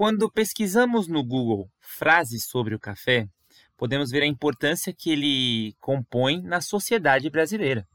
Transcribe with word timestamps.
Quando 0.00 0.30
pesquisamos 0.30 1.06
no 1.08 1.22
Google 1.22 1.70
frases 1.78 2.46
sobre 2.46 2.74
o 2.74 2.80
café, 2.80 3.28
podemos 3.76 4.10
ver 4.10 4.22
a 4.22 4.26
importância 4.26 4.94
que 4.94 5.10
ele 5.10 5.74
compõe 5.78 6.40
na 6.40 6.62
sociedade 6.62 7.28
brasileira. 7.28 7.86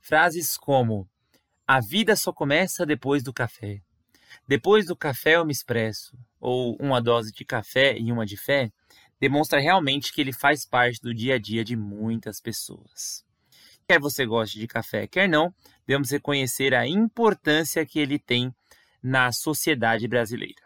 Frases 0.00 0.56
como: 0.56 1.08
A 1.64 1.78
vida 1.78 2.16
só 2.16 2.32
começa 2.32 2.84
depois 2.84 3.22
do 3.22 3.32
café. 3.32 3.80
Depois 4.48 4.86
do 4.86 4.96
café 4.96 5.36
eu 5.36 5.46
me 5.46 5.52
expresso. 5.52 6.18
Ou 6.40 6.76
uma 6.80 7.00
dose 7.00 7.30
de 7.30 7.44
café 7.44 7.96
e 7.96 8.10
uma 8.10 8.26
de 8.26 8.36
fé 8.36 8.72
demonstra 9.20 9.60
realmente 9.60 10.12
que 10.12 10.20
ele 10.20 10.32
faz 10.32 10.66
parte 10.66 11.00
do 11.00 11.14
dia 11.14 11.36
a 11.36 11.38
dia 11.38 11.62
de 11.62 11.76
muitas 11.76 12.40
pessoas. 12.40 13.24
Quer 13.86 14.00
você 14.00 14.26
goste 14.26 14.58
de 14.58 14.66
café, 14.66 15.06
quer 15.06 15.28
não, 15.28 15.54
devemos 15.86 16.10
reconhecer 16.10 16.74
a 16.74 16.84
importância 16.84 17.86
que 17.86 18.00
ele 18.00 18.18
tem 18.18 18.52
na 19.00 19.30
sociedade 19.30 20.08
brasileira. 20.08 20.63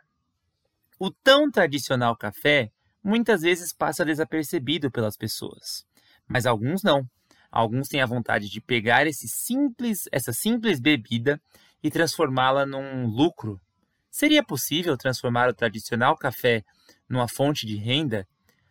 O 0.99 1.11
tão 1.11 1.49
tradicional 1.49 2.16
café 2.16 2.73
muitas 3.05 3.43
vezes 3.43 3.73
passa 3.73 4.05
desapercebido 4.05 4.91
pelas 4.91 5.16
pessoas, 5.16 5.87
mas 6.27 6.45
alguns 6.45 6.83
não. 6.83 7.09
Alguns 7.51 7.88
têm 7.88 8.02
a 8.02 8.07
vontade 8.07 8.51
de 8.51 8.61
pegar 8.61 9.07
simples, 9.12 10.09
essa 10.11 10.33
simples 10.33 10.80
bebida 10.80 11.41
e 11.83 11.91
transformá-la 11.91 12.66
num 12.66 13.07
lucro. 13.07 13.61
Seria 14.11 14.43
possível 14.43 14.97
transformar 14.97 15.48
o 15.48 15.55
tradicional 15.55 16.16
café 16.16 16.65
numa 17.09 17.29
fonte 17.29 17.65
de 17.65 17.77
renda? 17.77 18.27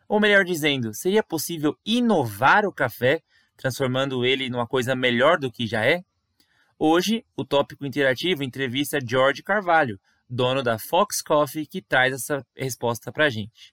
Ou 0.07 0.19
melhor 0.19 0.43
dizendo, 0.43 0.93
seria 0.93 1.23
possível 1.23 1.77
inovar 1.85 2.65
o 2.65 2.73
café, 2.73 3.21
transformando 3.55 4.25
ele 4.25 4.49
numa 4.49 4.67
coisa 4.67 4.95
melhor 4.95 5.39
do 5.39 5.51
que 5.51 5.65
já 5.65 5.85
é? 5.85 6.03
Hoje, 6.77 7.25
o 7.35 7.43
tópico 7.43 7.85
interativo 7.85 8.43
entrevista 8.43 8.99
George 9.03 9.41
Carvalho, 9.41 9.99
dono 10.29 10.61
da 10.61 10.77
Fox 10.77 11.21
Coffee, 11.21 11.65
que 11.65 11.81
traz 11.81 12.13
essa 12.13 12.45
resposta 12.55 13.11
para 13.11 13.25
a 13.25 13.29
gente. 13.29 13.71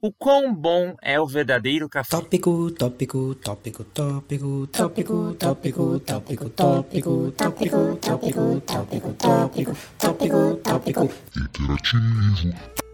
O 0.00 0.12
quão 0.12 0.54
bom 0.54 0.94
é 1.02 1.18
o 1.18 1.26
verdadeiro 1.26 1.88
café? 1.88 2.10
Tópico, 2.10 2.70
tópico, 2.70 3.34
tópico, 3.36 3.82
tópico, 3.84 4.66
tópico, 4.66 5.34
tópico, 5.34 5.34
tópico, 5.34 6.00
tópico, 6.00 6.50
tópico, 6.50 7.96
tópico, 7.96 8.60
tópico, 8.60 9.12
tópico, 9.14 9.74
tópico, 9.98 10.56
tópico, 10.62 11.10
interativo. 11.36 12.85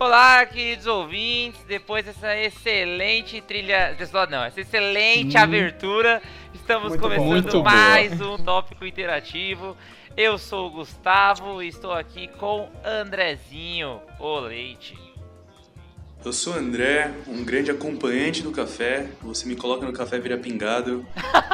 Olá, 0.00 0.46
queridos 0.46 0.86
ouvintes. 0.86 1.60
Depois 1.66 2.04
dessa 2.04 2.36
excelente 2.36 3.40
trilha, 3.40 3.96
não, 4.30 4.44
essa 4.44 4.60
excelente 4.60 5.36
abertura, 5.36 6.22
estamos 6.54 6.94
começando 6.94 7.64
mais 7.64 8.20
um 8.20 8.38
tópico 8.38 8.86
interativo. 8.86 9.76
Eu 10.16 10.38
sou 10.38 10.68
o 10.68 10.70
Gustavo 10.70 11.60
e 11.60 11.66
estou 11.66 11.92
aqui 11.92 12.28
com 12.38 12.68
Andrezinho, 12.84 14.00
o 14.20 14.38
Leite. 14.38 14.96
Eu 16.24 16.32
sou 16.32 16.54
o 16.54 16.56
André, 16.56 17.12
um 17.26 17.44
grande 17.44 17.72
acompanhante 17.72 18.40
do 18.40 18.52
café. 18.52 19.08
Você 19.22 19.48
me 19.48 19.56
coloca 19.56 19.84
no 19.84 19.92
café 19.92 20.20
vira 20.20 20.38
pingado. 20.38 21.04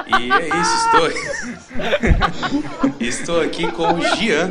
E 0.06 0.30
é 0.30 0.48
isso, 0.48 0.76
estou. 0.84 1.08
estou 3.00 3.40
aqui 3.40 3.72
com 3.72 3.94
o 3.94 4.00
Gian. 4.16 4.50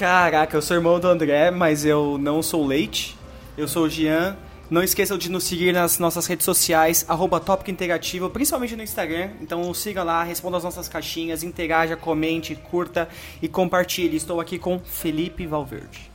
Caraca, 0.00 0.56
eu 0.56 0.62
sou 0.62 0.78
irmão 0.78 0.98
do 0.98 1.06
André, 1.06 1.50
mas 1.50 1.84
eu 1.84 2.16
não 2.16 2.42
sou 2.42 2.66
leite. 2.66 3.18
Eu 3.54 3.68
sou 3.68 3.84
o 3.84 3.90
Gian 3.90 4.34
não 4.70 4.82
esqueçam 4.82 5.18
de 5.18 5.28
nos 5.28 5.44
seguir 5.44 5.74
nas 5.74 5.98
nossas 5.98 6.26
redes 6.26 6.44
sociais, 6.44 7.04
arroba 7.06 7.40
Tópico 7.40 7.70
Interativo, 7.70 8.30
principalmente 8.30 8.76
no 8.76 8.82
Instagram. 8.82 9.32
Então 9.40 9.74
siga 9.74 10.02
lá, 10.02 10.22
responda 10.22 10.56
as 10.56 10.64
nossas 10.64 10.88
caixinhas, 10.88 11.42
interaja, 11.42 11.96
comente, 11.96 12.54
curta 12.54 13.08
e 13.42 13.48
compartilhe. 13.48 14.16
Estou 14.16 14.40
aqui 14.40 14.58
com 14.58 14.78
Felipe 14.78 15.44
Valverde. 15.44 16.10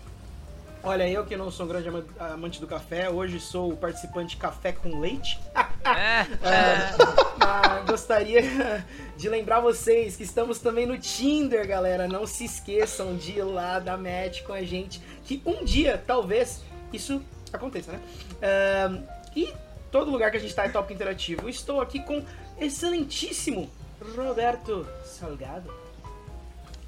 Olha, 0.81 1.07
eu 1.07 1.25
que 1.25 1.35
não 1.35 1.51
sou 1.51 1.65
um 1.65 1.69
grande 1.69 1.89
amante 2.17 2.61
do 2.61 2.65
café, 2.65 3.09
hoje 3.09 3.39
sou 3.39 3.73
o 3.73 3.77
participante 3.77 4.37
Café 4.37 4.71
com 4.71 4.99
Leite. 4.99 5.37
é, 5.85 7.85
gostaria 7.87 8.85
de 9.15 9.29
lembrar 9.29 9.59
vocês 9.59 10.15
que 10.15 10.23
estamos 10.23 10.59
também 10.59 10.85
no 10.85 10.97
Tinder, 10.97 11.67
galera. 11.67 12.07
Não 12.07 12.25
se 12.25 12.45
esqueçam 12.45 13.15
de 13.15 13.33
ir 13.33 13.43
lá 13.43 13.79
dar 13.79 13.97
match 13.97 14.41
com 14.43 14.53
a 14.53 14.63
gente, 14.63 15.01
que 15.23 15.41
um 15.45 15.63
dia, 15.63 16.01
talvez, 16.05 16.63
isso 16.91 17.21
aconteça, 17.53 17.91
né? 17.91 17.99
Uh, 18.35 19.03
e 19.35 19.53
todo 19.91 20.11
lugar 20.11 20.31
que 20.31 20.37
a 20.37 20.39
gente 20.39 20.49
está 20.49 20.65
é 20.65 20.69
tópico 20.69 20.93
interativo. 20.93 21.47
Estou 21.47 21.81
aqui 21.81 21.99
com 21.99 22.23
excelentíssimo 22.59 23.69
Roberto 24.15 24.87
Salgado. 25.05 25.84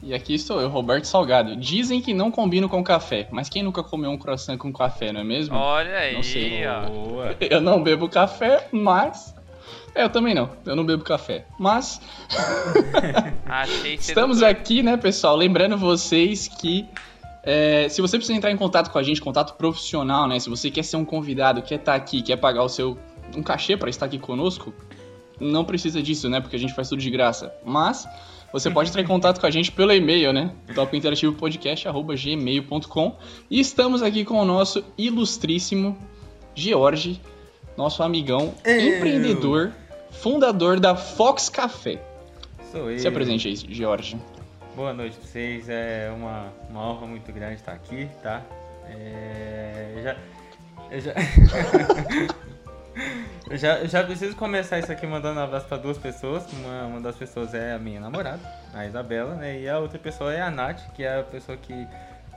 E 0.01 0.13
aqui 0.13 0.35
estou 0.35 0.61
eu, 0.61 0.69
Roberto 0.69 1.05
Salgado. 1.05 1.55
Dizem 1.55 2.01
que 2.01 2.13
não 2.13 2.31
combino 2.31 2.69
com 2.69 2.83
café, 2.83 3.27
mas 3.31 3.49
quem 3.49 3.63
nunca 3.63 3.83
comeu 3.83 4.11
um 4.11 4.17
croissant 4.17 4.57
com 4.57 4.71
café, 4.71 5.11
não 5.11 5.21
é 5.21 5.23
mesmo? 5.23 5.55
Olha 5.55 5.97
aí, 5.97 6.13
não 6.13 6.23
sei. 6.23 6.61
Ó. 6.67 7.33
Eu 7.41 7.61
não 7.61 7.81
bebo 7.81 8.07
café, 8.07 8.67
mas 8.71 9.35
é, 9.95 10.03
eu 10.03 10.09
também 10.09 10.35
não. 10.35 10.49
Eu 10.63 10.75
não 10.75 10.85
bebo 10.85 11.03
café. 11.03 11.45
Mas. 11.57 11.99
Estamos 13.99 14.43
aqui, 14.43 14.83
né, 14.83 14.95
pessoal? 14.95 15.35
Lembrando 15.35 15.75
vocês 15.75 16.47
que 16.47 16.87
é, 17.43 17.87
se 17.89 18.01
você 18.01 18.17
precisa 18.17 18.37
entrar 18.37 18.51
em 18.51 18.57
contato 18.57 18.91
com 18.91 18.99
a 18.99 19.03
gente, 19.03 19.21
contato 19.21 19.55
profissional, 19.55 20.27
né? 20.27 20.37
Se 20.37 20.49
você 20.49 20.69
quer 20.69 20.83
ser 20.83 20.97
um 20.97 21.05
convidado, 21.05 21.61
quer 21.61 21.75
estar 21.75 21.93
tá 21.93 21.97
aqui, 21.97 22.21
quer 22.21 22.35
pagar 22.35 22.61
o 22.61 22.69
seu 22.69 22.97
um 23.35 23.41
cachê 23.41 23.75
para 23.77 23.89
estar 23.89 24.05
aqui 24.05 24.19
conosco, 24.19 24.73
não 25.39 25.63
precisa 25.63 26.01
disso, 26.01 26.29
né? 26.29 26.41
Porque 26.41 26.55
a 26.55 26.59
gente 26.59 26.73
faz 26.73 26.89
tudo 26.89 27.01
de 27.01 27.09
graça. 27.09 27.53
Mas 27.65 28.07
você 28.51 28.71
pode 28.71 28.89
entrar 28.89 29.01
em 29.01 29.07
contato 29.07 29.39
com 29.39 29.45
a 29.45 29.51
gente 29.51 29.71
pelo 29.71 29.93
e-mail, 29.93 30.33
né? 30.33 30.51
topinterativopodcast@gmail.com. 30.73 33.15
E 33.49 33.59
estamos 33.59 34.01
aqui 34.01 34.25
com 34.25 34.39
o 34.39 34.45
nosso 34.45 34.83
ilustríssimo 34.97 35.95
George, 36.55 37.21
nosso 37.77 38.01
amigão, 38.01 38.55
eu. 38.65 38.95
empreendedor, 38.95 39.71
fundador 40.11 40.79
da 40.79 40.95
Fox 40.95 41.49
Café. 41.49 42.01
Sou 42.71 42.89
eu. 42.89 42.97
Se 42.99 43.07
apresente 43.07 43.47
aí, 43.47 43.55
George. 43.55 44.17
Boa 44.75 44.93
noite 44.93 45.17
pra 45.17 45.27
vocês, 45.27 45.69
é 45.69 46.11
uma, 46.15 46.51
uma 46.69 46.89
honra 46.89 47.07
muito 47.07 47.31
grande 47.31 47.55
estar 47.55 47.73
aqui, 47.73 48.07
tá? 48.21 48.43
É, 48.89 49.93
eu 49.95 50.03
já. 50.03 50.15
Eu 50.91 51.01
já... 51.01 51.13
eu 53.49 53.57
já, 53.57 53.85
já 53.85 54.03
preciso 54.03 54.35
começar 54.35 54.79
isso 54.79 54.91
aqui 54.91 55.05
mandando 55.05 55.39
um 55.39 55.43
abraço 55.43 55.67
para 55.67 55.77
duas 55.77 55.97
pessoas. 55.97 56.45
Uma, 56.53 56.83
uma 56.85 57.01
das 57.01 57.15
pessoas 57.15 57.53
é 57.53 57.73
a 57.73 57.79
minha 57.79 57.99
namorada, 57.99 58.41
a 58.73 58.85
Isabela, 58.85 59.35
né? 59.35 59.59
E 59.59 59.69
a 59.69 59.79
outra 59.79 59.99
pessoa 59.99 60.33
é 60.33 60.41
a 60.41 60.49
Nath, 60.51 60.81
que 60.93 61.03
é 61.03 61.19
a 61.19 61.23
pessoa 61.23 61.57
que 61.57 61.87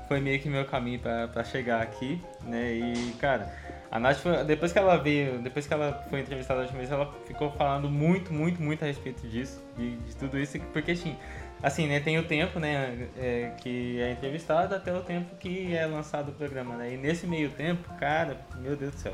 foi 0.08 0.20
meio 0.20 0.40
que 0.40 0.48
meu 0.48 0.64
caminho 0.64 1.00
para 1.00 1.44
chegar 1.44 1.82
aqui, 1.82 2.20
né? 2.42 2.72
E, 2.72 3.12
cara, 3.20 3.52
a 3.90 3.98
Nath, 3.98 4.18
foi, 4.18 4.44
depois 4.44 4.72
que 4.72 4.78
ela 4.78 4.96
veio, 4.96 5.38
depois 5.38 5.66
que 5.66 5.74
ela 5.74 6.04
foi 6.10 6.20
entrevistada 6.20 6.60
a 6.60 6.62
última 6.64 6.82
ela 6.82 7.12
ficou 7.26 7.50
falando 7.52 7.88
muito, 7.88 8.32
muito, 8.32 8.60
muito 8.60 8.82
a 8.82 8.86
respeito 8.86 9.26
disso, 9.28 9.62
de, 9.76 9.96
de 9.96 10.16
tudo 10.16 10.38
isso, 10.38 10.58
porque, 10.72 10.92
assim, 10.92 11.16
Assim, 11.62 11.86
né, 11.86 12.00
tem 12.00 12.18
o 12.18 12.24
tempo, 12.24 12.58
né, 12.58 13.06
é, 13.18 13.52
que 13.58 14.00
é 14.00 14.12
entrevistado 14.12 14.74
até 14.74 14.94
o 14.94 15.02
tempo 15.02 15.36
que 15.36 15.74
é 15.76 15.84
lançado 15.84 16.30
o 16.30 16.32
programa, 16.32 16.74
né? 16.76 16.94
E 16.94 16.96
nesse 16.96 17.26
meio 17.26 17.50
tempo, 17.50 17.86
cara, 17.98 18.38
meu 18.56 18.74
Deus 18.74 18.92
do 18.92 18.98
céu. 18.98 19.12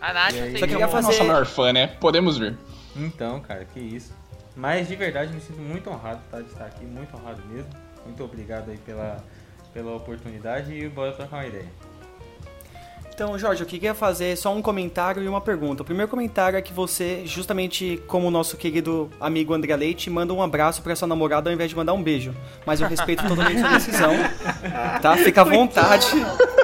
A 0.00 0.12
Nath 0.12 0.32
tem 0.32 0.58
Só 0.58 0.66
queria 0.66 0.88
fazer... 0.88 1.08
nossa 1.08 1.24
maior 1.24 1.46
fã, 1.46 1.72
né? 1.72 1.88
Podemos 2.00 2.38
ver. 2.38 2.56
Então, 2.96 3.40
cara, 3.40 3.64
que 3.64 3.80
isso. 3.80 4.12
Mas 4.56 4.88
de 4.88 4.96
verdade 4.96 5.32
me 5.32 5.40
sinto 5.40 5.60
muito 5.60 5.88
honrado 5.88 6.20
tá, 6.30 6.40
de 6.40 6.48
estar 6.48 6.66
aqui, 6.66 6.84
muito 6.84 7.16
honrado 7.16 7.40
mesmo. 7.46 7.70
Muito 8.04 8.24
obrigado 8.24 8.70
aí 8.70 8.78
pela, 8.78 9.22
pela 9.72 9.94
oportunidade 9.94 10.72
e 10.72 10.88
bora 10.88 11.12
trocar 11.12 11.36
uma 11.36 11.46
ideia. 11.46 11.68
Então, 13.18 13.36
Jorge, 13.36 13.64
eu 13.64 13.66
queria 13.66 13.94
fazer 13.94 14.36
só 14.36 14.54
um 14.54 14.62
comentário 14.62 15.20
e 15.20 15.26
uma 15.26 15.40
pergunta. 15.40 15.82
O 15.82 15.84
primeiro 15.84 16.08
comentário 16.08 16.56
é 16.56 16.62
que 16.62 16.72
você, 16.72 17.22
justamente 17.24 18.00
como 18.06 18.28
o 18.28 18.30
nosso 18.30 18.56
querido 18.56 19.10
amigo 19.20 19.52
André 19.52 19.74
Leite, 19.74 20.08
manda 20.08 20.32
um 20.32 20.40
abraço 20.40 20.82
para 20.82 20.94
sua 20.94 21.08
namorada 21.08 21.50
ao 21.50 21.52
invés 21.52 21.68
de 21.68 21.74
mandar 21.74 21.94
um 21.94 22.00
beijo. 22.00 22.32
Mas 22.64 22.80
eu 22.80 22.86
respeito 22.86 23.26
totalmente 23.26 23.60
a 23.60 23.72
decisão. 23.72 24.12
Tá? 25.02 25.16
Fica 25.16 25.40
à 25.40 25.44
vontade. 25.44 26.06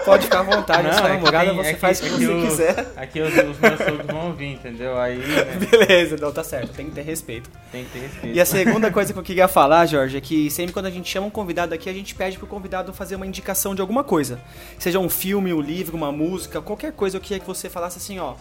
Pode 0.05 0.25
ficar 0.25 0.41
à 0.41 0.43
vontade. 0.45 0.83
Não, 0.87 0.93
sua 0.93 1.09
é 1.09 1.13
namorada, 1.15 1.47
tem, 1.47 1.57
você 1.57 1.71
é 1.71 1.75
faz 1.75 1.99
o 1.99 2.03
que, 2.03 2.11
você 2.11 2.27
o, 2.27 2.43
quiser. 2.43 2.93
Aqui 2.97 3.21
os, 3.21 3.35
os 3.35 3.59
meus 3.59 3.79
sogros 3.79 4.07
vão 4.07 4.27
ouvir, 4.29 4.53
entendeu? 4.53 4.97
Aí. 4.97 5.17
Né? 5.17 5.45
Beleza, 5.71 6.17
não, 6.21 6.31
tá 6.31 6.45
certo. 6.45 6.73
Tem 6.73 6.87
que 6.87 6.93
ter 6.93 7.03
respeito. 7.03 7.51
Tem 7.73 7.85
que 7.85 7.91
ter 7.91 7.99
respeito. 8.01 8.37
E 8.37 8.41
a 8.41 8.47
segunda 8.47 8.93
coisa 8.93 9.13
que 9.13 9.19
eu 9.19 9.23
queria 9.25 9.49
falar, 9.49 9.87
Jorge, 9.87 10.19
é 10.19 10.21
que 10.21 10.49
sempre 10.51 10.73
quando 10.73 10.87
a 10.87 10.91
gente 10.91 11.11
chama 11.11 11.27
um 11.27 11.31
convidado 11.31 11.75
aqui, 11.75 11.91
a 11.91 11.93
gente 11.93 12.15
pede 12.15 12.39
pro 12.39 12.47
convidado 12.47 12.93
fazer 12.93 13.17
uma 13.17 13.27
indicação 13.27 13.75
de 13.75 13.81
alguma 13.81 14.05
coisa. 14.05 14.39
Seja 14.79 15.01
um 15.01 15.09
filme, 15.09 15.53
um 15.53 15.61
livro, 15.61 15.97
uma 15.97 16.13
música 16.13 16.44
música, 16.45 16.61
qualquer 16.61 16.93
coisa, 16.93 17.17
eu 17.17 17.21
queria 17.21 17.41
que 17.41 17.47
você 17.47 17.71
falasse 17.71 17.99
assim, 17.99 18.19
ó, 18.19 18.35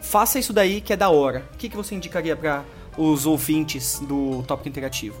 faça 0.00 0.38
isso 0.38 0.52
daí 0.52 0.80
que 0.80 0.92
é 0.92 0.96
da 0.96 1.10
hora. 1.10 1.44
O 1.52 1.56
que, 1.56 1.68
que 1.68 1.76
você 1.76 1.94
indicaria 1.94 2.36
para 2.36 2.64
os 2.96 3.26
ouvintes 3.26 3.98
do 4.00 4.42
Tópico 4.44 4.68
Interativo? 4.68 5.16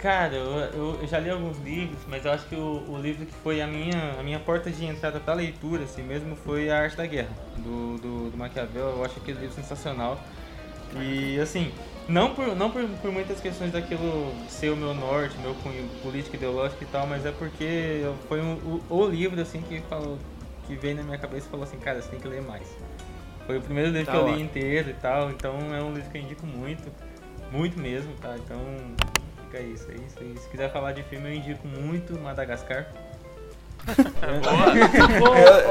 Cara, 0.00 0.34
eu, 0.34 0.98
eu, 1.00 1.06
já 1.06 1.20
li 1.20 1.30
alguns 1.30 1.56
livros, 1.58 1.98
mas 2.08 2.24
eu 2.24 2.32
acho 2.32 2.44
que 2.46 2.56
o, 2.56 2.84
o, 2.88 3.00
livro 3.00 3.24
que 3.24 3.32
foi 3.44 3.60
a 3.60 3.66
minha, 3.66 4.16
a 4.18 4.22
minha 4.24 4.40
porta 4.40 4.70
de 4.70 4.84
entrada 4.84 5.20
para 5.20 5.34
leitura, 5.34 5.84
assim 5.84 6.02
mesmo, 6.02 6.34
foi 6.34 6.68
A 6.68 6.80
Arte 6.80 6.96
da 6.96 7.06
Guerra, 7.06 7.30
do, 7.58 7.96
do, 7.98 8.30
do 8.30 8.36
Maquiavel. 8.36 8.96
Eu 8.96 9.04
acho 9.04 9.18
aquele 9.18 9.38
livro 9.38 9.54
sensacional. 9.54 10.20
E, 10.96 11.38
assim, 11.38 11.70
Não 12.08 12.34
por, 12.34 12.56
não 12.56 12.70
por, 12.70 12.82
por 13.00 13.12
muitas 13.12 13.38
questões 13.38 13.70
daquilo 13.70 14.32
ser 14.48 14.70
o 14.70 14.76
meu 14.76 14.94
norte, 14.94 15.38
meu 15.38 15.54
cunho 15.56 15.88
político, 16.02 16.34
ideológico 16.34 16.82
e 16.82 16.86
tal, 16.86 17.06
mas 17.06 17.24
é 17.24 17.30
porque 17.30 18.02
foi 18.28 18.40
um, 18.40 18.54
o, 18.54 18.82
o 18.88 19.06
livro 19.06 19.40
assim 19.40 19.60
que 19.60 19.80
falou, 19.82 20.18
que 20.68 20.76
veio 20.76 20.96
na 20.96 21.02
minha 21.02 21.18
cabeça 21.18 21.46
e 21.46 21.50
falou 21.50 21.64
assim, 21.64 21.78
cara, 21.78 22.00
você 22.00 22.08
tem 22.08 22.20
que 22.20 22.28
ler 22.28 22.42
mais. 22.42 22.68
Foi 23.46 23.56
o 23.58 23.60
primeiro 23.60 23.90
livro 23.90 24.06
Tá 24.06 24.12
que 24.12 24.18
eu 24.18 24.24
li 24.26 24.30
ótimo. 24.32 24.44
inteiro 24.44 24.90
e 24.90 24.94
tal, 24.94 25.30
então 25.30 25.74
é 25.74 25.82
um 25.82 25.92
livro 25.94 26.10
que 26.10 26.18
eu 26.18 26.22
indico 26.22 26.46
muito, 26.46 26.92
muito 27.50 27.80
mesmo, 27.80 28.12
tá? 28.20 28.36
Então 28.36 28.60
fica 29.44 29.60
isso, 29.60 29.90
é 29.90 29.94
isso 29.94 30.18
aí. 30.20 30.34
Se 30.38 30.48
quiser 30.50 30.70
falar 30.70 30.92
de 30.92 31.02
filme, 31.04 31.28
eu 31.30 31.34
indico 31.34 31.66
muito 31.66 32.18
Madagascar. 32.20 32.86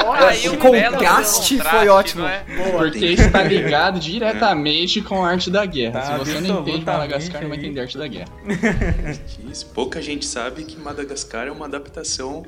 Olha, 0.05 0.27
Aí 0.29 0.41
que 0.41 0.49
o 0.49 0.53
um 0.53 0.57
contraste 0.57 1.59
foi 1.59 1.88
ótimo. 1.88 2.25
é? 2.25 2.44
Porque 2.77 3.05
está 3.05 3.44
ligado 3.44 3.99
diretamente 3.99 5.01
com 5.01 5.23
a 5.23 5.29
arte 5.29 5.51
da 5.51 5.65
guerra. 5.65 6.01
Tá, 6.01 6.19
Se 6.19 6.19
você 6.19 6.41
não 6.41 6.61
entende 6.61 6.85
Madagascar, 6.85 7.41
não 7.41 7.49
vai 7.49 7.57
aí. 7.57 7.63
entender 7.63 7.79
a 7.79 7.83
arte 7.83 7.97
da 7.97 8.07
guerra. 8.07 8.29
Isso. 9.51 9.67
Pouca 9.67 10.01
gente 10.01 10.25
sabe 10.25 10.63
que 10.63 10.79
Madagascar 10.79 11.47
é 11.47 11.51
uma 11.51 11.65
adaptação 11.65 12.44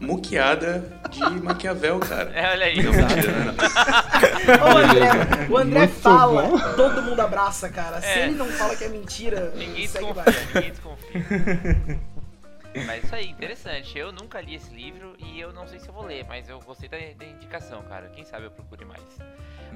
muqueada 0.00 0.84
de 1.10 1.20
Maquiavel, 1.42 1.98
cara. 2.00 2.30
É, 2.34 2.50
olha 2.52 2.66
aí. 2.66 2.82
Não, 2.82 2.92
mentira, 2.92 3.32
não, 3.32 3.44
não. 3.44 4.74
Ô, 4.74 4.78
André, 4.78 5.10
o 5.50 5.56
André 5.58 5.86
fala, 5.88 6.42
bom. 6.42 6.58
todo 6.76 7.02
mundo 7.02 7.20
abraça, 7.20 7.68
cara. 7.68 8.00
Se 8.00 8.06
É. 8.06 8.26
ele 8.26 8.34
não 8.36 8.46
fala 8.46 8.74
que 8.76 8.84
é 8.84 8.88
mentira, 8.88 9.52
desconfia, 9.56 10.24
ninguém 10.54 10.70
desconfia. 10.70 12.00
Mas 12.86 13.04
isso 13.04 13.14
aí, 13.14 13.30
interessante. 13.30 13.96
Eu 13.98 14.10
nunca 14.12 14.40
li 14.40 14.54
esse 14.54 14.72
livro 14.74 15.14
e 15.18 15.38
eu 15.40 15.52
não 15.52 15.66
sei 15.66 15.78
se 15.78 15.88
eu 15.88 15.94
vou 15.94 16.04
ler, 16.04 16.24
mas 16.26 16.48
eu 16.48 16.58
gostei 16.60 16.88
da, 16.88 16.96
da 17.16 17.24
indicação, 17.24 17.82
cara. 17.84 18.08
Quem 18.08 18.24
sabe 18.24 18.46
eu 18.46 18.50
procure 18.50 18.84
mais. 18.84 19.02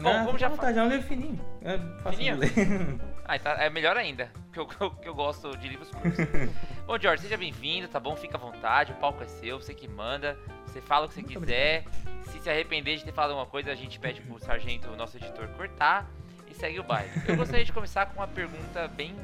Bom, 0.00 0.10
Ah, 0.10 0.24
como 0.24 0.38
já 0.38 0.48
tá, 0.50 0.72
já 0.72 0.82
é 0.82 0.84
um 0.84 0.88
livro 0.88 1.06
fininho. 1.06 1.40
É 1.62 1.76
fácil 2.02 2.18
Fininho? 2.18 2.36
ler. 2.36 2.50
Ah, 3.30 3.38
tá, 3.38 3.62
é 3.62 3.68
melhor 3.68 3.94
ainda, 3.94 4.32
que 4.54 4.58
eu, 4.58 4.66
que 4.66 5.06
eu 5.06 5.14
gosto 5.14 5.54
de 5.58 5.68
livros 5.68 5.90
curtos. 5.90 6.16
Bom, 6.86 6.98
George, 6.98 7.22
seja 7.24 7.36
bem-vindo, 7.36 7.86
tá 7.86 8.00
bom? 8.00 8.16
Fica 8.16 8.38
à 8.38 8.40
vontade, 8.40 8.92
o 8.92 8.94
palco 8.94 9.22
é 9.22 9.26
seu, 9.26 9.60
você 9.60 9.74
que 9.74 9.86
manda. 9.86 10.34
Você 10.66 10.80
fala 10.80 11.04
o 11.04 11.08
que 11.10 11.14
você 11.16 11.22
quiser. 11.22 11.84
Se 12.22 12.40
se 12.40 12.48
arrepender 12.48 12.96
de 12.96 13.04
ter 13.04 13.12
falado 13.12 13.32
alguma 13.32 13.44
coisa, 13.46 13.70
a 13.70 13.74
gente 13.74 14.00
pede 14.00 14.22
pro 14.22 14.38
sargento, 14.38 14.88
o 14.88 14.96
nosso 14.96 15.18
editor, 15.18 15.46
cortar 15.48 16.08
e 16.50 16.54
segue 16.54 16.80
o 16.80 16.82
baile. 16.82 17.10
Eu 17.26 17.36
gostaria 17.36 17.66
de 17.66 17.70
começar 17.72 18.06
com 18.06 18.14
uma 18.18 18.26
pergunta 18.28 18.88
bem, 18.88 19.14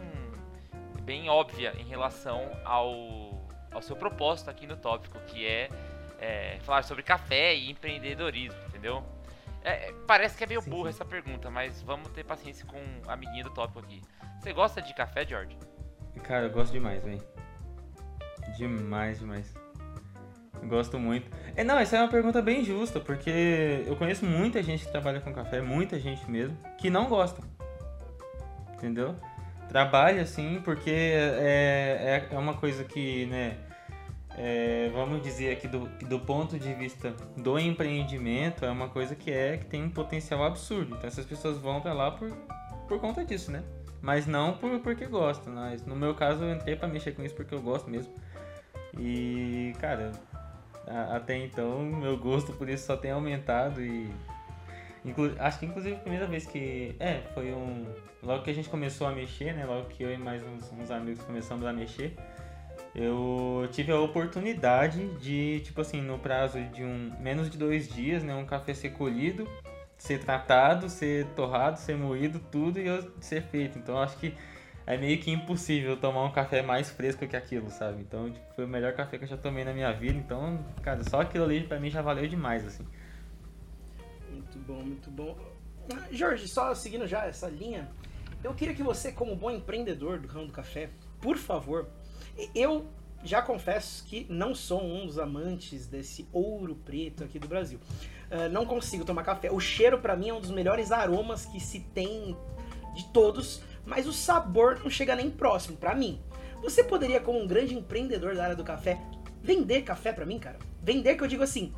bem 1.00 1.30
óbvia 1.30 1.72
em 1.78 1.84
relação 1.84 2.46
ao, 2.62 3.33
ao 3.74 3.82
seu 3.82 3.96
propósito 3.96 4.48
aqui 4.48 4.66
no 4.66 4.76
tópico, 4.76 5.18
que 5.26 5.46
é, 5.46 5.68
é, 6.18 6.58
falar 6.60 6.82
sobre 6.84 7.02
café 7.02 7.54
e 7.54 7.70
empreendedorismo, 7.70 8.58
entendeu? 8.68 9.04
É, 9.62 9.88
é, 9.88 9.94
parece 10.06 10.36
que 10.36 10.44
é 10.44 10.46
meio 10.46 10.60
Sim, 10.62 10.70
burra 10.70 10.92
sim. 10.92 10.96
essa 10.96 11.04
pergunta, 11.04 11.50
mas 11.50 11.82
vamos 11.82 12.08
ter 12.10 12.24
paciência 12.24 12.66
com 12.66 12.78
o 12.78 13.10
amiguinho 13.10 13.44
do 13.44 13.50
tópico 13.50 13.80
aqui. 13.80 14.00
Você 14.40 14.52
gosta 14.52 14.80
de 14.80 14.94
café, 14.94 15.26
George? 15.26 15.56
Cara, 16.22 16.46
eu 16.46 16.50
gosto 16.50 16.72
demais, 16.72 17.02
velho. 17.02 17.22
Demais, 18.56 19.18
demais. 19.18 19.54
Gosto 20.64 20.98
muito. 20.98 21.30
É, 21.56 21.64
não, 21.64 21.78
essa 21.78 21.96
é 21.96 22.00
uma 22.00 22.08
pergunta 22.08 22.40
bem 22.40 22.64
justa, 22.64 23.00
porque 23.00 23.84
eu 23.86 23.96
conheço 23.96 24.24
muita 24.24 24.62
gente 24.62 24.84
que 24.84 24.90
trabalha 24.90 25.20
com 25.20 25.32
café, 25.32 25.60
muita 25.60 25.98
gente 25.98 26.30
mesmo, 26.30 26.56
que 26.78 26.88
não 26.88 27.08
gosta. 27.08 27.42
Entendeu? 28.74 29.16
Trabalha 29.68 30.22
assim, 30.22 30.60
porque 30.62 30.90
é, 30.90 32.28
é, 32.30 32.34
é 32.34 32.38
uma 32.38 32.54
coisa 32.54 32.84
que, 32.84 33.26
né, 33.26 33.56
é, 34.36 34.90
vamos 34.92 35.22
dizer 35.22 35.52
aqui 35.52 35.68
do, 35.68 35.86
do 36.06 36.18
ponto 36.20 36.58
de 36.58 36.72
vista 36.74 37.14
do 37.36 37.58
empreendimento, 37.58 38.64
é 38.64 38.70
uma 38.70 38.88
coisa 38.88 39.14
que 39.14 39.30
é 39.30 39.56
que 39.56 39.66
tem 39.66 39.82
um 39.84 39.90
potencial 39.90 40.42
absurdo. 40.44 40.94
Então 40.96 41.06
essas 41.06 41.24
pessoas 41.24 41.58
vão 41.58 41.80
pra 41.80 41.92
lá 41.92 42.10
por, 42.10 42.30
por 42.88 43.00
conta 43.00 43.24
disso, 43.24 43.50
né? 43.52 43.62
Mas 44.02 44.26
não 44.26 44.54
por, 44.58 44.80
porque 44.80 45.06
gostam. 45.06 45.54
Mas 45.54 45.84
no 45.86 45.94
meu 45.96 46.14
caso 46.14 46.44
eu 46.44 46.52
entrei 46.54 46.76
pra 46.76 46.88
mexer 46.88 47.12
com 47.12 47.22
isso 47.22 47.34
porque 47.34 47.54
eu 47.54 47.62
gosto 47.62 47.88
mesmo. 47.88 48.12
E, 48.98 49.72
cara, 49.80 50.12
a- 50.86 51.16
até 51.16 51.36
então 51.38 51.80
meu 51.82 52.16
gosto 52.16 52.52
por 52.52 52.68
isso 52.68 52.86
só 52.86 52.96
tem 52.96 53.10
aumentado 53.12 53.80
e. 53.82 54.10
inclu- 55.04 55.34
acho 55.38 55.58
que 55.58 55.66
inclusive 55.66 55.96
a 55.96 55.98
primeira 55.98 56.26
vez 56.26 56.46
que. 56.46 56.94
É, 57.00 57.22
foi 57.34 57.52
um. 57.52 57.86
Logo 58.22 58.42
que 58.42 58.50
a 58.50 58.54
gente 58.54 58.68
começou 58.68 59.06
a 59.06 59.12
mexer, 59.12 59.52
né? 59.54 59.64
Logo 59.66 59.88
que 59.88 60.02
eu 60.02 60.12
e 60.12 60.16
mais 60.18 60.42
uns, 60.42 60.70
uns 60.72 60.90
amigos 60.90 61.22
começamos 61.24 61.66
a 61.66 61.72
mexer. 61.72 62.14
Eu 62.94 63.68
tive 63.72 63.90
a 63.90 63.98
oportunidade 63.98 65.08
de, 65.18 65.60
tipo 65.60 65.80
assim, 65.80 66.00
no 66.00 66.18
prazo 66.18 66.60
de 66.66 66.84
um 66.84 67.12
menos 67.18 67.50
de 67.50 67.58
dois 67.58 67.88
dias, 67.88 68.22
né, 68.22 68.34
um 68.36 68.46
café 68.46 68.72
ser 68.72 68.90
colhido, 68.90 69.48
ser 69.98 70.20
tratado, 70.20 70.88
ser 70.88 71.26
torrado, 71.34 71.78
ser 71.78 71.96
moído, 71.96 72.38
tudo 72.52 72.78
e 72.78 72.86
eu 72.86 73.12
ser 73.20 73.42
feito. 73.42 73.78
Então 73.78 73.98
acho 73.98 74.16
que 74.18 74.34
é 74.86 74.96
meio 74.96 75.18
que 75.18 75.30
impossível 75.30 75.96
tomar 75.96 76.24
um 76.24 76.30
café 76.30 76.62
mais 76.62 76.88
fresco 76.90 77.26
que 77.26 77.34
aquilo, 77.34 77.68
sabe? 77.68 78.00
Então 78.00 78.30
tipo, 78.30 78.54
foi 78.54 78.64
o 78.64 78.68
melhor 78.68 78.92
café 78.92 79.18
que 79.18 79.24
eu 79.24 79.28
já 79.28 79.36
tomei 79.36 79.64
na 79.64 79.72
minha 79.72 79.92
vida. 79.92 80.16
Então, 80.16 80.64
cara, 80.82 81.02
só 81.02 81.22
aquilo 81.22 81.44
ali 81.44 81.64
pra 81.64 81.80
mim 81.80 81.90
já 81.90 82.00
valeu 82.00 82.28
demais, 82.28 82.64
assim. 82.64 82.86
Muito 84.30 84.58
bom, 84.58 84.82
muito 84.84 85.10
bom. 85.10 85.36
Ah, 85.92 86.06
Jorge, 86.12 86.46
só 86.46 86.74
seguindo 86.74 87.06
já 87.08 87.26
essa 87.26 87.48
linha, 87.48 87.88
eu 88.42 88.54
queria 88.54 88.74
que 88.74 88.82
você, 88.82 89.10
como 89.10 89.34
bom 89.34 89.50
empreendedor 89.50 90.18
do 90.18 90.28
ramo 90.28 90.46
do 90.46 90.52
café, 90.52 90.90
por 91.20 91.36
favor, 91.36 91.88
eu 92.54 92.86
já 93.24 93.40
confesso 93.40 94.04
que 94.04 94.26
não 94.28 94.54
sou 94.54 94.82
um 94.82 95.06
dos 95.06 95.18
amantes 95.18 95.86
desse 95.86 96.28
ouro 96.32 96.74
preto 96.74 97.24
aqui 97.24 97.38
do 97.38 97.48
Brasil. 97.48 97.80
Ah, 98.30 98.48
não 98.48 98.66
consigo 98.66 99.04
tomar 99.04 99.22
café. 99.22 99.50
O 99.50 99.60
cheiro 99.60 99.98
pra 99.98 100.16
mim 100.16 100.28
é 100.28 100.34
um 100.34 100.40
dos 100.40 100.50
melhores 100.50 100.90
aromas 100.90 101.46
que 101.46 101.60
se 101.60 101.80
tem 101.80 102.36
de 102.94 103.04
todos, 103.12 103.62
mas 103.84 104.06
o 104.06 104.12
sabor 104.12 104.80
não 104.80 104.90
chega 104.90 105.14
nem 105.14 105.30
próximo 105.30 105.76
pra 105.76 105.94
mim. 105.94 106.20
Você 106.62 106.82
poderia, 106.82 107.20
como 107.20 107.40
um 107.40 107.46
grande 107.46 107.74
empreendedor 107.74 108.34
da 108.34 108.44
área 108.44 108.56
do 108.56 108.64
café, 108.64 109.00
vender 109.42 109.82
café 109.82 110.12
pra 110.12 110.26
mim, 110.26 110.38
cara? 110.38 110.58
Vender 110.82 111.14
que 111.16 111.22
eu 111.22 111.28
digo 111.28 111.42
assim, 111.42 111.72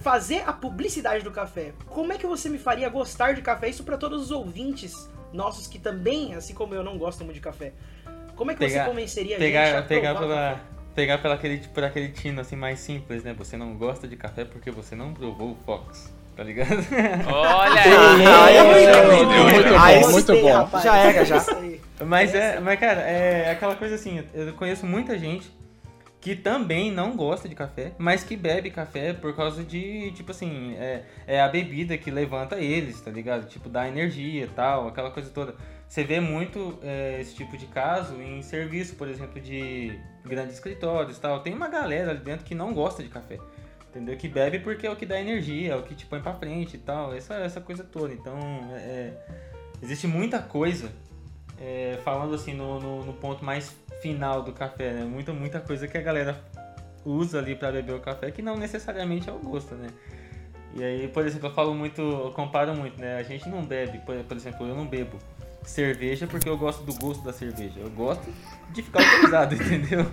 fazer 0.00 0.42
a 0.48 0.52
publicidade 0.52 1.22
do 1.22 1.30
café. 1.30 1.74
Como 1.86 2.12
é 2.12 2.18
que 2.18 2.26
você 2.26 2.48
me 2.48 2.58
faria 2.58 2.88
gostar 2.88 3.34
de 3.34 3.42
café? 3.42 3.68
Isso 3.68 3.84
pra 3.84 3.98
todos 3.98 4.22
os 4.22 4.30
ouvintes 4.30 5.10
nossos 5.32 5.66
que 5.66 5.78
também, 5.78 6.34
assim 6.34 6.54
como 6.54 6.74
eu, 6.74 6.82
não 6.82 6.96
gostam 6.96 7.24
muito 7.24 7.36
de 7.36 7.40
café. 7.40 7.72
Como 8.36 8.50
é 8.50 8.54
que 8.54 8.60
Pegar- 8.60 8.84
você 8.84 8.90
convenceria 8.90 9.36
a 9.36 9.38
gente 9.40 9.48
Pegar, 9.48 9.78
a 9.78 9.82
pegar 9.82 10.14
pela. 10.14 10.34
café? 10.50 10.60
Pegar 10.94 11.18
pela 11.18 11.34
aquele, 11.34 11.58
por 11.58 11.82
aquele 11.84 12.08
tino 12.10 12.40
assim 12.40 12.54
mais 12.56 12.78
simples, 12.78 13.24
né? 13.24 13.34
Você 13.36 13.56
não 13.56 13.74
gosta 13.74 14.06
de 14.06 14.16
café 14.16 14.44
porque 14.44 14.70
você 14.70 14.94
não 14.94 15.12
provou 15.12 15.50
o 15.52 15.56
Fox, 15.66 16.14
tá 16.36 16.44
ligado? 16.44 16.76
Olha 17.26 17.80
Aí, 18.44 18.56
aí, 19.96 20.00
Muito 20.04 20.32
bom, 20.32 20.32
muito 20.32 20.32
bom. 20.70 20.80
Já 20.80 20.96
era, 20.98 21.24
já. 21.24 21.44
Mas 22.04 22.34
é, 22.34 22.60
mas 22.60 22.78
cara, 22.78 23.00
é 23.00 23.50
aquela 23.50 23.74
coisa 23.76 23.94
assim, 23.96 24.22
eu 24.34 24.52
conheço 24.54 24.86
muita 24.86 25.18
gente 25.18 25.50
que 26.20 26.34
também 26.34 26.90
não 26.90 27.14
gosta 27.16 27.46
de 27.48 27.54
café, 27.54 27.92
mas 27.98 28.24
que 28.24 28.34
bebe 28.36 28.70
café 28.70 29.12
por 29.12 29.36
causa 29.36 29.62
de, 29.62 30.10
tipo 30.12 30.30
assim, 30.30 30.74
é, 30.78 31.02
é 31.26 31.40
a 31.40 31.48
bebida 31.48 31.98
que 31.98 32.10
levanta 32.10 32.56
eles, 32.56 32.98
tá 33.00 33.10
ligado? 33.10 33.46
Tipo, 33.46 33.68
dá 33.68 33.86
energia 33.86 34.44
e 34.44 34.48
tal, 34.48 34.88
aquela 34.88 35.10
coisa 35.10 35.28
toda. 35.30 35.54
Você 35.94 36.02
vê 36.02 36.18
muito 36.18 36.76
é, 36.82 37.20
esse 37.20 37.36
tipo 37.36 37.56
de 37.56 37.66
caso 37.66 38.20
em 38.20 38.42
serviço, 38.42 38.96
por 38.96 39.06
exemplo, 39.06 39.40
de 39.40 39.96
grandes 40.24 40.54
escritórios 40.54 41.20
tal. 41.20 41.38
Tem 41.38 41.54
uma 41.54 41.68
galera 41.68 42.10
ali 42.10 42.18
dentro 42.18 42.44
que 42.44 42.52
não 42.52 42.74
gosta 42.74 43.00
de 43.00 43.08
café. 43.08 43.38
Entendeu? 43.90 44.16
Que 44.16 44.26
bebe 44.26 44.58
porque 44.58 44.88
é 44.88 44.90
o 44.90 44.96
que 44.96 45.06
dá 45.06 45.20
energia, 45.20 45.72
é 45.72 45.76
o 45.76 45.84
que 45.84 45.94
te 45.94 46.04
põe 46.04 46.20
pra 46.20 46.34
frente 46.34 46.74
e 46.74 46.80
tal. 46.80 47.14
Essa, 47.14 47.34
essa 47.34 47.60
coisa 47.60 47.84
toda. 47.84 48.12
Então, 48.12 48.36
é, 48.72 49.12
existe 49.80 50.08
muita 50.08 50.40
coisa 50.40 50.90
é, 51.60 51.96
falando 52.02 52.34
assim 52.34 52.54
no, 52.54 52.80
no, 52.80 53.04
no 53.04 53.12
ponto 53.12 53.44
mais 53.44 53.72
final 54.02 54.42
do 54.42 54.52
café, 54.52 54.94
né? 54.94 55.04
Muita, 55.04 55.32
muita 55.32 55.60
coisa 55.60 55.86
que 55.86 55.96
a 55.96 56.02
galera 56.02 56.42
usa 57.04 57.38
ali 57.38 57.54
pra 57.54 57.70
beber 57.70 57.94
o 57.94 58.00
café 58.00 58.32
que 58.32 58.42
não 58.42 58.56
necessariamente 58.56 59.30
é 59.30 59.32
o 59.32 59.38
gosto, 59.38 59.76
né? 59.76 59.86
E 60.74 60.82
aí, 60.82 61.06
por 61.06 61.24
exemplo, 61.24 61.50
eu 61.50 61.54
falo 61.54 61.72
muito, 61.72 62.02
eu 62.02 62.32
comparo 62.32 62.74
muito, 62.74 63.00
né? 63.00 63.16
A 63.16 63.22
gente 63.22 63.48
não 63.48 63.64
bebe, 63.64 63.98
por, 63.98 64.16
por 64.24 64.36
exemplo, 64.36 64.66
eu 64.66 64.74
não 64.74 64.84
bebo 64.84 65.20
cerveja 65.70 66.26
porque 66.26 66.48
eu 66.48 66.56
gosto 66.56 66.82
do 66.84 66.94
gosto 66.94 67.22
da 67.24 67.32
cerveja. 67.32 67.74
Eu 67.80 67.90
gosto 67.90 68.24
de 68.70 68.82
ficar 68.82 69.02
autorizado, 69.02 69.54
entendeu? 69.62 70.06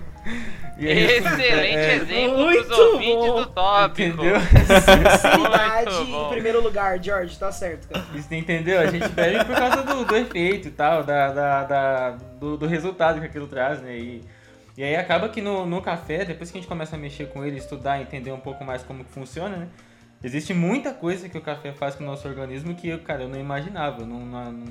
E 0.78 0.88
aí, 0.88 1.04
Excelente 1.18 1.46
é- 1.76 1.96
exemplo 1.96 2.38
Muito 2.38 2.66
pros 2.66 2.80
ouvintes 2.80 3.16
bom. 3.28 3.36
do 3.42 3.46
tópico. 3.48 4.02
Entendeu? 4.02 4.36
Sinceridade 5.20 6.12
em 6.12 6.30
primeiro 6.30 6.62
lugar, 6.64 7.04
George, 7.04 7.38
tá 7.38 7.52
certo, 7.52 7.88
cara. 7.90 8.06
Isso, 8.16 8.34
entendeu? 8.34 8.80
A 8.80 8.86
gente 8.88 9.08
bebe 9.10 9.44
por 9.46 9.56
causa 9.56 9.84
do, 9.84 10.06
do 10.06 10.16
efeito 10.16 10.68
e 10.68 10.72
tal, 10.72 11.04
da, 11.04 11.32
da, 11.32 11.64
da- 11.64 12.10
do, 12.40 12.58
do 12.58 12.68
resultado 12.68 13.20
que 13.20 13.26
aquilo 13.26 13.48
traz, 13.48 13.82
né? 13.82 13.98
E, 13.98 14.22
e 14.78 14.84
aí 14.84 14.96
acaba 14.96 15.28
que 15.30 15.42
no, 15.42 15.66
no 15.66 15.82
café, 15.82 16.24
depois 16.26 16.50
que 16.52 16.58
a 16.58 16.62
gente 16.62 16.68
começa 16.70 16.96
a 16.96 17.00
mexer 17.00 17.28
com 17.30 17.44
ele, 17.44 17.58
estudar, 17.58 18.00
entender 18.02 18.32
um 18.32 18.40
pouco 18.40 18.64
mais 18.64 18.84
como 18.84 19.04
que 19.04 19.12
funciona, 19.12 19.58
né? 19.58 19.68
Existe 20.24 20.54
muita 20.54 20.94
coisa 20.94 21.28
que 21.28 21.38
o 21.38 21.42
café 21.42 21.72
faz 21.74 21.96
com 21.96 22.04
o 22.04 22.08
nosso 22.08 22.28
organismo 22.28 22.76
que 22.76 22.88
eu, 22.90 23.00
cara, 23.00 23.24
eu 23.24 23.30
não 23.30 23.40
imaginava, 23.40 24.02
eu 24.02 24.06
não, 24.06 24.20
não, 24.24 24.64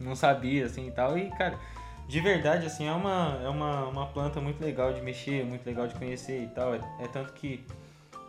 não 0.00 0.14
sabia, 0.14 0.66
assim, 0.66 0.88
e 0.88 0.90
tal. 0.90 1.16
E, 1.18 1.30
cara, 1.30 1.58
de 2.06 2.20
verdade, 2.20 2.66
assim, 2.66 2.86
é 2.86 2.92
uma, 2.92 3.38
é 3.42 3.48
uma, 3.48 3.86
uma 3.86 4.06
planta 4.06 4.40
muito 4.40 4.60
legal 4.62 4.92
de 4.92 5.00
mexer, 5.02 5.44
muito 5.44 5.66
legal 5.66 5.86
de 5.86 5.94
conhecer 5.94 6.42
e 6.42 6.48
tal. 6.48 6.74
É, 6.74 6.80
é 7.00 7.08
tanto 7.08 7.32
que 7.34 7.64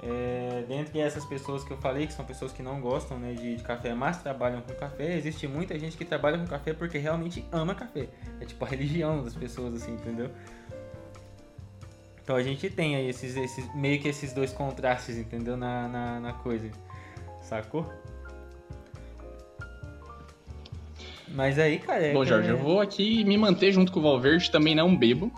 É, 0.01 0.63
dentre 0.65 1.01
essas 1.01 1.25
pessoas 1.25 1.61
que 1.65 1.71
eu 1.71 1.77
falei, 1.77 2.07
que 2.07 2.13
são 2.13 2.23
pessoas 2.23 2.53
que 2.53 2.63
não 2.63 2.79
gostam 2.79 3.19
né, 3.19 3.33
de, 3.33 3.57
de 3.57 3.63
café, 3.63 3.93
mas 3.93 4.21
trabalham 4.23 4.61
com 4.61 4.73
café, 4.73 5.17
existe 5.17 5.45
muita 5.45 5.77
gente 5.77 5.97
que 5.97 6.05
trabalha 6.05 6.37
com 6.37 6.47
café 6.47 6.73
porque 6.73 6.97
realmente 6.97 7.45
ama 7.51 7.75
café. 7.75 8.07
É 8.39 8.45
tipo 8.45 8.63
a 8.63 8.67
religião 8.69 9.21
das 9.23 9.35
pessoas, 9.35 9.75
assim, 9.75 9.91
entendeu? 9.93 10.31
Então 12.23 12.37
a 12.37 12.43
gente 12.43 12.69
tem 12.69 12.95
aí 12.95 13.09
esses, 13.09 13.35
esses 13.35 13.75
meio 13.75 13.99
que 13.99 14.07
esses 14.07 14.31
dois 14.31 14.53
contrastes, 14.53 15.17
entendeu? 15.17 15.57
Na, 15.57 15.87
na, 15.87 16.19
na 16.19 16.33
coisa. 16.33 16.69
Sacou? 17.41 17.85
Mas 21.33 21.59
aí, 21.59 21.79
cara. 21.79 22.03
é 22.03 22.13
Bom, 22.13 22.23
que- 22.23 22.29
Jorge, 22.29 22.49
eu 22.49 22.57
vou 22.57 22.81
aqui 22.81 23.23
me 23.23 23.37
manter 23.37 23.71
junto 23.71 23.91
com 23.91 23.99
o 23.99 24.03
Valverde, 24.03 24.49
também 24.51 24.73
não 24.75 24.95
bebo. 24.95 25.31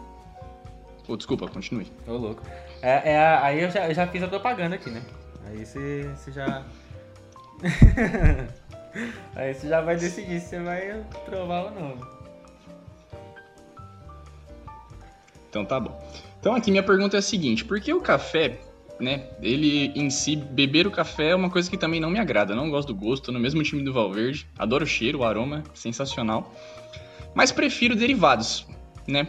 Pô, 1.06 1.18
desculpa, 1.18 1.48
continue. 1.48 1.92
Ô, 2.08 2.14
louco. 2.14 2.44
É, 2.82 3.12
é 3.12 3.20
aí 3.38 3.62
eu 3.62 3.70
já, 3.70 3.88
eu 3.88 3.94
já 3.94 4.08
fiz 4.08 4.24
a 4.24 4.28
propaganda 4.28 4.76
aqui, 4.76 4.90
né? 4.90 5.02
Aí 5.46 5.66
você, 5.66 6.10
você 6.16 6.32
já. 6.32 6.64
aí 9.36 9.54
você 9.54 9.68
já 9.68 9.82
vai 9.82 9.96
decidir 9.98 10.40
se 10.40 10.48
você 10.50 10.60
vai 10.60 11.04
provar 11.26 11.66
ou 11.66 11.72
não. 11.72 11.98
Então 15.50 15.66
tá 15.66 15.80
bom. 15.80 16.02
Então 16.40 16.56
aqui 16.56 16.72
minha 16.72 16.82
pergunta 16.84 17.18
é 17.18 17.20
a 17.20 17.22
seguinte, 17.22 17.66
por 17.66 17.80
que 17.82 17.94
o 17.94 18.00
café, 18.02 18.60
né, 19.02 19.26
ele 19.42 19.92
em 19.96 20.10
si, 20.10 20.36
beber 20.36 20.86
o 20.86 20.92
café 20.92 21.30
é 21.30 21.36
uma 21.36 21.50
coisa 21.50 21.70
que 21.70 21.78
também 21.78 22.00
não 22.00 22.10
me 22.10 22.20
agrada, 22.20 22.56
não 22.56 22.70
gosto 22.70 22.90
do 22.90 22.96
gosto, 22.96 23.32
no 23.32 23.40
mesmo 23.40 23.62
time 23.64 23.84
do 23.84 23.92
Valverde, 23.92 24.48
adoro 24.58 24.84
o 24.84 24.88
cheiro, 24.88 25.20
o 25.20 25.24
aroma, 25.24 25.64
sensacional, 25.74 26.54
mas 27.34 27.52
prefiro 27.52 27.96
derivados, 27.96 28.66
né? 29.08 29.28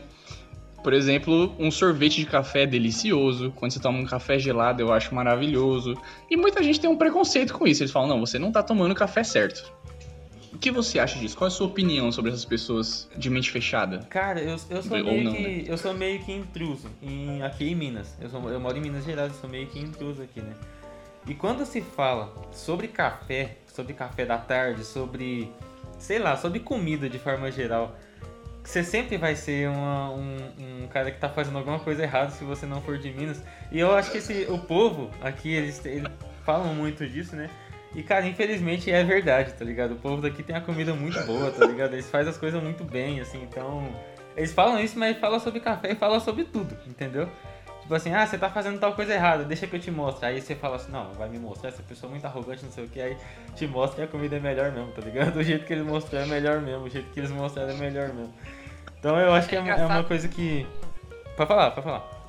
Por 0.82 0.92
exemplo, 0.92 1.54
um 1.60 1.70
sorvete 1.70 2.16
de 2.16 2.26
café 2.26 2.62
é 2.62 2.66
delicioso, 2.66 3.52
quando 3.54 3.70
você 3.72 3.78
toma 3.78 3.98
um 3.98 4.04
café 4.04 4.38
gelado 4.38 4.82
eu 4.82 4.92
acho 4.92 5.14
maravilhoso, 5.14 5.96
e 6.28 6.36
muita 6.36 6.62
gente 6.62 6.80
tem 6.80 6.90
um 6.90 6.96
preconceito 6.96 7.54
com 7.54 7.66
isso, 7.66 7.82
eles 7.82 7.92
falam, 7.92 8.08
não, 8.08 8.20
você 8.20 8.38
não 8.38 8.50
tá 8.50 8.62
tomando 8.62 8.92
o 8.92 8.96
café 8.96 9.22
certo. 9.22 9.72
O 10.52 10.58
que 10.58 10.70
você 10.70 10.98
acha 10.98 11.18
disso? 11.18 11.36
Qual 11.36 11.46
é 11.46 11.52
a 11.52 11.54
sua 11.54 11.66
opinião 11.66 12.12
sobre 12.12 12.30
essas 12.30 12.44
pessoas 12.44 13.08
de 13.16 13.30
mente 13.30 13.50
fechada? 13.50 14.00
Cara, 14.10 14.40
eu, 14.40 14.56
eu 14.70 14.82
sou 14.82 14.98
Ou 14.98 15.04
meio 15.04 15.24
não, 15.24 15.32
que. 15.34 15.42
né? 15.42 15.64
Eu 15.66 15.78
sou 15.78 15.94
meio 15.94 16.20
que 16.22 16.30
intruso 16.32 16.88
em, 17.00 17.42
aqui 17.42 17.70
em 17.70 17.74
Minas. 17.74 18.14
Eu, 18.20 18.28
sou, 18.28 18.50
eu 18.50 18.60
moro 18.60 18.76
em 18.76 18.80
Minas 18.80 19.04
Gerais, 19.04 19.32
eu 19.32 19.38
sou 19.40 19.48
meio 19.48 19.66
que 19.66 19.78
intruso 19.78 20.22
aqui, 20.22 20.40
né? 20.40 20.54
E 21.26 21.34
quando 21.34 21.64
se 21.64 21.80
fala 21.80 22.32
sobre 22.52 22.88
café, 22.88 23.56
sobre 23.66 23.94
café 23.94 24.24
da 24.26 24.36
tarde, 24.38 24.84
sobre. 24.84 25.50
sei 25.98 26.18
lá, 26.18 26.36
sobre 26.36 26.60
comida 26.60 27.08
de 27.08 27.18
forma 27.18 27.50
geral, 27.50 27.96
você 28.62 28.84
sempre 28.84 29.16
vai 29.16 29.34
ser 29.34 29.68
uma- 29.68 30.10
um, 30.10 30.36
um 30.84 30.88
cara 30.88 31.10
que 31.10 31.18
tá 31.18 31.28
fazendo 31.28 31.58
alguma 31.58 31.78
coisa 31.78 32.02
errada 32.02 32.30
se 32.30 32.44
você 32.44 32.66
não 32.66 32.80
for 32.82 32.98
de 32.98 33.10
Minas. 33.12 33.40
E 33.70 33.78
eu 33.80 33.92
acho 33.96 34.10
que 34.10 34.18
esse, 34.18 34.46
o 34.50 34.58
povo 34.58 35.10
aqui, 35.22 35.50
eles, 35.52 35.84
eles 35.86 36.10
falam 36.44 36.74
muito 36.74 37.08
disso, 37.08 37.34
né? 37.36 37.48
E, 37.94 38.02
cara, 38.02 38.26
infelizmente 38.26 38.90
é 38.90 39.04
verdade, 39.04 39.52
tá 39.52 39.64
ligado? 39.64 39.92
O 39.92 39.96
povo 39.96 40.22
daqui 40.22 40.42
tem 40.42 40.56
a 40.56 40.60
comida 40.60 40.94
muito 40.94 41.20
boa, 41.26 41.50
tá 41.50 41.66
ligado? 41.66 41.92
Eles 41.92 42.08
fazem 42.08 42.30
as 42.30 42.38
coisas 42.38 42.62
muito 42.62 42.84
bem, 42.84 43.20
assim, 43.20 43.42
então. 43.42 43.86
Eles 44.34 44.52
falam 44.52 44.80
isso, 44.80 44.98
mas 44.98 45.18
falam 45.18 45.38
sobre 45.38 45.60
café 45.60 45.92
e 45.92 45.94
falam 45.94 46.18
sobre 46.18 46.44
tudo, 46.44 46.74
entendeu? 46.86 47.28
Tipo 47.82 47.94
assim, 47.94 48.14
ah, 48.14 48.26
você 48.26 48.38
tá 48.38 48.48
fazendo 48.48 48.78
tal 48.78 48.94
coisa 48.94 49.12
errada, 49.12 49.44
deixa 49.44 49.66
que 49.66 49.76
eu 49.76 49.80
te 49.80 49.90
mostre. 49.90 50.24
Aí 50.24 50.40
você 50.40 50.54
fala 50.54 50.76
assim, 50.76 50.90
não, 50.90 51.12
vai 51.12 51.28
me 51.28 51.38
mostrar, 51.38 51.68
essa 51.68 51.82
pessoa 51.82 52.08
é 52.08 52.12
muito 52.12 52.24
arrogante, 52.24 52.64
não 52.64 52.72
sei 52.72 52.84
o 52.84 52.88
que, 52.88 53.00
aí 53.00 53.16
te 53.54 53.66
mostra 53.66 53.96
que 53.96 54.02
a 54.04 54.06
comida 54.06 54.36
é 54.36 54.40
melhor 54.40 54.72
mesmo, 54.72 54.90
tá 54.92 55.02
ligado? 55.02 55.32
Do 55.34 55.42
jeito 55.42 55.66
que 55.66 55.72
eles 55.74 55.84
mostraram 55.84 56.26
é 56.26 56.28
melhor 56.28 56.60
mesmo, 56.60 56.84
o 56.84 56.88
jeito 56.88 57.10
que 57.10 57.20
eles 57.20 57.30
mostraram 57.30 57.70
é 57.70 57.74
melhor 57.74 58.08
mesmo. 58.14 58.32
Então 58.98 59.18
eu 59.18 59.34
acho 59.34 59.48
que 59.48 59.56
é, 59.56 59.58
é 59.58 59.60
uma 59.60 59.72
engraçado. 59.74 60.06
coisa 60.06 60.28
que. 60.28 60.66
Pode 61.36 61.48
falar, 61.48 61.72
pode 61.72 61.84
falar. 61.84 62.21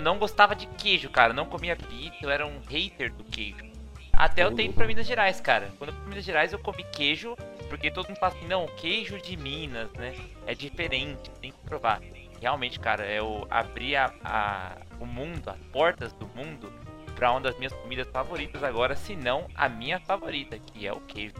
Eu 0.00 0.04
não 0.04 0.18
gostava 0.18 0.54
de 0.56 0.66
queijo, 0.66 1.08
cara. 1.10 1.30
Eu 1.30 1.36
não 1.36 1.46
comia 1.46 1.76
pizza, 1.76 2.16
eu 2.22 2.30
era 2.30 2.46
um 2.46 2.58
hater 2.68 3.12
do 3.12 3.22
queijo. 3.24 3.64
Até 4.12 4.42
eu 4.44 4.54
ter 4.54 4.64
ido 4.64 4.74
pra 4.74 4.86
Minas 4.86 5.06
Gerais, 5.06 5.40
cara. 5.40 5.70
Quando 5.78 5.90
eu 5.90 5.94
fui 5.94 6.02
pra 6.02 6.10
Minas 6.10 6.24
Gerais 6.24 6.52
eu 6.52 6.58
comi 6.58 6.84
queijo, 6.92 7.36
porque 7.68 7.90
todo 7.90 8.08
mundo 8.08 8.18
fala 8.18 8.34
assim, 8.34 8.46
não, 8.46 8.66
queijo 8.66 9.18
de 9.20 9.36
Minas, 9.36 9.90
né? 9.92 10.14
É 10.46 10.54
diferente, 10.54 11.30
tem 11.40 11.52
que 11.52 11.58
provar. 11.64 12.00
Realmente, 12.40 12.80
cara, 12.80 13.06
eu 13.06 13.46
abri 13.50 13.94
a, 13.96 14.12
a- 14.24 14.76
o 14.98 15.06
mundo, 15.06 15.48
as 15.50 15.58
portas 15.72 16.12
do 16.14 16.26
mundo, 16.34 16.72
pra 17.14 17.30
uma 17.30 17.40
das 17.40 17.56
minhas 17.58 17.72
comidas 17.72 18.08
favoritas 18.08 18.62
agora, 18.64 18.96
se 18.96 19.14
não 19.14 19.46
a 19.54 19.68
minha 19.68 20.00
favorita, 20.00 20.58
que 20.58 20.86
é 20.86 20.92
o 20.92 21.00
queijo. 21.00 21.34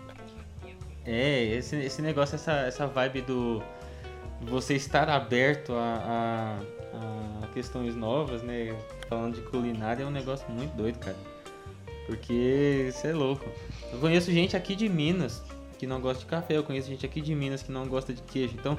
É, 1.06 1.42
esse, 1.44 1.76
esse 1.76 2.02
negócio, 2.02 2.34
essa, 2.36 2.52
essa 2.66 2.86
vibe 2.86 3.22
do 3.22 3.62
você 4.42 4.74
estar 4.74 5.08
aberto 5.08 5.74
a, 5.74 6.58
a, 6.58 6.79
a 6.94 7.46
questões 7.48 7.94
novas, 7.94 8.42
né? 8.42 8.76
Falando 9.08 9.34
de 9.36 9.42
culinária 9.42 10.02
é 10.02 10.06
um 10.06 10.10
negócio 10.10 10.48
muito 10.50 10.74
doido, 10.76 10.98
cara. 10.98 11.16
Porque 12.06 12.86
isso 12.88 13.06
é 13.06 13.12
louco. 13.12 13.44
Eu 13.92 13.98
conheço 13.98 14.32
gente 14.32 14.56
aqui 14.56 14.74
de 14.74 14.88
Minas 14.88 15.42
que 15.78 15.86
não 15.86 15.98
gosta 15.98 16.20
de 16.22 16.26
café, 16.26 16.56
eu 16.58 16.62
conheço 16.62 16.88
gente 16.88 17.06
aqui 17.06 17.22
de 17.22 17.34
Minas 17.34 17.62
que 17.62 17.72
não 17.72 17.86
gosta 17.86 18.12
de 18.12 18.20
queijo. 18.20 18.54
Então, 18.58 18.76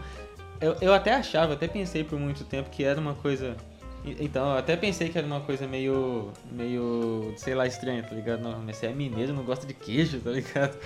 eu, 0.59 0.77
eu 0.79 0.93
até 0.93 1.13
achava, 1.15 1.53
até 1.53 1.67
pensei 1.67 2.03
por 2.03 2.19
muito 2.19 2.43
tempo 2.43 2.69
que 2.69 2.83
era 2.83 3.01
uma 3.01 3.15
coisa. 3.15 3.57
Então, 4.05 4.51
eu 4.51 4.57
até 4.57 4.75
pensei 4.75 5.09
que 5.09 5.17
era 5.17 5.25
uma 5.25 5.41
coisa 5.41 5.65
meio. 5.67 6.31
meio. 6.51 7.33
sei 7.37 7.55
lá, 7.55 7.65
estranha, 7.65 8.03
tá 8.03 8.13
ligado? 8.13 8.41
Não, 8.41 8.59
mas 8.59 8.77
você 8.77 8.87
é 8.87 8.93
mineiro, 8.93 9.33
não 9.33 9.43
gosta 9.43 9.65
de 9.65 9.73
queijo, 9.73 10.19
tá 10.19 10.29
ligado? 10.29 10.77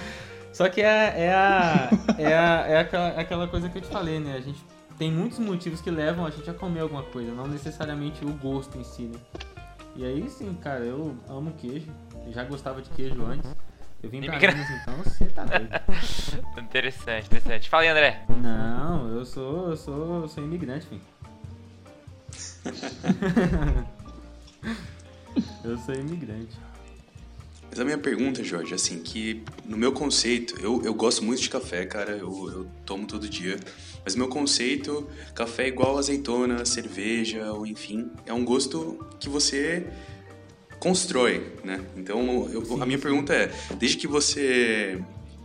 Só 0.54 0.70
que 0.70 0.82
é, 0.82 1.14
é, 1.18 1.34
a, 1.34 1.90
é, 2.18 2.34
a, 2.34 2.66
é 2.68 2.78
aquela, 2.78 3.08
aquela 3.10 3.48
coisa 3.48 3.68
que 3.68 3.78
eu 3.78 3.82
te 3.82 3.90
falei, 3.90 4.20
né? 4.20 4.36
A 4.38 4.42
gente 4.42 4.60
tem 4.98 5.12
muitos 5.12 5.40
motivos 5.40 5.82
que 5.82 5.92
levam 5.92 6.26
a 6.26 6.30
gente 6.30 6.50
a 6.50 6.54
comer 6.54 6.82
alguma 6.82 7.04
coisa, 7.04 7.32
não 7.32 7.48
necessariamente 7.48 8.24
o 8.26 8.34
gosto 8.34 8.78
em 8.78 8.84
si, 8.84 9.04
né? 9.04 9.20
E 9.96 10.06
aí 10.06 10.30
sim, 10.30 10.54
cara, 10.56 10.84
eu 10.84 11.16
amo 11.30 11.54
queijo. 11.54 11.92
Eu 12.26 12.34
já 12.34 12.44
gostava 12.44 12.82
de 12.82 12.90
queijo 12.90 13.24
antes. 13.26 13.50
Eu 14.04 14.10
vim 14.10 14.22
pra 14.22 14.38
Minas, 14.38 14.70
então 14.70 14.98
você 14.98 15.26
tá 15.26 15.46
doido. 15.46 15.70
Interessante, 16.60 17.28
interessante. 17.28 17.70
Fala 17.70 17.84
aí, 17.84 17.90
André. 17.90 18.24
Não, 18.30 19.10
eu 19.10 19.26
sou, 19.26 19.70
eu 19.70 19.78
sou, 19.78 20.22
eu 20.22 20.28
sou 20.28 20.44
imigrante, 20.44 20.86
filho. 20.86 21.02
eu 25.64 25.78
sou 25.78 25.96
imigrante. 25.96 26.58
Mas 27.76 27.82
a 27.82 27.84
minha 27.84 27.98
pergunta, 27.98 28.42
Jorge, 28.42 28.74
assim, 28.74 29.00
que 29.00 29.44
no 29.66 29.76
meu 29.76 29.92
conceito, 29.92 30.56
eu, 30.62 30.82
eu 30.86 30.94
gosto 30.94 31.22
muito 31.26 31.42
de 31.42 31.50
café, 31.50 31.86
cara, 31.86 32.14
eu, 32.14 32.50
eu 32.50 32.68
tomo 32.86 33.06
todo 33.06 33.28
dia. 33.28 33.60
Mas 34.02 34.16
no 34.16 34.20
meu 34.20 34.30
conceito, 34.30 35.06
café 35.34 35.66
é 35.66 35.68
igual 35.68 35.98
azeitona, 35.98 36.64
cerveja, 36.64 37.52
ou 37.52 37.68
enfim, 37.68 38.10
é 38.26 38.32
um 38.34 38.46
gosto 38.46 39.06
que 39.20 39.28
você 39.28 39.86
constrói, 40.80 41.52
né? 41.66 41.84
Então, 41.98 42.50
eu- 42.50 42.82
a 42.82 42.86
minha 42.86 42.98
pergunta 42.98 43.34
é, 43.34 43.52
desde 43.78 43.98
que 43.98 44.08
você 44.08 44.98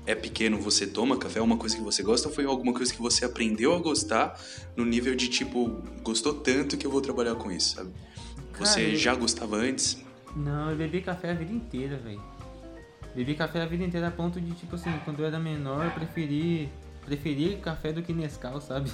é 0.06 0.14
pequeno, 0.14 0.56
você 0.56 0.86
toma 0.86 1.16
café, 1.16 1.40
é 1.40 1.42
uma 1.42 1.56
coisa 1.56 1.74
que 1.74 1.82
você 1.82 2.00
gosta 2.00 2.28
ou 2.28 2.34
foi 2.34 2.44
alguma 2.44 2.72
coisa 2.72 2.94
que 2.94 3.02
você 3.02 3.24
aprendeu 3.24 3.74
a 3.74 3.80
gostar 3.80 4.40
no 4.76 4.84
nível 4.84 5.16
de 5.16 5.26
tipo, 5.26 5.82
gostou 6.04 6.32
tanto 6.34 6.76
que 6.76 6.86
eu 6.86 6.92
vou 6.92 7.00
trabalhar 7.00 7.34
com 7.34 7.50
isso, 7.50 7.74
sabe? 7.74 7.90
Você 8.56 8.82
Cara, 8.84 8.94
já 8.94 9.14
gostava 9.16 9.56
antes? 9.56 9.98
Não, 10.36 10.70
eu 10.70 10.76
bebi 10.76 11.00
café 11.00 11.30
a 11.30 11.34
vida 11.34 11.52
inteira, 11.52 11.96
velho. 11.96 12.22
Bebi 13.14 13.34
café 13.34 13.62
a 13.62 13.66
vida 13.66 13.84
inteira 13.84 14.08
a 14.08 14.10
ponto 14.10 14.40
de, 14.40 14.52
tipo 14.52 14.76
assim, 14.76 14.92
quando 15.04 15.20
eu 15.20 15.26
era 15.26 15.38
menor, 15.38 15.84
eu 15.86 15.90
preferi, 15.90 16.68
preferi 17.04 17.56
café 17.62 17.92
do 17.92 18.02
que 18.02 18.12
Nescau, 18.12 18.60
sabe? 18.60 18.90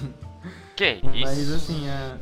Que 0.74 1.00
Mas 1.02 1.36
isso? 1.38 1.54
assim, 1.54 1.88
a... 1.88 2.16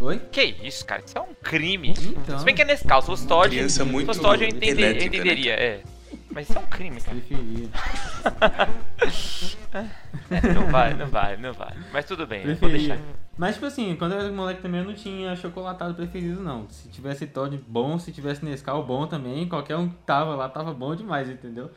Oi? 0.00 0.20
Que 0.30 0.42
isso, 0.62 0.86
cara? 0.86 1.02
Isso 1.04 1.18
é 1.18 1.20
um 1.20 1.34
crime. 1.42 1.94
Então, 1.98 2.38
Se 2.38 2.44
bem 2.44 2.54
que 2.54 2.62
é 2.62 2.64
Nescau, 2.64 3.00
se 3.00 3.06
fosse 3.08 3.26
Todd, 3.26 3.68
se 3.70 3.82
muito 3.82 4.06
fosse 4.06 4.20
Todd 4.20 4.42
eu, 4.42 4.48
entendi- 4.48 4.66
eu 4.70 4.78
elétrica, 4.78 5.00
né, 5.00 5.06
entenderia, 5.06 5.52
é. 5.54 5.82
Mas 6.30 6.48
isso 6.48 6.58
é 6.58 6.60
um 6.62 6.66
crime, 6.66 7.00
cara. 7.00 7.16
preferia. 7.16 7.68
É, 9.74 10.52
não 10.54 10.66
vai, 10.70 10.94
não 10.94 11.06
vai, 11.06 11.36
não 11.36 11.52
vai. 11.52 11.74
Mas 11.92 12.04
tudo 12.04 12.26
bem, 12.26 12.44
eu 12.46 12.56
vou 12.56 12.68
deixar. 12.70 12.98
Mas, 13.36 13.54
tipo 13.54 13.66
assim, 13.66 13.96
quando 13.96 14.12
eu 14.12 14.20
era 14.20 14.32
moleque 14.32 14.60
também 14.60 14.80
eu 14.80 14.86
não 14.86 14.94
tinha 14.94 15.34
chocolatado 15.34 15.94
preferido, 15.94 16.42
não. 16.42 16.68
Se 16.68 16.88
tivesse 16.88 17.26
Todd 17.26 17.56
bom, 17.66 17.98
se 17.98 18.12
tivesse 18.12 18.44
Nescau 18.44 18.84
bom 18.84 19.06
também, 19.06 19.48
qualquer 19.48 19.76
um 19.76 19.88
que 19.88 19.96
tava 20.04 20.34
lá 20.34 20.48
tava 20.48 20.74
bom 20.74 20.94
demais, 20.94 21.30
entendeu? 21.30 21.70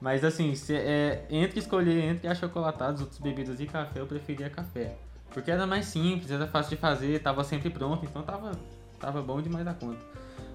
Mas 0.00 0.24
assim, 0.24 0.54
se, 0.54 0.74
é, 0.74 1.24
entre 1.30 1.60
escolher 1.60 2.04
entre 2.04 2.28
achocolatados, 2.28 3.00
outras 3.00 3.20
bebidas 3.20 3.60
e 3.60 3.66
café, 3.66 4.00
eu 4.00 4.06
preferia 4.06 4.50
café. 4.50 4.96
Porque 5.32 5.50
era 5.50 5.66
mais 5.66 5.86
simples, 5.86 6.30
era 6.30 6.46
fácil 6.46 6.76
de 6.76 6.80
fazer, 6.80 7.20
tava 7.20 7.44
sempre 7.44 7.70
pronto, 7.70 8.04
então 8.04 8.22
tava, 8.22 8.52
tava 8.98 9.22
bom 9.22 9.40
demais 9.40 9.64
da 9.64 9.74
conta. 9.74 10.00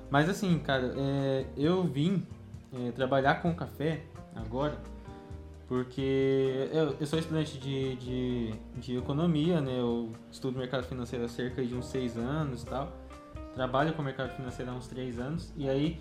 Mas 0.10 0.30
assim, 0.30 0.60
cara, 0.60 0.94
é, 0.98 1.46
eu 1.58 1.84
vim 1.84 2.26
é, 2.74 2.92
trabalhar 2.92 3.36
com 3.36 3.54
café 3.54 4.02
agora 4.36 4.78
porque 5.74 6.70
eu, 6.72 6.96
eu 7.00 7.08
sou 7.08 7.18
estudante 7.18 7.58
de, 7.58 7.96
de, 7.96 8.54
de 8.78 8.96
economia, 8.98 9.60
né? 9.60 9.80
Eu 9.80 10.12
estudo 10.32 10.60
mercado 10.60 10.84
financeiro 10.84 11.26
há 11.26 11.28
cerca 11.28 11.66
de 11.66 11.74
uns 11.74 11.88
seis 11.88 12.16
anos 12.16 12.62
e 12.62 12.66
tal. 12.68 12.92
Trabalho 13.56 13.92
com 13.94 14.04
mercado 14.04 14.36
financeiro 14.36 14.70
há 14.70 14.76
uns 14.76 14.86
três 14.86 15.18
anos. 15.18 15.52
E 15.58 15.68
aí, 15.68 16.00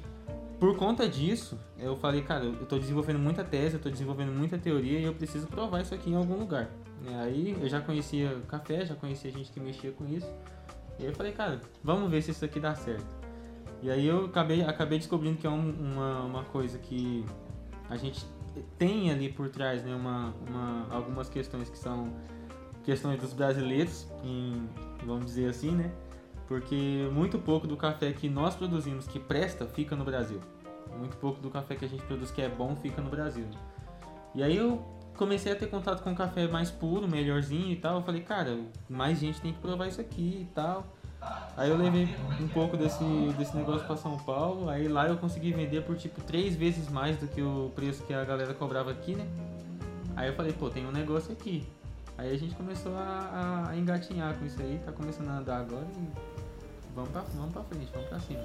por 0.60 0.76
conta 0.76 1.08
disso, 1.08 1.58
eu 1.78 1.96
falei, 1.96 2.20
cara, 2.20 2.44
eu 2.44 2.66
tô 2.66 2.78
desenvolvendo 2.78 3.18
muita 3.18 3.42
tese, 3.42 3.76
eu 3.76 3.80
tô 3.80 3.88
desenvolvendo 3.88 4.30
muita 4.30 4.58
teoria 4.58 4.98
e 4.98 5.04
eu 5.04 5.14
preciso 5.14 5.46
provar 5.46 5.80
isso 5.80 5.94
aqui 5.94 6.10
em 6.10 6.16
algum 6.16 6.36
lugar. 6.36 6.68
E 7.08 7.14
aí 7.14 7.56
eu 7.58 7.66
já 7.66 7.80
conhecia 7.80 8.42
café, 8.48 8.84
já 8.84 8.94
conhecia 8.94 9.30
gente 9.32 9.50
que 9.50 9.58
mexia 9.58 9.90
com 9.92 10.06
isso. 10.06 10.30
E 10.98 11.04
aí 11.04 11.08
eu 11.08 11.14
falei, 11.14 11.32
cara, 11.32 11.62
vamos 11.82 12.10
ver 12.10 12.20
se 12.20 12.30
isso 12.30 12.44
aqui 12.44 12.60
dá 12.60 12.74
certo. 12.74 13.06
E 13.82 13.90
aí 13.90 14.06
eu 14.06 14.26
acabei, 14.26 14.62
acabei 14.62 14.98
descobrindo 14.98 15.38
que 15.38 15.46
é 15.46 15.50
um- 15.50 15.74
uma, 15.94 16.20
uma 16.24 16.44
coisa 16.44 16.78
que 16.78 17.24
a 17.88 17.96
gente 17.96 18.22
tem 18.78 19.10
ali 19.10 19.32
por 19.32 19.48
trás, 19.48 19.82
né, 19.82 19.94
uma, 19.94 20.34
uma, 20.48 20.86
algumas 20.90 21.28
questões 21.28 21.70
que 21.70 21.78
são 21.78 22.12
questões 22.84 23.20
dos 23.20 23.32
brasileiros, 23.32 24.06
em, 24.24 24.68
vamos 25.04 25.26
dizer 25.26 25.48
assim, 25.48 25.70
né? 25.70 25.92
Porque 26.48 27.08
muito 27.12 27.38
pouco 27.38 27.66
do 27.66 27.76
café 27.76 28.12
que 28.12 28.28
nós 28.28 28.54
produzimos 28.54 29.06
que 29.06 29.18
presta 29.18 29.66
fica 29.66 29.96
no 29.96 30.04
Brasil. 30.04 30.40
Muito 30.98 31.16
pouco 31.16 31.40
do 31.40 31.48
café 31.48 31.74
que 31.76 31.84
a 31.84 31.88
gente 31.88 32.02
produz 32.04 32.30
que 32.30 32.42
é 32.42 32.48
bom 32.48 32.76
fica 32.76 33.00
no 33.00 33.08
Brasil. 33.08 33.46
E 34.34 34.42
aí 34.42 34.56
eu 34.56 34.82
comecei 35.16 35.52
a 35.52 35.56
ter 35.56 35.68
contato 35.68 36.02
com 36.02 36.14
café 36.14 36.46
mais 36.48 36.70
puro, 36.70 37.08
melhorzinho 37.08 37.72
e 37.72 37.76
tal. 37.76 37.96
Eu 37.96 38.02
falei, 38.02 38.22
cara, 38.22 38.58
mais 38.88 39.18
gente 39.18 39.40
tem 39.40 39.52
que 39.52 39.60
provar 39.60 39.86
isso 39.86 40.00
aqui 40.00 40.42
e 40.42 40.48
tal. 40.54 40.86
Aí 41.56 41.68
eu 41.68 41.76
levei 41.76 42.08
um 42.40 42.48
pouco 42.48 42.76
desse, 42.76 43.04
desse 43.36 43.56
negócio 43.56 43.86
pra 43.86 43.96
São 43.96 44.16
Paulo. 44.18 44.68
Aí 44.68 44.88
lá 44.88 45.06
eu 45.06 45.16
consegui 45.16 45.52
vender 45.52 45.82
por 45.82 45.96
tipo 45.96 46.20
três 46.22 46.56
vezes 46.56 46.88
mais 46.88 47.16
do 47.18 47.26
que 47.26 47.42
o 47.42 47.70
preço 47.74 48.02
que 48.04 48.14
a 48.14 48.24
galera 48.24 48.54
cobrava 48.54 48.90
aqui, 48.90 49.14
né? 49.14 49.26
Aí 50.16 50.28
eu 50.28 50.34
falei, 50.34 50.52
pô, 50.52 50.70
tem 50.70 50.86
um 50.86 50.92
negócio 50.92 51.32
aqui. 51.32 51.66
Aí 52.16 52.34
a 52.34 52.38
gente 52.38 52.54
começou 52.54 52.94
a, 52.96 53.68
a 53.68 53.76
engatinhar 53.76 54.34
com 54.34 54.44
isso 54.44 54.60
aí, 54.60 54.80
tá 54.84 54.92
começando 54.92 55.28
a 55.28 55.38
andar 55.38 55.58
agora 55.58 55.86
e 55.96 56.08
vamos 56.94 57.10
pra, 57.10 57.22
vamos 57.34 57.52
pra 57.52 57.62
frente, 57.64 57.90
vamos 57.92 58.08
pra 58.08 58.20
cima. 58.20 58.44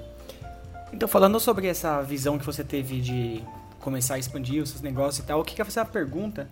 Então, 0.92 1.08
falando 1.08 1.38
sobre 1.38 1.66
essa 1.66 2.00
visão 2.02 2.38
que 2.38 2.46
você 2.46 2.64
teve 2.64 3.00
de 3.00 3.42
começar 3.80 4.14
a 4.14 4.18
expandir 4.18 4.62
os 4.62 4.70
seus 4.70 4.82
negócios 4.82 5.22
e 5.22 5.26
tal, 5.26 5.38
eu 5.38 5.44
queria 5.44 5.64
fazer 5.64 5.80
uma 5.80 5.86
pergunta. 5.86 6.48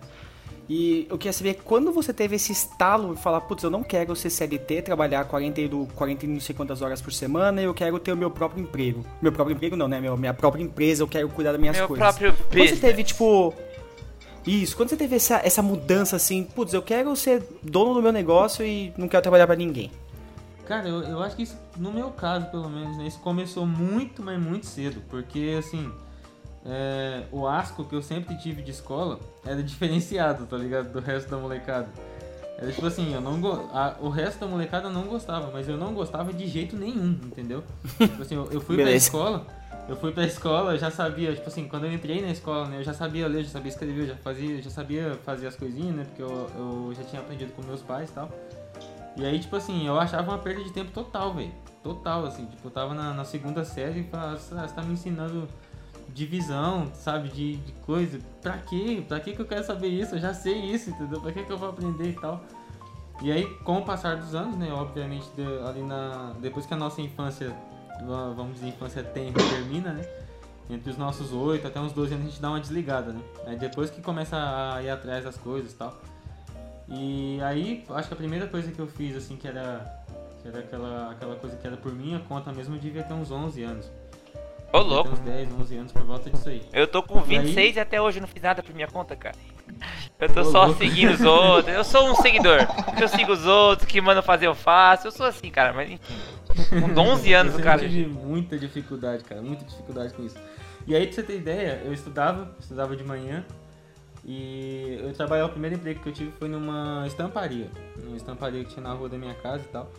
E 0.69 1.07
eu 1.09 1.17
queria 1.17 1.31
saber 1.31 1.61
quando 1.63 1.93
você 1.93 2.11
teve 2.11 2.35
esse 2.35 2.51
estalo 2.51 3.13
e 3.13 3.17
falar, 3.17 3.39
putz, 3.41 3.63
eu 3.63 3.69
não 3.69 3.83
quero 3.83 4.13
ser 4.17 4.29
CLT, 4.29 4.81
trabalhar 4.81 5.23
40 5.23 5.61
e 5.61 5.67
do 5.67 5.87
40 5.95 6.25
e 6.25 6.27
não 6.27 6.39
sei 6.41 6.53
quantas 6.53 6.81
horas 6.81 7.01
por 7.01 7.13
semana, 7.13 7.61
eu 7.61 7.73
quero 7.73 7.97
ter 7.99 8.11
o 8.11 8.17
meu 8.17 8.29
próprio 8.29 8.61
emprego. 8.61 9.05
Meu 9.21 9.31
próprio 9.31 9.55
emprego 9.55 9.77
não, 9.77 9.87
né? 9.87 10.01
Meu, 10.01 10.17
minha 10.17 10.33
própria 10.33 10.61
empresa, 10.61 11.03
eu 11.03 11.07
quero 11.07 11.29
cuidar 11.29 11.53
das 11.53 11.61
minhas 11.61 11.77
Meu 11.77 11.87
coisas. 11.87 12.05
próprio 12.05 12.33
Quando 12.33 12.49
você 12.51 12.59
business. 12.59 12.79
teve, 12.81 13.03
tipo. 13.03 13.53
Isso, 14.45 14.75
quando 14.77 14.89
você 14.89 14.95
teve 14.97 15.15
essa, 15.15 15.41
essa 15.43 15.61
mudança 15.61 16.15
assim, 16.15 16.43
putz, 16.43 16.73
eu 16.73 16.81
quero 16.81 17.15
ser 17.15 17.43
dono 17.61 17.93
do 17.93 18.01
meu 18.01 18.11
negócio 18.13 18.65
e 18.65 18.93
não 18.97 19.07
quero 19.07 19.21
trabalhar 19.21 19.45
pra 19.45 19.55
ninguém. 19.57 19.91
Cara, 20.65 20.87
eu, 20.87 21.01
eu 21.01 21.23
acho 21.23 21.35
que 21.35 21.43
isso, 21.43 21.57
no 21.77 21.91
meu 21.93 22.09
caso, 22.11 22.45
pelo 22.47 22.69
menos, 22.69 22.97
né, 22.97 23.07
isso 23.07 23.19
começou 23.19 23.65
muito, 23.65 24.21
mas 24.21 24.37
muito 24.41 24.65
cedo. 24.65 25.01
Porque, 25.09 25.55
assim, 25.57 25.89
é, 26.67 27.23
o 27.31 27.47
asco 27.47 27.85
que 27.85 27.95
eu 27.95 28.01
sempre 28.01 28.35
tive 28.35 28.61
de 28.61 28.71
escola 28.71 29.19
era 29.45 29.63
diferenciado, 29.63 30.45
tá 30.45 30.57
ligado? 30.57 30.91
Do 30.91 30.99
resto 30.99 31.29
da 31.31 31.37
molecada. 31.37 31.87
Era 32.59 32.71
tipo 32.71 32.85
assim, 32.87 33.13
eu 33.13 33.21
não 33.21 33.39
go- 33.39 33.69
a- 33.71 33.95
o 34.01 34.09
resto 34.09 34.39
da 34.39 34.47
molecada 34.47 34.87
eu 34.87 34.91
não 34.91 35.03
gostava, 35.03 35.49
mas 35.53 35.69
eu 35.69 35.77
não 35.77 35.93
gostava 35.93 36.33
de 36.33 36.45
jeito 36.47 36.75
nenhum, 36.75 37.11
entendeu? 37.23 37.63
Tipo 37.97 38.21
assim, 38.21 38.35
eu, 38.35 38.45
eu 38.51 38.59
fui 38.59 38.75
pra 38.75 38.85
Beleza. 38.85 39.05
escola, 39.05 39.45
eu 39.87 39.95
fui 39.95 40.11
pra 40.11 40.25
escola, 40.25 40.73
eu 40.73 40.77
já 40.79 40.89
sabia, 40.89 41.33
tipo 41.35 41.47
assim, 41.47 41.67
quando 41.67 41.85
eu 41.85 41.93
entrei 41.93 42.19
na 42.21 42.29
escola, 42.31 42.65
né, 42.67 42.79
eu 42.79 42.83
já 42.83 42.93
sabia 42.95 43.27
ler, 43.27 43.43
já 43.43 43.51
sabia 43.51 43.69
escrever, 43.69 44.01
eu 44.01 44.07
já 44.07 44.15
fazia, 44.15 44.59
já 44.61 44.69
sabia 44.71 45.13
fazer 45.23 45.45
as 45.47 45.55
coisinhas, 45.55 45.95
né, 45.95 46.03
porque 46.05 46.21
eu, 46.23 46.49
eu 46.57 46.93
já 46.97 47.03
tinha 47.03 47.21
aprendido 47.21 47.53
com 47.53 47.61
meus 47.61 47.81
pais 47.83 48.09
e 48.09 48.13
tal. 48.13 48.29
E 49.15 49.23
aí, 49.25 49.39
tipo 49.39 49.55
assim, 49.55 49.85
eu 49.87 49.99
achava 49.99 50.31
uma 50.31 50.39
perda 50.39 50.63
de 50.63 50.71
tempo 50.73 50.91
total, 50.91 51.33
velho. 51.35 51.51
Total, 51.83 52.25
assim. 52.25 52.45
Tipo, 52.47 52.67
eu 52.67 52.71
tava 52.71 52.93
na, 52.93 53.13
na 53.13 53.23
segunda 53.23 53.63
série 53.63 54.01
e 54.01 54.03
falava, 54.03 54.33
"Ah, 54.33 54.67
você 54.67 54.73
tá 54.73 54.81
me 54.81 54.93
ensinando 54.93 55.47
divisão, 56.17 56.91
sabe, 56.95 57.29
de, 57.29 57.57
de 57.57 57.71
coisa. 57.85 58.19
Pra 58.41 58.57
quê? 58.57 59.03
Pra 59.07 59.19
que 59.19 59.33
que 59.33 59.39
eu 59.41 59.45
quero 59.45 59.63
saber 59.63 59.87
isso? 59.87 60.15
Eu 60.15 60.19
já 60.19 60.33
sei 60.33 60.53
isso, 60.59 60.89
entendeu? 60.89 61.21
Pra 61.21 61.31
que 61.31 61.43
que 61.43 61.51
eu 61.51 61.57
vou 61.57 61.69
aprender 61.69 62.09
e 62.09 62.13
tal? 62.13 62.43
E 63.21 63.31
aí, 63.31 63.45
com 63.63 63.77
o 63.79 63.85
passar 63.85 64.15
dos 64.17 64.33
anos, 64.35 64.57
né, 64.57 64.71
obviamente, 64.71 65.27
de- 65.35 65.67
ali 65.67 65.81
na... 65.81 66.33
Depois 66.39 66.65
que 66.65 66.73
a 66.73 66.77
nossa 66.77 67.01
infância, 67.01 67.55
va- 68.07 68.29
vamos 68.31 68.55
dizer, 68.55 68.67
infância 68.67 69.03
tem 69.03 69.31
termina, 69.33 69.93
né? 69.93 70.03
Entre 70.69 70.91
os 70.91 70.97
nossos 70.97 71.31
8 71.31 71.65
até 71.65 71.79
uns 71.79 71.93
12 71.93 72.13
anos 72.13 72.25
a 72.27 72.29
gente 72.29 72.41
dá 72.41 72.49
uma 72.49 72.59
desligada, 72.59 73.13
né? 73.13 73.21
Aí 73.45 73.55
depois 73.57 73.89
que 73.89 74.01
começa 74.01 74.35
a 74.75 74.83
ir 74.83 74.89
atrás 74.89 75.23
das 75.23 75.37
coisas 75.37 75.71
e 75.71 75.75
tal. 75.75 75.97
E 76.89 77.39
aí, 77.41 77.83
acho 77.89 78.07
que 78.07 78.13
a 78.13 78.17
primeira 78.17 78.47
coisa 78.47 78.71
que 78.71 78.79
eu 78.79 78.87
fiz, 78.87 79.15
assim, 79.15 79.35
que 79.35 79.47
era, 79.47 79.85
que 80.41 80.47
era 80.47 80.59
aquela, 80.59 81.11
aquela 81.11 81.35
coisa 81.35 81.55
que 81.57 81.65
era 81.65 81.75
por 81.77 81.93
minha 81.93 82.19
conta 82.19 82.51
mesmo, 82.51 82.75
eu 82.75 82.79
devia 82.79 83.03
ter 83.03 83.13
uns 83.13 83.31
11 83.31 83.63
anos. 83.63 83.89
Ô, 84.73 84.79
louco. 84.79 85.11
uns 85.11 85.19
10, 85.19 85.49
11 85.59 85.77
anos 85.77 85.91
por 85.91 86.03
volta 86.03 86.29
disso 86.29 86.49
aí. 86.49 86.61
Eu 86.73 86.87
tô 86.87 87.01
com 87.01 87.19
E 87.19 87.37
aí? 87.37 87.45
26 87.45 87.75
e 87.75 87.79
até 87.79 88.01
hoje 88.01 88.17
eu 88.17 88.21
não 88.21 88.27
fiz 88.27 88.41
nada 88.41 88.61
por 88.61 88.75
minha 88.75 88.87
conta, 88.87 89.15
cara. 89.15 89.35
Eu 90.19 90.29
tô 90.33 90.41
Ô, 90.41 90.45
só 90.45 90.65
louco. 90.65 90.79
seguindo 90.79 91.13
os 91.13 91.21
outros. 91.21 91.73
Eu 91.73 91.83
sou 91.83 92.09
um 92.11 92.15
seguidor. 92.21 92.59
Eu 92.99 93.07
sigo 93.07 93.31
os 93.31 93.45
outros, 93.45 93.87
que 93.87 94.01
mandam 94.01 94.21
fazer 94.23 94.47
eu 94.47 94.55
faço. 94.55 95.07
Eu 95.07 95.11
sou 95.11 95.25
assim, 95.25 95.49
cara, 95.49 95.73
mas 95.73 95.89
enfim. 95.89 96.93
Com 96.93 96.99
11 97.01 97.33
anos, 97.33 97.53
eu 97.53 97.63
cara. 97.63 97.79
sempre 97.79 97.95
tive 97.95 98.09
muita 98.09 98.57
dificuldade, 98.57 99.23
cara, 99.23 99.41
muita 99.41 99.63
dificuldade 99.65 100.13
com 100.13 100.23
isso. 100.25 100.37
E 100.85 100.95
aí, 100.95 101.05
pra 101.05 101.15
você 101.15 101.23
ter 101.23 101.35
ideia, 101.37 101.81
eu 101.85 101.93
estudava, 101.93 102.49
estudava 102.59 102.95
de 102.95 103.03
manhã, 103.03 103.45
e 104.25 104.99
eu 105.03 105.13
trabalhava, 105.13 105.49
o 105.49 105.51
primeiro 105.51 105.75
emprego 105.75 105.99
que 106.01 106.09
eu 106.09 106.13
tive 106.13 106.31
foi 106.39 106.47
numa 106.49 107.03
estamparia, 107.07 107.69
numa 108.03 108.17
estamparia 108.17 108.63
que 108.63 108.71
tinha 108.73 108.83
na 108.83 108.93
rua 108.93 109.07
da 109.09 109.17
minha 109.17 109.33
casa 109.35 109.63
e 109.63 109.67
tal. 109.67 109.89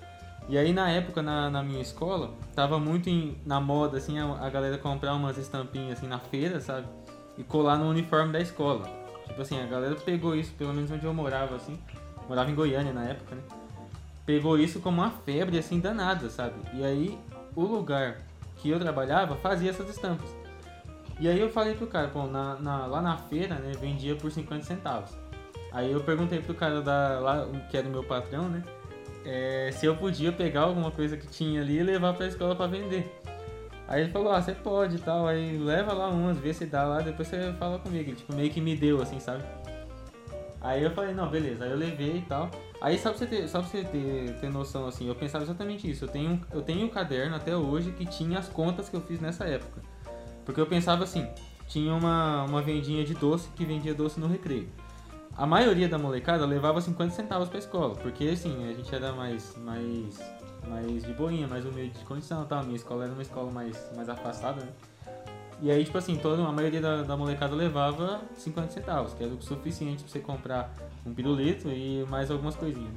E 0.49 0.57
aí, 0.57 0.73
na 0.73 0.89
época, 0.91 1.21
na, 1.23 1.51
na 1.51 1.63
minha 1.63 1.81
escola, 1.83 2.31
tava 2.55 2.79
muito 2.79 3.11
em- 3.11 3.37
na 3.45 3.61
moda, 3.61 3.99
assim, 3.99 4.19
a, 4.19 4.25
a 4.47 4.49
galera 4.49 4.79
comprar 4.79 5.15
umas 5.15 5.37
estampinhas, 5.37 5.99
assim, 5.99 6.07
na 6.09 6.19
feira, 6.19 6.59
sabe? 6.61 6.87
E 7.37 7.43
colar 7.45 7.77
no 7.77 7.89
uniforme 7.91 8.33
da 8.33 8.41
escola. 8.41 8.89
Tipo 9.27 9.43
assim, 9.43 9.61
a 9.63 9.67
galera 9.67 9.95
pegou 9.97 10.35
isso, 10.35 10.53
pelo 10.55 10.73
menos 10.73 10.91
onde 10.91 11.05
eu 11.05 11.13
morava, 11.13 11.57
assim, 11.57 11.79
morava 12.29 12.51
em 12.51 12.55
Goiânia 12.55 12.93
na 12.93 13.05
época, 13.05 13.35
né? 13.35 13.43
pegou 14.25 14.59
isso 14.59 14.81
como 14.81 15.01
uma 15.01 15.11
febre 15.11 15.59
assim 15.59 15.81
danada, 15.81 16.29
sabe? 16.29 16.53
E 16.75 16.85
aí 16.85 17.19
o 17.57 17.63
lugar 17.63 18.19
que 18.57 18.69
eu 18.69 18.79
trabalhava 18.79 19.35
fazia 19.37 19.71
essas 19.71 19.89
estampas. 19.89 20.29
E 21.19 21.27
aí 21.27 21.41
eu 21.41 21.49
falei 21.49 21.75
pro 21.75 21.87
cara, 21.87 22.09
pô, 22.09 22.27
na, 22.27 22.57
na- 22.57 22.85
lá 22.87 23.01
na 23.01 23.17
feira, 23.17 23.55
né, 23.55 23.73
vendia 23.81 24.15
por 24.17 24.31
50 24.31 24.65
centavos. 24.65 25.11
Aí 25.73 25.91
eu 25.91 26.01
perguntei 26.03 26.41
pro 26.43 26.55
cara 26.55 26.83
da, 26.83 27.19
lá, 27.21 27.47
que 27.71 27.77
era 27.79 27.89
o 27.89 27.91
meu 27.91 28.05
patrão, 28.05 28.51
né, 28.51 28.63
é, 29.31 29.71
se 29.71 29.85
eu 29.85 29.95
podia 29.95 30.33
pegar 30.33 30.62
alguma 30.62 30.91
coisa 30.91 31.14
que 31.14 31.27
tinha 31.27 31.61
ali 31.61 31.77
e 31.77 31.83
levar 31.83 32.14
pra 32.14 32.27
escola 32.27 32.57
pra 32.57 32.67
vender. 32.67 33.21
Aí 33.87 34.03
ele 34.03 34.11
falou, 34.11 34.33
ah, 34.33 34.41
você 34.41 34.53
pode 34.53 34.97
e 34.97 34.99
tal, 34.99 35.27
aí 35.27 35.59
leva 35.59 35.93
lá 35.93 36.09
umas, 36.09 36.38
vê 36.38 36.55
se 36.55 36.64
dá 36.64 36.85
lá, 36.85 37.01
depois 37.01 37.29
você 37.29 37.53
fala 37.59 37.79
comigo. 37.79 38.09
Ele, 38.09 38.17
tipo, 38.17 38.35
meio 38.35 38.51
que 38.51 38.61
me 38.61 38.75
deu, 38.75 39.03
assim, 39.03 39.21
sabe? 39.21 39.45
Aí 40.62 40.83
eu 40.83 40.91
falei, 40.93 41.14
não, 41.14 41.29
beleza, 41.29 41.64
aí 41.64 41.71
eu 41.71 41.77
levei 41.77 42.17
e 42.17 42.23
tal. 42.23 42.51
Aí 42.81 42.99
só 42.99 43.11
pra 43.11 43.19
você 43.19 43.27
ter, 43.27 43.49
só 43.49 43.61
pra 43.61 43.69
você 43.69 43.85
ter, 43.85 44.41
ter 44.41 44.51
noção, 44.51 44.87
assim, 44.87 45.07
eu 45.07 45.14
pensava 45.14 45.45
exatamente 45.45 45.91
isso. 45.91 46.07
Eu 46.07 46.09
tenho, 46.09 46.41
eu 46.51 46.62
tenho 46.62 46.87
um 46.87 46.88
caderno 46.88 47.37
até 47.37 47.55
hoje 47.55 47.93
que 47.93 48.07
tinha 48.07 48.38
as 48.38 48.49
contas 48.49 48.88
que 48.88 48.97
eu 48.97 49.01
fiz 49.03 49.21
nessa 49.21 49.45
época. 49.45 49.83
Porque 50.47 50.61
eu 50.61 50.67
pensava 50.67 51.05
assim, 51.05 51.29
tinha 51.67 51.93
uma, 51.93 52.45
uma 52.45 52.62
vendinha 52.62 53.05
de 53.05 53.12
doce 53.12 53.51
que 53.55 53.64
vendia 53.67 53.95
doce 53.95 54.19
no 54.19 54.27
recreio. 54.27 54.69
A 55.38 55.46
maioria 55.46 55.88
da 55.88 55.96
molecada 55.96 56.44
levava 56.44 56.81
50 56.81 57.14
centavos 57.14 57.48
pra 57.48 57.61
escola, 57.61 57.94
porque 57.94 58.24
assim, 58.24 58.68
a 58.68 58.72
gente 58.72 58.92
era 58.92 59.12
mais, 59.12 59.57
mais, 59.59 60.18
mais 60.66 61.05
de 61.05 61.12
boinha, 61.12 61.46
mais 61.46 61.64
humilde 61.64 61.96
de 61.96 62.05
condição 62.05 62.42
e 62.42 62.46
tal. 62.46 62.64
Minha 62.64 62.74
escola 62.74 63.05
era 63.05 63.12
uma 63.12 63.22
escola 63.22 63.48
mais, 63.48 63.88
mais 63.94 64.09
afastada, 64.09 64.61
né? 64.61 64.72
E 65.62 65.70
aí, 65.70 65.85
tipo 65.85 65.96
assim, 65.96 66.16
toda, 66.16 66.42
a 66.42 66.51
maioria 66.51 66.81
da, 66.81 67.03
da 67.05 67.16
molecada 67.16 67.55
levava 67.55 68.20
50 68.37 68.72
centavos, 68.72 69.14
que 69.14 69.22
era 69.22 69.33
o 69.33 69.40
suficiente 69.40 70.03
pra 70.03 70.12
você 70.12 70.18
comprar 70.18 70.74
um 71.07 71.14
pirulito 71.14 71.68
e 71.68 72.05
mais 72.11 72.33
algumas 72.33 72.57
coisinhas. 72.57 72.94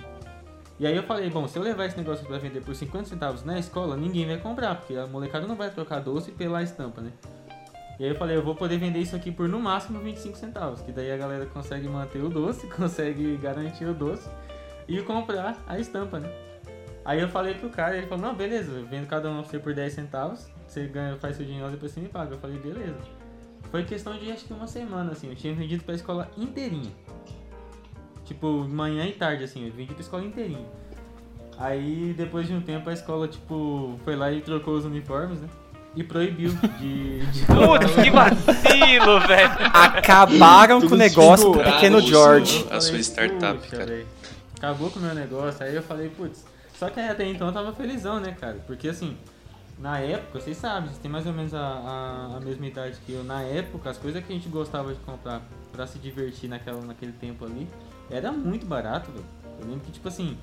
E 0.80 0.88
aí 0.88 0.96
eu 0.96 1.04
falei, 1.04 1.30
bom, 1.30 1.48
se 1.48 1.60
eu 1.60 1.62
levar 1.62 1.86
esse 1.86 1.98
negócio 1.98 2.26
pra 2.26 2.40
vender 2.40 2.62
por 2.62 2.74
50 2.74 3.06
centavos 3.06 3.44
na 3.44 3.60
escola, 3.60 3.96
ninguém 3.96 4.26
vai 4.26 4.38
comprar, 4.38 4.78
porque 4.78 4.96
a 4.96 5.06
molecada 5.06 5.46
não 5.46 5.56
vai 5.56 5.70
trocar 5.70 6.00
doce 6.00 6.32
pela 6.32 6.64
estampa, 6.64 7.02
né? 7.02 7.12
E 8.02 8.04
aí 8.04 8.10
eu 8.10 8.16
falei, 8.16 8.36
eu 8.36 8.42
vou 8.42 8.56
poder 8.56 8.80
vender 8.80 8.98
isso 8.98 9.16
aqui 9.16 9.32
por 9.32 9.48
no 9.48 9.60
máximo 9.60 10.00
25 10.00 10.36
centavos, 10.36 10.82
que 10.82 10.92
daí 10.92 11.12
a 11.12 11.18
galera 11.18 11.46
consegue 11.46 11.88
manter 11.88 12.24
o 12.24 12.30
doce, 12.30 12.66
consegue 12.76 13.38
garantir 13.38 13.86
o 13.86 13.94
doce 13.94 14.28
e 14.88 15.00
comprar 15.04 15.64
a 15.68 15.78
estampa, 15.78 16.20
né? 16.20 16.28
Aí 17.06 17.22
eu 17.22 17.30
falei 17.30 17.54
pro 17.54 17.70
cara, 17.70 17.96
ele 17.96 18.08
falou, 18.08 18.26
não, 18.26 18.34
beleza, 18.34 18.72
eu 18.72 18.88
vendo 18.88 19.06
cada 19.06 19.30
um 19.30 19.44
você 19.44 19.60
por 19.60 19.76
10 19.76 19.94
centavos, 19.94 20.50
você 20.68 20.88
ganha, 20.88 21.16
faz 21.18 21.36
seu 21.36 21.46
dinheiro, 21.46 21.70
depois 21.70 21.92
você 21.92 22.00
me 22.00 22.10
paga. 22.10 22.34
Eu 22.34 22.40
falei, 22.40 22.58
beleza. 22.58 22.98
Foi 23.70 23.84
questão 23.84 24.18
de 24.18 24.32
acho 24.32 24.46
que 24.46 24.54
uma 24.54 24.66
semana, 24.66 25.12
assim, 25.12 25.30
eu 25.30 25.36
tinha 25.36 25.54
vendido 25.54 25.84
pra 25.84 25.94
escola 25.94 26.28
inteirinha. 26.36 26.92
Tipo, 28.26 28.68
manhã 28.68 29.06
e 29.06 29.14
tarde, 29.14 29.44
assim, 29.44 29.68
eu 29.68 29.72
vendi 29.72 29.94
pra 29.94 30.02
escola 30.02 30.24
inteirinha. 30.24 30.66
Aí 31.56 32.16
depois 32.18 32.48
de 32.48 32.54
um 32.56 32.62
tempo 32.62 32.90
a 32.90 32.94
escola, 32.94 33.28
tipo, 33.28 34.00
foi 34.04 34.16
lá 34.16 34.32
e 34.32 34.42
trocou 34.42 34.74
os 34.74 34.86
uniformes, 34.86 35.40
né? 35.40 35.48
E 35.96 36.04
proibiu 36.04 36.52
de. 36.80 37.20
de 37.28 37.46
Putz, 37.48 37.94
que 38.02 38.10
vacilo, 38.12 39.20
velho. 39.28 39.50
Acabaram 39.74 40.80
com 40.80 40.86
o 40.86 40.90
Tudo 40.90 40.98
negócio 41.00 41.52
do 41.52 41.60
pequeno 41.60 41.98
tudo 42.00 42.10
George. 42.10 42.52
segurado. 42.54 42.76
A 42.78 42.82
sua 42.82 42.98
startup, 43.00 43.60
"Puxa, 43.60 43.72
cara." 43.76 43.86
velho, 43.86 44.08
Acabou 44.58 44.90
com 44.92 45.00
o 45.00 45.02
meu 45.02 45.14
negócio. 45.16 45.66
Aí 45.66 45.76
eu 45.76 45.84
falei, 45.84 46.08
putz. 46.10 46.46
Só 46.78 46.90
que 46.90 47.00
aí 47.00 47.10
até 47.10 47.26
então 47.28 47.48
eu 47.48 47.54
tava 47.54 47.74
felizão, 47.74 48.20
né, 48.20 48.36
cara? 48.40 48.58
Porque 48.66 48.88
assim, 48.88 49.18
na 49.80 50.00
época, 50.00 50.40
vocês 50.40 50.56
sabem, 50.58 50.88
vocês 50.90 50.98
têm 51.00 51.12
mais 51.12 51.26
ou 51.26 51.34
menos 51.34 51.54
a, 51.54 51.60
a, 51.60 52.38
a 52.38 52.40
mesma 52.40 52.66
idade 52.68 52.98
que 53.06 53.12
eu. 53.14 53.24
Na 53.24 53.42
época, 53.42 53.90
as 53.90 53.98
coisas 53.98 54.24
que 54.24 54.32
a 54.32 54.36
gente 54.36 54.48
gostava 54.50 54.94
de 54.94 55.00
comprar 55.02 55.42
pra 55.74 55.86
se 55.88 56.00
divertir 56.00 56.48
naquela, 56.50 56.80
naquele 56.82 57.12
tempo 57.12 57.44
ali, 57.46 57.68
era 58.10 58.32
muito 58.32 58.66
barato, 58.66 59.12
velho. 59.12 59.26
Eu 59.60 59.66
lembro 59.68 59.82
que, 59.82 59.92
tipo 59.92 60.08
assim, 60.08 60.38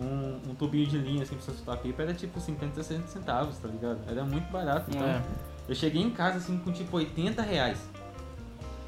um, 0.00 0.40
um 0.50 0.54
tubinho 0.54 0.86
de 0.86 0.98
linha, 0.98 1.22
assim, 1.22 1.36
pra 1.36 1.44
você 1.44 1.52
soltar 1.52 1.76
pipa 1.78 2.02
era 2.02 2.14
tipo 2.14 2.40
50, 2.40 2.82
60 2.82 3.06
centavos, 3.08 3.58
tá 3.58 3.68
ligado? 3.68 3.98
Era 4.08 4.24
muito 4.24 4.50
barato. 4.50 4.90
Então, 4.90 5.06
É. 5.06 5.22
eu 5.68 5.74
cheguei 5.74 6.02
em 6.02 6.10
casa, 6.10 6.38
assim, 6.38 6.58
com 6.58 6.72
tipo 6.72 6.96
80 6.96 7.42
reais. 7.42 7.78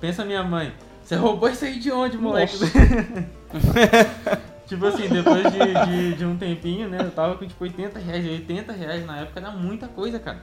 Pensa 0.00 0.24
minha 0.24 0.42
mãe, 0.42 0.72
você 1.04 1.16
roubou 1.16 1.48
isso 1.48 1.64
aí 1.64 1.78
de 1.78 1.92
onde, 1.92 2.16
moleque? 2.16 2.56
tipo 4.66 4.86
assim, 4.86 5.08
depois 5.08 5.42
de, 5.52 5.86
de, 5.86 6.14
de 6.16 6.24
um 6.24 6.36
tempinho, 6.36 6.88
né? 6.88 6.98
Eu 7.00 7.10
tava 7.10 7.36
com 7.36 7.46
tipo 7.46 7.62
80 7.62 7.98
reais. 7.98 8.24
E 8.24 8.28
80 8.30 8.72
reais 8.72 9.06
na 9.06 9.20
época 9.20 9.40
era 9.40 9.50
muita 9.50 9.88
coisa, 9.88 10.18
cara. 10.18 10.42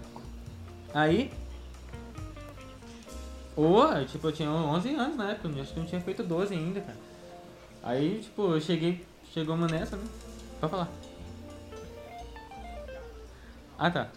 Aí. 0.94 1.32
Ô, 3.56 3.84
tipo, 4.06 4.28
eu 4.28 4.32
tinha 4.32 4.50
11 4.50 4.96
anos 4.96 5.18
na 5.18 5.32
época, 5.32 5.50
acho 5.62 5.74
que 5.74 5.80
não 5.80 5.86
tinha 5.86 6.00
feito 6.00 6.24
12 6.24 6.54
ainda, 6.54 6.80
cara. 6.80 6.98
Aí, 7.84 8.20
tipo, 8.22 8.54
eu 8.54 8.62
cheguei, 8.62 9.04
chegamos 9.34 9.70
nessa, 9.70 9.98
né? 9.98 10.04
Pode 10.60 10.72
falar. 10.72 10.90
Ah, 13.78 13.90
tá. 13.90 14.10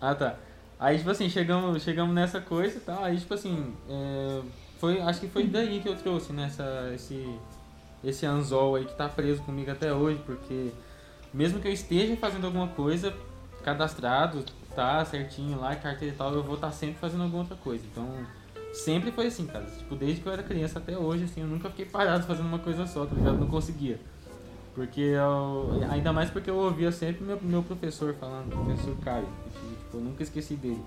Ah, 0.00 0.14
tá. 0.14 0.36
Aí, 0.78 0.96
tipo 0.96 1.10
assim, 1.10 1.28
chegamos, 1.28 1.82
chegamos 1.82 2.14
nessa 2.14 2.40
coisa 2.40 2.78
e 2.78 2.80
tal. 2.80 3.04
Aí, 3.04 3.18
tipo 3.18 3.34
assim, 3.34 3.74
é, 3.88 4.40
foi, 4.78 4.98
acho 5.02 5.20
que 5.20 5.28
foi 5.28 5.46
daí 5.46 5.80
que 5.80 5.88
eu 5.88 5.94
trouxe, 5.94 6.32
nessa, 6.32 6.90
esse, 6.94 7.38
esse 8.02 8.24
anzol 8.24 8.76
aí 8.76 8.86
que 8.86 8.94
tá 8.94 9.06
preso 9.06 9.42
comigo 9.42 9.70
até 9.70 9.92
hoje, 9.92 10.22
porque 10.24 10.70
mesmo 11.34 11.60
que 11.60 11.68
eu 11.68 11.72
esteja 11.72 12.16
fazendo 12.16 12.46
alguma 12.46 12.68
coisa, 12.68 13.12
cadastrado, 13.62 14.42
tá 14.74 15.04
certinho 15.04 15.60
lá, 15.60 15.76
carteira 15.76 16.14
e 16.14 16.16
tal, 16.16 16.32
eu 16.32 16.42
vou 16.42 16.54
estar 16.54 16.72
sempre 16.72 16.98
fazendo 16.98 17.24
alguma 17.24 17.42
outra 17.42 17.58
coisa. 17.58 17.84
Então, 17.92 18.08
sempre 18.72 19.12
foi 19.12 19.26
assim, 19.26 19.46
cara. 19.46 19.66
Tipo, 19.66 19.94
desde 19.94 20.22
que 20.22 20.26
eu 20.26 20.32
era 20.32 20.42
criança 20.42 20.78
até 20.78 20.96
hoje, 20.96 21.24
assim, 21.24 21.42
eu 21.42 21.46
nunca 21.46 21.68
fiquei 21.68 21.84
parado 21.84 22.26
fazendo 22.26 22.46
uma 22.46 22.58
coisa 22.58 22.86
só, 22.86 23.04
tá 23.04 23.14
ligado? 23.14 23.36
Não 23.36 23.48
conseguia. 23.48 24.00
Porque 24.80 25.02
eu, 25.02 25.78
ainda 25.90 26.10
mais 26.10 26.30
porque 26.30 26.48
eu 26.48 26.56
ouvia 26.56 26.90
sempre 26.90 27.22
meu, 27.22 27.38
meu 27.42 27.62
professor 27.62 28.14
falando, 28.14 28.48
professor 28.48 28.96
Caio. 29.04 29.28
Tipo, 29.78 29.98
eu 29.98 30.00
nunca 30.00 30.22
esqueci 30.22 30.54
dele. 30.54 30.82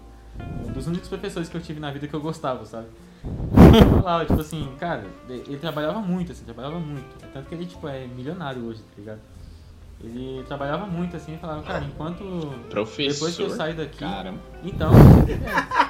Um 0.67 0.71
dos 0.71 0.87
únicos 0.87 1.07
professores 1.07 1.47
que 1.47 1.55
eu 1.55 1.61
tive 1.61 1.79
na 1.79 1.91
vida 1.91 2.07
que 2.07 2.13
eu 2.15 2.19
gostava, 2.19 2.65
sabe? 2.65 2.87
Ele 3.23 4.01
falava, 4.01 4.25
tipo 4.25 4.41
assim, 4.41 4.67
cara, 4.79 5.05
ele 5.29 5.57
trabalhava 5.57 5.99
muito, 5.99 6.31
assim, 6.31 6.43
trabalhava 6.43 6.79
muito. 6.79 7.05
Tanto 7.31 7.47
que 7.47 7.53
ele, 7.53 7.67
tipo, 7.67 7.87
é 7.87 8.07
milionário 8.07 8.65
hoje, 8.65 8.79
tá 8.79 8.95
ligado? 8.97 9.19
Ele 10.03 10.43
trabalhava 10.47 10.87
muito, 10.87 11.15
assim, 11.15 11.35
e 11.35 11.37
falava, 11.37 11.61
cara, 11.61 11.85
enquanto. 11.85 12.23
Professor. 12.71 13.13
Depois 13.13 13.35
que 13.35 13.43
eu 13.43 13.49
saio 13.51 13.75
daqui. 13.75 13.99
Caramba. 13.99 14.39
Então. 14.63 14.91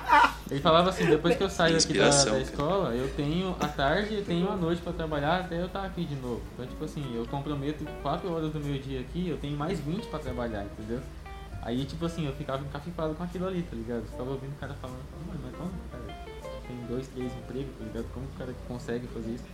Ele 0.52 0.60
falava 0.60 0.90
assim, 0.90 1.06
depois 1.06 1.36
que 1.38 1.44
eu 1.44 1.50
saio 1.50 1.78
aqui 1.78 1.98
da, 1.98 2.10
da 2.10 2.26
cara. 2.26 2.40
escola, 2.40 2.96
eu 2.96 3.10
tenho 3.16 3.56
a 3.60 3.68
tarde 3.68 4.16
e 4.16 4.22
tenho 4.22 4.52
a 4.52 4.56
noite 4.56 4.82
pra 4.82 4.92
trabalhar 4.92 5.40
até 5.40 5.60
eu 5.60 5.68
estar 5.68 5.84
aqui 5.86 6.04
de 6.04 6.16
novo. 6.16 6.42
Então, 6.54 6.66
tipo 6.66 6.84
assim, 6.84 7.04
eu 7.16 7.26
comprometo 7.26 7.86
4 8.02 8.32
horas 8.32 8.52
do 8.52 8.60
meu 8.60 8.78
dia 8.78 9.00
aqui, 9.00 9.30
eu 9.30 9.38
tenho 9.38 9.58
mais 9.58 9.80
20 9.80 10.06
pra 10.08 10.20
trabalhar, 10.20 10.66
entendeu? 10.66 11.00
Aí, 11.62 11.86
tipo 11.86 12.06
assim, 12.06 12.26
eu 12.28 12.34
ficava 12.34 12.62
encafifado 12.64 13.16
com 13.16 13.24
aquilo 13.24 13.48
ali, 13.48 13.62
tá 13.62 13.76
ligado? 13.76 14.00
Eu 14.00 14.08
ficava 14.08 14.30
ouvindo 14.32 14.52
o 14.52 14.60
cara 14.60 14.74
falando, 14.82 15.00
mano, 15.28 15.40
mas 15.44 15.56
como, 15.56 15.72
cara? 15.90 16.24
Tem 16.68 16.78
dois, 16.90 17.08
três 17.08 17.32
empregos, 17.34 17.74
tá 17.80 17.86
ligado? 17.86 18.14
Como 18.14 18.28
que 18.28 18.36
o 18.36 18.38
cara 18.40 18.54
consegue 18.68 19.08
fazer 19.08 19.32
isso? 19.32 19.46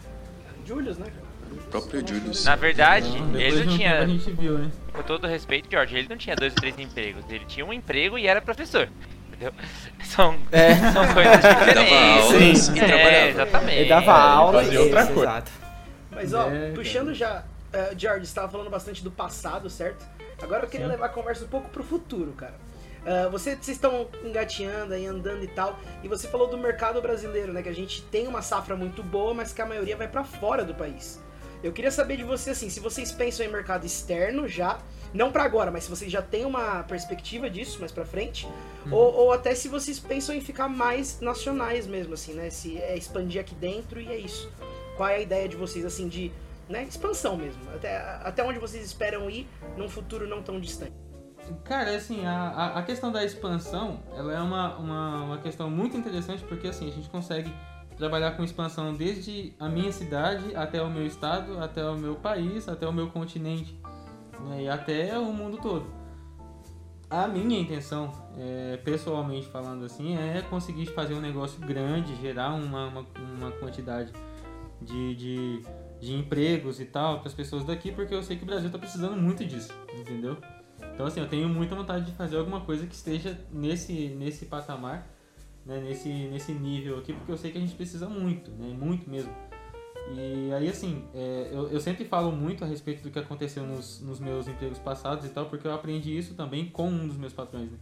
Julius, 0.66 0.98
né, 0.98 1.06
cara? 1.06 1.30
O 1.52 1.70
próprio 1.70 2.08
Julius. 2.08 2.46
Na 2.46 2.56
verdade, 2.56 3.12
depois 3.12 3.36
ele 3.36 3.64
não 3.66 3.78
tinha, 3.78 4.06
viu, 4.06 4.58
né? 4.58 4.72
com 4.92 5.04
todo 5.04 5.28
respeito, 5.28 5.70
George, 5.70 5.98
ele 5.98 6.08
não 6.10 6.18
tinha 6.18 6.36
dois 6.36 6.54
ou 6.54 6.60
três 6.60 6.78
empregos. 6.78 7.24
Ele 7.30 7.46
tinha 7.46 7.66
um 7.66 7.74
emprego 7.74 8.18
e 8.18 8.28
era 8.28 8.42
professor. 8.42 8.90
Entendeu? 9.40 9.54
São, 10.04 10.38
É. 10.52 10.76
são 10.76 11.14
coisas 11.14 11.40
diferentes. 11.40 12.62
Sim. 12.64 12.76
e 12.76 12.80
É, 12.82 13.30
exatamente. 13.30 13.78
Ele 13.80 13.90
dava 13.90 14.12
aula 14.14 14.64
e 14.64 14.78
outra 14.78 15.04
isso, 15.04 15.14
coisa. 15.14 15.32
Exato. 15.32 15.52
Mas 16.12 16.34
ó, 16.34 16.50
É, 16.50 16.72
puxando 16.72 17.14
já, 17.14 17.44
eh, 17.72 17.94
George, 17.98 18.26
você 18.26 18.36
tava 18.36 18.50
falando 18.50 18.70
bastante 18.70 19.04
do 19.04 19.12
passado, 19.12 19.70
certo? 19.70 20.06
Agora 20.42 20.66
eu 20.66 20.70
queria 20.70 20.88
Sim. 20.88 20.92
levar 20.92 21.06
a 21.06 21.10
conversa 21.10 21.46
um 21.46 21.48
pouco 21.48 21.70
pro 21.70 21.84
futuro, 21.84 22.32
cara. 22.34 22.56
Ah, 23.06 23.30
você, 23.30 23.52
vocês 23.56 23.78
estão 23.78 24.08
engateando 24.26 24.94
aí, 24.94 25.06
andando 25.06 25.44
e 25.44 25.48
tal, 25.48 25.80
e 26.04 26.08
você 26.08 26.28
falou 26.28 26.48
do 26.48 26.58
mercado 26.58 27.02
brasileiro, 27.02 27.54
né? 27.54 27.62
Que 27.62 27.70
a 27.70 27.76
gente 27.76 28.02
tem 28.04 28.28
uma 28.28 28.42
safra 28.42 28.76
muito 28.76 29.02
boa, 29.04 29.34
mas 29.34 29.54
que 29.54 29.62
a 29.62 29.66
maioria 29.66 29.96
vai 29.96 30.08
pra 30.08 30.24
fora 30.24 30.66
do 30.66 30.74
país. 30.74 31.22
Eu 31.64 31.72
queria 31.72 31.92
saber 31.92 32.18
de 32.18 32.24
você, 32.24 32.50
assim, 32.52 32.70
se 32.70 32.80
vocês 32.80 33.12
pensam 33.12 33.46
em 33.46 33.50
mercado 33.50 33.86
externo 33.86 34.48
já, 34.48 34.80
não 35.14 35.32
pra 35.32 35.44
agora, 35.44 35.72
mas 35.72 35.86
se 35.86 35.90
vocês 35.90 36.12
já 36.12 36.22
têm 36.22 36.46
uma 36.46 36.84
perspectiva 36.84 37.50
disso 37.50 37.80
mais 37.80 37.92
pra 37.92 38.06
frente, 38.06 38.48
ou, 38.92 39.14
ou 39.14 39.32
até 39.34 39.56
se 39.56 39.68
vocês 39.68 40.00
pensam 40.00 40.36
em 40.36 40.42
ficar 40.42 40.68
mais 40.68 41.20
nacionais 41.20 41.88
mesmo, 41.88 42.14
assim, 42.14 42.34
né? 42.34 42.50
Se 42.50 42.78
é 42.78 42.96
expandir 42.96 43.42
aqui 43.42 43.56
dentro 43.56 44.00
e 44.00 44.08
é 44.08 44.18
isso. 44.18 44.52
Qual 44.96 45.10
é 45.10 45.16
a 45.16 45.20
ideia 45.20 45.48
de 45.48 45.56
vocês, 45.56 45.86
assim, 45.86 46.08
de 46.08 46.32
né, 46.68 46.84
expansão 46.84 47.38
mesmo? 47.38 47.62
Até, 47.74 47.98
até 47.98 48.44
onde 48.44 48.60
vocês 48.60 48.86
esperam 48.86 49.30
ir 49.30 49.48
num 49.78 49.90
futuro 49.90 50.28
não 50.28 50.44
tão 50.44 50.60
distante? 50.60 50.94
Cara, 51.64 51.96
assim, 51.96 52.26
a, 52.26 52.50
a, 52.50 52.80
a 52.80 52.84
questão 52.84 53.12
da 53.12 53.24
expansão, 53.24 54.02
ela 54.16 54.34
é 54.34 54.40
uma, 54.40 54.78
uma, 54.78 55.24
uma 55.24 55.38
questão 55.40 55.70
muito 55.70 55.98
interessante 55.98 56.44
porque, 56.44 56.68
assim, 56.68 56.88
a 56.88 56.92
gente 56.92 57.10
consegue 57.10 57.52
trabalhar 57.98 58.32
com 58.32 58.44
expansão 58.44 58.94
desde 58.94 59.54
a 59.60 59.68
minha 59.68 59.92
cidade 59.92 60.56
até 60.56 60.82
o 60.82 60.90
meu 60.90 61.06
estado, 61.06 61.62
até 61.62 61.84
o 61.84 61.98
meu 61.98 62.16
país, 62.16 62.70
até 62.70 62.88
o 62.88 62.94
meu 62.94 63.10
continente 63.10 63.78
né, 64.48 64.64
e 64.64 64.70
até 64.70 65.18
o 65.18 65.32
mundo 65.34 65.58
todo. 65.58 65.86
A 67.10 67.28
minha 67.28 67.60
intenção, 67.60 68.12
é, 68.38 68.78
pessoalmente 68.78 69.48
falando 69.48 69.84
assim, 69.84 70.16
é 70.16 70.44
conseguir 70.44 70.86
fazer 70.88 71.16
um 71.16 71.22
negócio 71.22 71.60
grande, 71.60 72.16
gerar 72.18 72.54
uma, 72.54 72.88
uma, 72.88 73.06
uma 73.18 73.52
quantidade 73.52 74.14
de, 74.80 75.16
de, 75.16 75.62
de 76.00 76.14
empregos 76.14 76.80
e 76.80 76.86
tal 76.86 77.20
para 77.20 77.28
as 77.28 77.34
pessoas 77.34 77.64
daqui, 77.64 77.92
porque 77.92 78.14
eu 78.14 78.22
sei 78.22 78.38
que 78.38 78.44
o 78.44 78.46
Brasil 78.46 78.68
está 78.68 78.78
precisando 78.78 79.18
muito 79.18 79.44
disso, 79.44 79.74
entendeu? 79.98 80.38
Então 80.94 81.06
assim, 81.06 81.20
eu 81.20 81.28
tenho 81.28 81.50
muita 81.50 81.76
vontade 81.76 82.06
de 82.06 82.12
fazer 82.12 82.38
alguma 82.38 82.62
coisa 82.62 82.86
que 82.86 82.94
esteja 82.94 83.40
nesse, 83.52 84.10
nesse 84.10 84.46
patamar, 84.46 85.08
né, 85.66 85.82
nesse, 85.82 86.10
nesse 86.10 86.52
nível 86.52 87.00
aqui, 87.00 87.14
porque 87.14 87.32
eu 87.32 87.38
sei 87.38 87.52
que 87.52 87.58
a 87.58 87.62
gente 87.62 87.74
precisa 87.74 88.08
muito, 88.08 88.52
né, 88.52 88.68
muito 88.68 89.10
mesmo. 89.10 89.34
E 90.12 90.52
aí 90.54 90.68
assim, 90.68 91.04
é, 91.14 91.50
eu, 91.52 91.70
eu 91.70 91.80
sempre 91.80 92.06
falo 92.06 92.32
muito 92.32 92.64
a 92.64 92.68
respeito 92.68 93.04
do 93.04 93.12
que 93.12 93.20
aconteceu 93.20 93.64
nos, 93.64 94.02
nos 94.02 94.20
meus 94.20 94.48
empregos 94.48 94.80
passados 94.80 95.26
e 95.26 95.30
tal, 95.30 95.46
porque 95.46 95.68
eu 95.68 95.74
aprendi 95.74 96.18
isso 96.18 96.34
também 96.34 96.66
com 96.66 96.88
um 96.90 97.08
dos 97.08 97.18
meus 97.18 97.34
patrões, 97.34 97.72
né? 97.72 97.78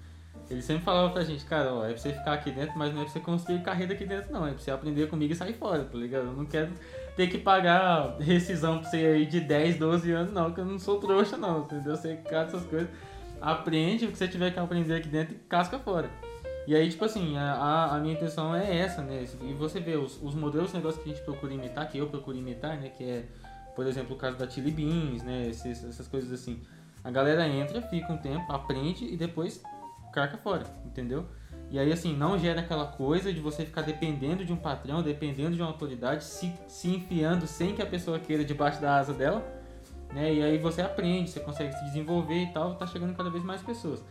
Ele 0.50 0.62
sempre 0.62 0.84
falava 0.84 1.10
pra 1.12 1.24
gente, 1.24 1.44
cara, 1.46 1.74
ó, 1.74 1.84
é 1.84 1.90
pra 1.90 1.98
você 1.98 2.14
ficar 2.14 2.34
aqui 2.34 2.52
dentro, 2.52 2.78
mas 2.78 2.94
não 2.94 3.02
é 3.02 3.04
pra 3.04 3.14
você 3.14 3.20
construir 3.20 3.62
carreira 3.64 3.94
aqui 3.94 4.06
dentro 4.06 4.32
não, 4.32 4.46
é 4.46 4.52
pra 4.52 4.60
você 4.60 4.72
aprender 4.72 5.08
comigo 5.08 5.34
e 5.34 5.36
sair 5.36 5.54
fora, 5.54 5.84
tá 5.84 5.98
ligado? 5.98 6.28
Eu 6.28 6.34
não 6.34 6.46
quero 6.46 6.72
ter 7.16 7.28
que 7.28 7.38
pagar 7.38 8.18
rescisão 8.20 8.80
pra 8.80 8.90
você 8.90 8.98
aí 8.98 9.26
de 9.26 9.42
10, 9.42 9.78
12 9.78 10.12
anos 10.12 10.32
não, 10.32 10.54
que 10.54 10.62
eu 10.62 10.66
não 10.66 10.80
sou 10.80 11.00
trouxa 11.00 11.36
não, 11.36 11.62
entendeu? 11.62 11.96
Você 11.96 12.18
cada 12.18 12.48
essas 12.48 12.66
coisas, 12.66 12.88
aprende 13.42 14.06
o 14.06 14.12
que 14.12 14.18
você 14.18 14.28
tiver 14.28 14.52
que 14.52 14.60
aprender 14.60 14.96
aqui 14.96 15.10
dentro 15.10 15.36
e 15.36 15.40
casca 15.50 15.80
fora. 15.80 16.10
E 16.68 16.76
aí, 16.76 16.90
tipo 16.90 17.06
assim, 17.06 17.38
a, 17.38 17.96
a- 17.96 18.00
minha 18.00 18.14
intenção 18.14 18.54
é 18.54 18.78
essa, 18.80 19.02
né? 19.02 19.26
E 19.42 19.54
você 19.54 19.80
vê 19.80 19.96
os, 19.96 20.22
os 20.22 20.36
modelos 20.36 20.70
de 20.72 20.76
negócio 20.78 21.02
que 21.02 21.10
a 21.10 21.14
gente 21.14 21.24
procura 21.24 21.54
imitar, 21.54 21.90
que 21.90 21.98
eu 21.98 22.08
procuro 22.08 22.38
imitar, 22.38 22.78
né? 22.78 22.90
Que 22.90 23.04
é, 23.06 23.26
por 23.74 23.88
exemplo, 23.88 24.16
o 24.16 24.20
caso 24.20 24.38
da 24.38 24.50
Chili 24.50 24.70
Beans, 24.72 25.24
né? 25.24 25.48
Esses- 25.48 25.84
essas 25.86 26.08
coisas 26.10 26.30
assim. 26.32 26.62
A 27.04 27.10
galera 27.10 27.48
entra, 27.48 27.82
fica 27.84 28.12
um 28.12 28.18
tempo, 28.18 28.52
aprende 28.52 29.06
e 29.06 29.16
depois 29.16 29.64
carca 30.12 30.38
fora, 30.38 30.66
entendeu? 30.86 31.26
E 31.72 31.80
aí, 31.80 31.92
assim, 31.92 32.14
não 32.16 32.38
gera 32.38 32.60
aquela 32.60 32.86
coisa 32.88 33.32
de 33.32 33.40
você 33.40 33.66
ficar 33.66 33.82
dependendo 33.84 34.44
de 34.44 34.52
um 34.52 34.58
patrão, 34.58 35.02
dependendo 35.02 35.56
de 35.56 35.62
uma 35.62 35.70
autoridade, 35.70 36.24
se, 36.26 36.52
se 36.68 36.90
enfiando 36.90 37.48
sem 37.48 37.74
que 37.76 37.82
a 37.82 37.86
pessoa 37.86 38.20
queira 38.20 38.44
debaixo 38.44 38.82
da 38.82 38.98
asa 38.98 39.14
dela, 39.14 39.42
né? 40.14 40.34
E 40.34 40.42
aí 40.44 40.58
você 40.58 40.82
aprende, 40.82 41.30
você 41.30 41.40
consegue 41.40 41.74
se 41.74 41.84
desenvolver 41.86 42.44
e 42.44 42.48
tal, 42.48 42.76
tá 42.76 42.86
chegando 42.88 43.16
cada 43.16 43.30
vez 43.30 43.44
mais 43.44 43.62
pessoas. 43.62 44.04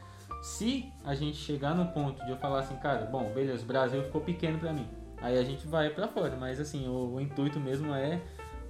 Se 0.46 0.92
a 1.04 1.12
gente 1.12 1.36
chegar 1.38 1.74
no 1.74 1.86
ponto 1.88 2.24
de 2.24 2.30
eu 2.30 2.36
falar 2.36 2.60
assim, 2.60 2.76
cara, 2.76 3.04
bom, 3.04 3.32
beleza, 3.32 3.64
o 3.64 3.66
Brasil 3.66 4.00
ficou 4.04 4.20
pequeno 4.20 4.60
pra 4.60 4.72
mim. 4.72 4.88
Aí 5.20 5.36
a 5.36 5.42
gente 5.42 5.66
vai 5.66 5.90
pra 5.90 6.06
fora, 6.06 6.36
mas 6.36 6.60
assim, 6.60 6.86
o, 6.86 7.14
o 7.14 7.20
intuito 7.20 7.58
mesmo 7.58 7.92
é 7.92 8.22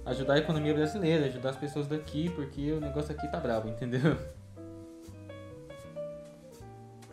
ajudar 0.03 0.33
a 0.33 0.37
economia 0.39 0.73
brasileira, 0.73 1.27
ajudar 1.27 1.51
as 1.51 1.55
pessoas 1.55 1.87
daqui, 1.87 2.31
porque 2.31 2.71
o 2.71 2.81
negócio 2.81 3.15
aqui 3.15 3.31
tá 3.31 3.39
brabo, 3.39 3.69
entendeu? 3.69 4.17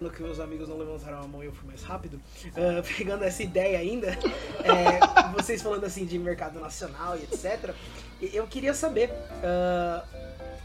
No 0.01 0.11
que 0.11 0.23
meus 0.23 0.41
amigos 0.41 0.67
não 0.67 0.79
levantaram 0.79 1.19
a 1.19 1.29
mão 1.29 1.43
e 1.43 1.47
eu 1.47 1.53
fui 1.53 1.69
mais 1.69 1.83
rápido, 1.83 2.19
ah, 2.57 2.83
pegando 2.97 3.23
essa 3.23 3.43
ideia 3.43 3.79
ainda, 3.79 4.09
é, 4.65 4.99
vocês 5.35 5.63
falando 5.63 5.85
assim 5.85 6.07
de 6.07 6.19
mercado 6.19 6.59
nacional 6.59 7.19
e 7.19 7.23
etc. 7.25 7.75
Eu 8.33 8.47
queria 8.47 8.73
saber 8.73 9.11
ah, 9.43 10.03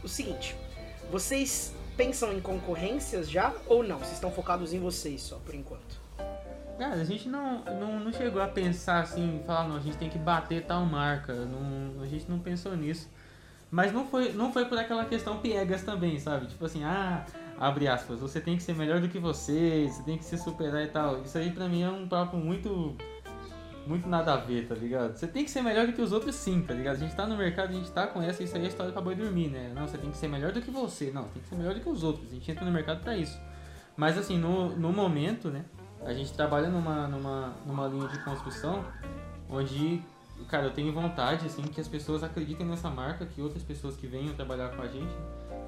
o 0.02 0.08
seguinte: 0.08 0.56
vocês 1.12 1.74
pensam 2.00 2.32
em 2.32 2.40
concorrências 2.40 3.30
já 3.30 3.52
ou 3.66 3.84
não? 3.84 3.98
Vocês 3.98 4.14
estão 4.14 4.32
focados 4.32 4.72
em 4.72 4.80
vocês 4.80 5.20
só 5.20 5.36
por 5.36 5.54
enquanto? 5.54 6.00
Cara, 6.78 6.94
a 6.94 7.04
gente 7.04 7.28
não, 7.28 7.62
não, 7.78 8.00
não 8.00 8.10
chegou 8.10 8.40
a 8.40 8.48
pensar 8.48 9.02
assim, 9.02 9.42
falar, 9.46 9.68
não, 9.68 9.76
a 9.76 9.80
gente 9.80 9.98
tem 9.98 10.08
que 10.08 10.16
bater 10.16 10.64
tal 10.64 10.86
marca, 10.86 11.34
não, 11.34 12.02
a 12.02 12.06
gente 12.06 12.24
não 12.26 12.38
pensou 12.38 12.74
nisso. 12.74 13.06
Mas 13.70 13.92
não 13.92 14.06
foi, 14.06 14.32
não 14.32 14.50
foi 14.50 14.64
por 14.64 14.78
aquela 14.78 15.04
questão 15.04 15.40
piegas 15.40 15.82
também, 15.82 16.18
sabe? 16.18 16.46
Tipo 16.46 16.64
assim, 16.64 16.82
ah, 16.84 17.26
abre 17.58 17.86
aspas, 17.86 18.18
você 18.18 18.40
tem 18.40 18.56
que 18.56 18.62
ser 18.62 18.74
melhor 18.74 19.02
do 19.02 19.08
que 19.10 19.18
você, 19.18 19.86
você 19.86 20.02
tem 20.02 20.16
que 20.16 20.24
se 20.24 20.38
superar 20.38 20.82
e 20.82 20.88
tal. 20.88 21.20
Isso 21.20 21.36
aí 21.36 21.50
pra 21.50 21.68
mim 21.68 21.82
é 21.82 21.90
um 21.90 22.08
papo 22.08 22.38
muito 22.38 22.96
muito 23.86 24.08
nada 24.08 24.34
a 24.34 24.36
ver, 24.36 24.66
tá 24.68 24.74
ligado? 24.74 25.16
Você 25.16 25.26
tem 25.26 25.44
que 25.44 25.50
ser 25.50 25.62
melhor 25.62 25.86
do 25.86 25.92
que 25.92 26.00
os 26.00 26.12
outros 26.12 26.34
sim, 26.34 26.62
tá 26.62 26.74
ligado? 26.74 26.96
A 26.96 26.98
gente 26.98 27.14
tá 27.14 27.26
no 27.26 27.36
mercado, 27.36 27.70
a 27.70 27.72
gente 27.72 27.90
tá 27.90 28.06
com 28.06 28.22
essa, 28.22 28.42
isso 28.42 28.56
aí 28.56 28.64
é 28.64 28.68
história 28.68 28.92
pra 28.92 29.00
boi 29.00 29.14
dormir, 29.14 29.48
né? 29.48 29.72
Não, 29.74 29.86
você 29.86 29.98
tem 29.98 30.10
que 30.10 30.16
ser 30.16 30.28
melhor 30.28 30.52
do 30.52 30.60
que 30.60 30.70
você. 30.70 31.10
Não, 31.10 31.24
tem 31.24 31.42
que 31.42 31.48
ser 31.48 31.56
melhor 31.56 31.74
do 31.74 31.80
que 31.80 31.88
os 31.88 32.02
outros. 32.02 32.26
A 32.30 32.34
gente 32.34 32.50
entra 32.50 32.64
no 32.64 32.70
mercado 32.70 33.02
pra 33.02 33.16
isso. 33.16 33.38
Mas 33.96 34.16
assim, 34.16 34.38
no, 34.38 34.76
no 34.76 34.92
momento, 34.92 35.48
né? 35.48 35.64
A 36.04 36.12
gente 36.12 36.32
trabalha 36.32 36.68
numa, 36.68 37.06
numa, 37.08 37.54
numa 37.66 37.86
linha 37.86 38.08
de 38.08 38.22
construção 38.24 38.84
onde, 39.50 40.02
cara, 40.48 40.66
eu 40.66 40.70
tenho 40.70 40.92
vontade, 40.92 41.46
assim, 41.46 41.62
que 41.62 41.80
as 41.80 41.88
pessoas 41.88 42.22
acreditem 42.22 42.66
nessa 42.66 42.88
marca, 42.88 43.26
que 43.26 43.42
outras 43.42 43.62
pessoas 43.62 43.96
que 43.96 44.06
venham 44.06 44.34
trabalhar 44.34 44.70
com 44.70 44.82
a 44.82 44.86
gente 44.86 45.12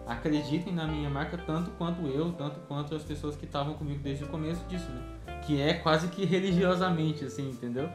acreditem 0.07 0.73
na 0.75 0.87
minha 0.87 1.09
marca 1.09 1.37
tanto 1.39 1.71
quanto 1.73 2.07
eu, 2.07 2.33
tanto 2.33 2.61
quanto 2.61 2.95
as 2.95 3.03
pessoas 3.03 3.37
que 3.37 3.45
estavam 3.45 3.75
comigo 3.75 4.01
desde 4.03 4.25
o 4.25 4.29
começo 4.29 4.65
disso, 4.67 4.89
né? 4.91 5.03
Que 5.47 5.61
é 5.61 5.75
quase 5.75 6.09
que 6.09 6.25
religiosamente, 6.25 7.25
assim, 7.25 7.51
entendeu? 7.51 7.89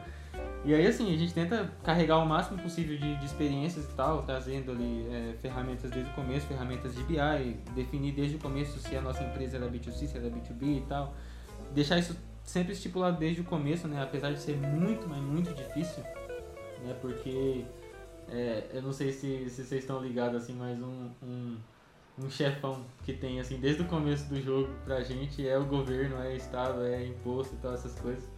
E 0.64 0.74
aí, 0.74 0.86
assim, 0.86 1.14
a 1.14 1.16
gente 1.16 1.32
tenta 1.32 1.70
carregar 1.84 2.18
o 2.18 2.26
máximo 2.26 2.60
possível 2.60 2.98
de, 2.98 3.16
de 3.16 3.24
experiências 3.24 3.84
e 3.84 3.94
tal, 3.94 4.22
trazendo 4.22 4.72
ali 4.72 5.06
é, 5.10 5.34
ferramentas 5.40 5.90
desde 5.90 6.10
o 6.10 6.14
começo, 6.14 6.46
ferramentas 6.46 6.94
de 6.94 7.02
BI, 7.04 7.56
definir 7.74 8.12
desde 8.12 8.36
o 8.36 8.38
começo 8.38 8.78
se 8.78 8.96
a 8.96 9.00
nossa 9.00 9.22
empresa 9.22 9.56
era 9.56 9.66
B2C, 9.68 10.06
se 10.06 10.16
era 10.16 10.28
B2B 10.28 10.78
e 10.78 10.84
tal. 10.88 11.14
Deixar 11.72 11.98
isso 11.98 12.16
sempre 12.42 12.72
estipulado 12.72 13.18
desde 13.18 13.40
o 13.40 13.44
começo, 13.44 13.86
né? 13.86 14.02
Apesar 14.02 14.32
de 14.32 14.40
ser 14.40 14.56
muito, 14.56 15.08
mas 15.08 15.18
muito 15.18 15.54
difícil, 15.54 16.02
né? 16.82 16.94
Porque 17.00 17.64
é, 18.30 18.64
eu 18.72 18.82
não 18.82 18.92
sei 18.92 19.12
se, 19.12 19.48
se 19.48 19.64
vocês 19.64 19.82
estão 19.82 20.02
ligados, 20.02 20.42
assim, 20.42 20.54
mas 20.54 20.78
um, 20.78 21.10
um, 21.22 21.56
um 22.22 22.30
chefão 22.30 22.84
que 23.04 23.12
tem, 23.12 23.40
assim, 23.40 23.58
desde 23.58 23.82
o 23.82 23.84
começo 23.86 24.28
do 24.28 24.40
jogo 24.40 24.68
pra 24.84 25.02
gente 25.02 25.46
é 25.46 25.56
o 25.56 25.64
governo, 25.64 26.22
é 26.22 26.34
Estado, 26.34 26.84
é 26.84 27.06
imposto 27.06 27.54
e 27.54 27.58
tal, 27.58 27.74
essas 27.74 27.94
coisas. 27.98 28.28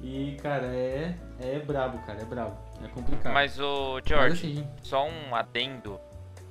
E, 0.00 0.36
cara, 0.42 0.66
é, 0.66 1.16
é 1.40 1.58
brabo, 1.58 1.98
cara, 2.06 2.20
é 2.20 2.24
brabo. 2.24 2.56
É 2.82 2.88
complicado. 2.88 3.32
Mas, 3.32 3.58
o 3.58 3.94
Mas, 3.94 4.04
George, 4.06 4.46
assim, 4.46 4.68
só 4.82 5.08
um 5.08 5.34
adendo. 5.34 5.98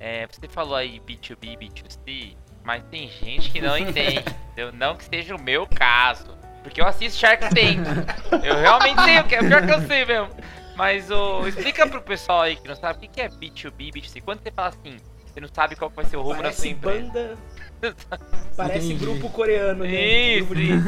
É, 0.00 0.26
você 0.26 0.48
falou 0.48 0.74
aí 0.74 1.00
B2B, 1.00 1.56
B2C, 1.58 2.36
mas 2.64 2.82
tem 2.90 3.08
gente 3.08 3.50
que 3.50 3.60
não 3.60 3.76
entende. 3.76 4.24
Não 4.74 4.94
que 4.96 5.04
seja 5.04 5.34
o 5.34 5.42
meu 5.42 5.66
caso. 5.66 6.36
Porque 6.62 6.80
eu 6.80 6.86
assisto 6.86 7.18
Shark 7.18 7.42
Tank. 7.50 8.44
Eu 8.44 8.54
realmente 8.54 9.02
sei 9.02 9.18
o 9.18 9.24
que 9.24 9.34
é. 9.34 9.38
Pior 9.40 9.66
que 9.66 9.72
eu 9.72 9.80
sei 9.80 10.04
mesmo. 10.04 10.30
Mas 10.76 11.10
o 11.10 11.46
explica 11.48 11.88
pro 11.88 12.00
pessoal 12.00 12.42
aí 12.42 12.54
que 12.54 12.68
não 12.68 12.76
sabe 12.76 12.98
o 12.98 13.00
que 13.00 13.08
que 13.08 13.20
é 13.20 13.28
B2B, 13.28 13.92
B2C. 13.92 14.22
Quando 14.22 14.42
você 14.42 14.52
fala 14.52 14.68
assim, 14.68 14.96
você 15.34 15.40
não 15.40 15.48
sabe 15.52 15.74
qual 15.76 15.90
que 15.90 15.96
vai 15.96 16.04
ser 16.04 16.16
o 16.16 16.22
rumo 16.22 16.42
da 16.42 16.52
sua 16.52 16.64
Parece 16.64 16.68
empresa. 16.68 17.02
banda. 17.12 17.36
Parece 18.56 18.86
Entendi. 18.86 19.04
grupo 19.04 19.28
coreano, 19.30 19.84
né? 19.84 20.36
Isso, 20.38 20.54
isso. 20.54 20.84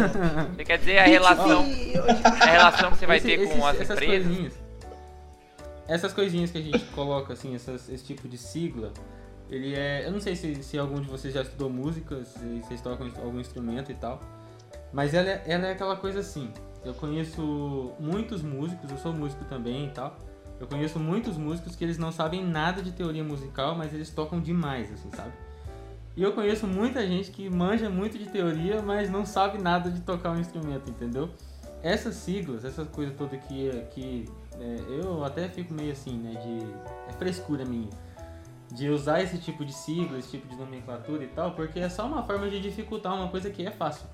Você 0.56 0.64
quer 0.64 0.78
dizer 0.78 0.98
a 0.98 1.04
relação, 1.04 1.64
a 2.40 2.44
relação 2.46 2.90
que 2.92 2.96
você 2.98 3.06
vai 3.06 3.16
Esse- 3.18 3.26
ter 3.26 3.40
esses- 3.40 3.54
com 3.54 3.66
as 3.66 3.80
essas 3.80 3.96
empresas. 3.98 4.26
Coisinhas, 4.26 4.54
essas 5.88 6.12
coisinhas 6.12 6.50
que 6.50 6.58
a 6.58 6.62
gente 6.62 6.84
coloca, 6.86 7.32
assim, 7.32 7.54
essas- 7.54 7.88
esse 7.90 8.04
tipo 8.04 8.26
de 8.28 8.38
sigla, 8.38 8.92
ele 9.50 9.74
é. 9.74 10.06
Eu 10.06 10.12
não 10.12 10.20
sei 10.20 10.34
se, 10.36 10.62
se 10.62 10.78
algum 10.78 11.00
de 11.00 11.08
vocês 11.08 11.34
já 11.34 11.42
estudou 11.42 11.68
música, 11.68 12.24
se 12.24 12.60
vocês 12.64 12.80
tocam 12.80 13.10
algum 13.22 13.40
instrumento 13.40 13.90
e 13.92 13.94
tal. 13.94 14.20
Mas 14.92 15.12
ela 15.12 15.28
é, 15.28 15.42
ela 15.46 15.66
é 15.66 15.72
aquela 15.72 15.96
coisa 15.96 16.20
assim. 16.20 16.50
Eu 16.84 16.94
conheço 16.94 17.92
muitos 17.98 18.42
músicos, 18.42 18.90
eu 18.90 18.96
sou 18.98 19.12
músico 19.12 19.44
também 19.46 19.86
e 19.86 19.90
tal. 19.90 20.16
Eu 20.58 20.66
conheço 20.66 20.98
muitos 20.98 21.36
músicos 21.36 21.76
que 21.76 21.84
eles 21.84 21.98
não 21.98 22.10
sabem 22.10 22.44
nada 22.44 22.82
de 22.82 22.92
teoria 22.92 23.22
musical, 23.22 23.74
mas 23.74 23.92
eles 23.92 24.10
tocam 24.10 24.40
demais, 24.40 24.90
assim, 24.92 25.10
sabe? 25.10 25.32
E 26.16 26.22
eu 26.22 26.32
conheço 26.32 26.66
muita 26.66 27.06
gente 27.06 27.30
que 27.30 27.50
manja 27.50 27.90
muito 27.90 28.16
de 28.16 28.26
teoria, 28.26 28.80
mas 28.80 29.10
não 29.10 29.26
sabe 29.26 29.58
nada 29.58 29.90
de 29.90 30.00
tocar 30.00 30.30
um 30.30 30.40
instrumento, 30.40 30.88
entendeu? 30.88 31.28
Essas 31.82 32.14
siglas, 32.14 32.64
essas 32.64 32.88
coisas 32.88 33.14
todas 33.14 33.38
que, 33.44 33.70
que 33.90 34.24
é, 34.58 34.76
eu 34.88 35.22
até 35.22 35.46
fico 35.46 35.74
meio 35.74 35.92
assim, 35.92 36.16
né, 36.16 36.40
de... 36.40 36.66
é 37.10 37.12
frescura 37.18 37.66
minha. 37.66 37.90
De 38.72 38.88
usar 38.88 39.22
esse 39.22 39.36
tipo 39.38 39.62
de 39.62 39.74
sigla, 39.74 40.18
esse 40.18 40.30
tipo 40.30 40.48
de 40.48 40.56
nomenclatura 40.56 41.22
e 41.22 41.28
tal, 41.28 41.52
porque 41.52 41.78
é 41.78 41.88
só 41.88 42.06
uma 42.06 42.22
forma 42.22 42.48
de 42.48 42.60
dificultar 42.60 43.14
uma 43.14 43.28
coisa 43.28 43.50
que 43.50 43.66
é 43.66 43.70
fácil, 43.70 44.06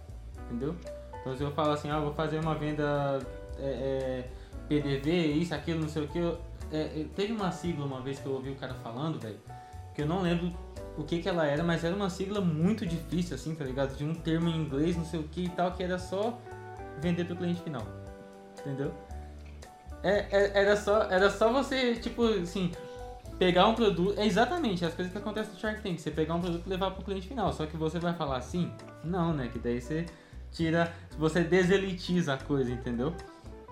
entendeu? 0.45 0.75
Então 1.21 1.37
se 1.37 1.43
eu 1.43 1.53
falo 1.53 1.71
assim, 1.71 1.89
ah, 1.89 2.01
vou 2.01 2.13
fazer 2.13 2.41
uma 2.41 2.55
venda 2.57 3.21
é, 3.59 3.65
é, 3.65 4.31
PDV, 4.81 5.33
isso, 5.35 5.55
aquilo, 5.55 5.81
não 5.81 5.89
sei 5.89 6.05
o 6.05 6.09
que, 6.09 6.19
é, 6.71 7.01
é, 7.01 7.07
teve 7.15 7.33
uma 7.33 7.53
sigla 7.53 7.85
uma 7.85 8.01
vez 8.01 8.19
que 8.19 8.27
eu 8.27 8.33
ouvi 8.33 8.51
o 8.51 8.55
cara 8.55 8.75
falando, 8.75 9.19
velho, 9.19 9.39
que 9.95 10.03
eu 10.03 10.07
não 10.07 10.23
lembro 10.23 10.51
o 10.97 11.05
que 11.05 11.21
que 11.21 11.29
ela 11.29 11.47
era, 11.47 11.63
mas 11.63 11.85
era 11.85 11.95
uma 11.95 12.09
sigla 12.09 12.41
muito 12.41 12.87
difícil, 12.87 13.35
assim, 13.35 13.55
tá 13.55 13.65
ligado? 13.65 13.97
De 13.97 14.05
um 14.05 14.15
termo 14.15 14.49
em 14.49 14.57
inglês, 14.57 14.97
não 14.97 15.05
sei 15.05 15.21
o 15.21 15.25
que 15.25 15.45
e 15.45 15.49
tal, 15.49 15.73
que 15.73 15.83
era 15.83 15.99
só 15.99 16.39
vender 17.01 17.25
pro 17.25 17.37
cliente 17.37 17.61
final. 17.63 17.83
Entendeu? 18.61 18.93
É, 20.03 20.27
é- 20.31 20.53
era, 20.55 20.77
só, 20.77 21.03
era 21.05 21.31
só 21.31 21.53
você, 21.53 21.95
tipo, 21.97 22.25
assim, 22.25 22.71
pegar 23.39 23.69
um 23.69 23.75
produto. 23.75 24.19
É 24.19 24.27
exatamente 24.27 24.85
as 24.85 24.95
coisas 24.95 25.13
que 25.13 25.19
acontecem 25.19 25.53
no 25.53 25.59
Shark 25.59 25.83
Tank. 25.83 25.99
Você 25.99 26.11
pegar 26.11 26.35
um 26.35 26.41
produto 26.41 26.63
e 26.67 26.69
levar 26.69 26.91
pro 26.91 27.05
cliente 27.05 27.29
final. 27.29 27.53
Só 27.53 27.67
que 27.67 27.77
você 27.77 27.99
vai 27.99 28.15
falar 28.15 28.37
assim? 28.37 28.71
Não, 29.05 29.33
né? 29.33 29.49
Que 29.53 29.59
daí 29.59 29.81
você 29.81 30.07
tira. 30.51 30.93
Você 31.19 31.43
deselitiza 31.43 32.35
a 32.35 32.39
coisa, 32.39 32.71
entendeu? 32.71 33.15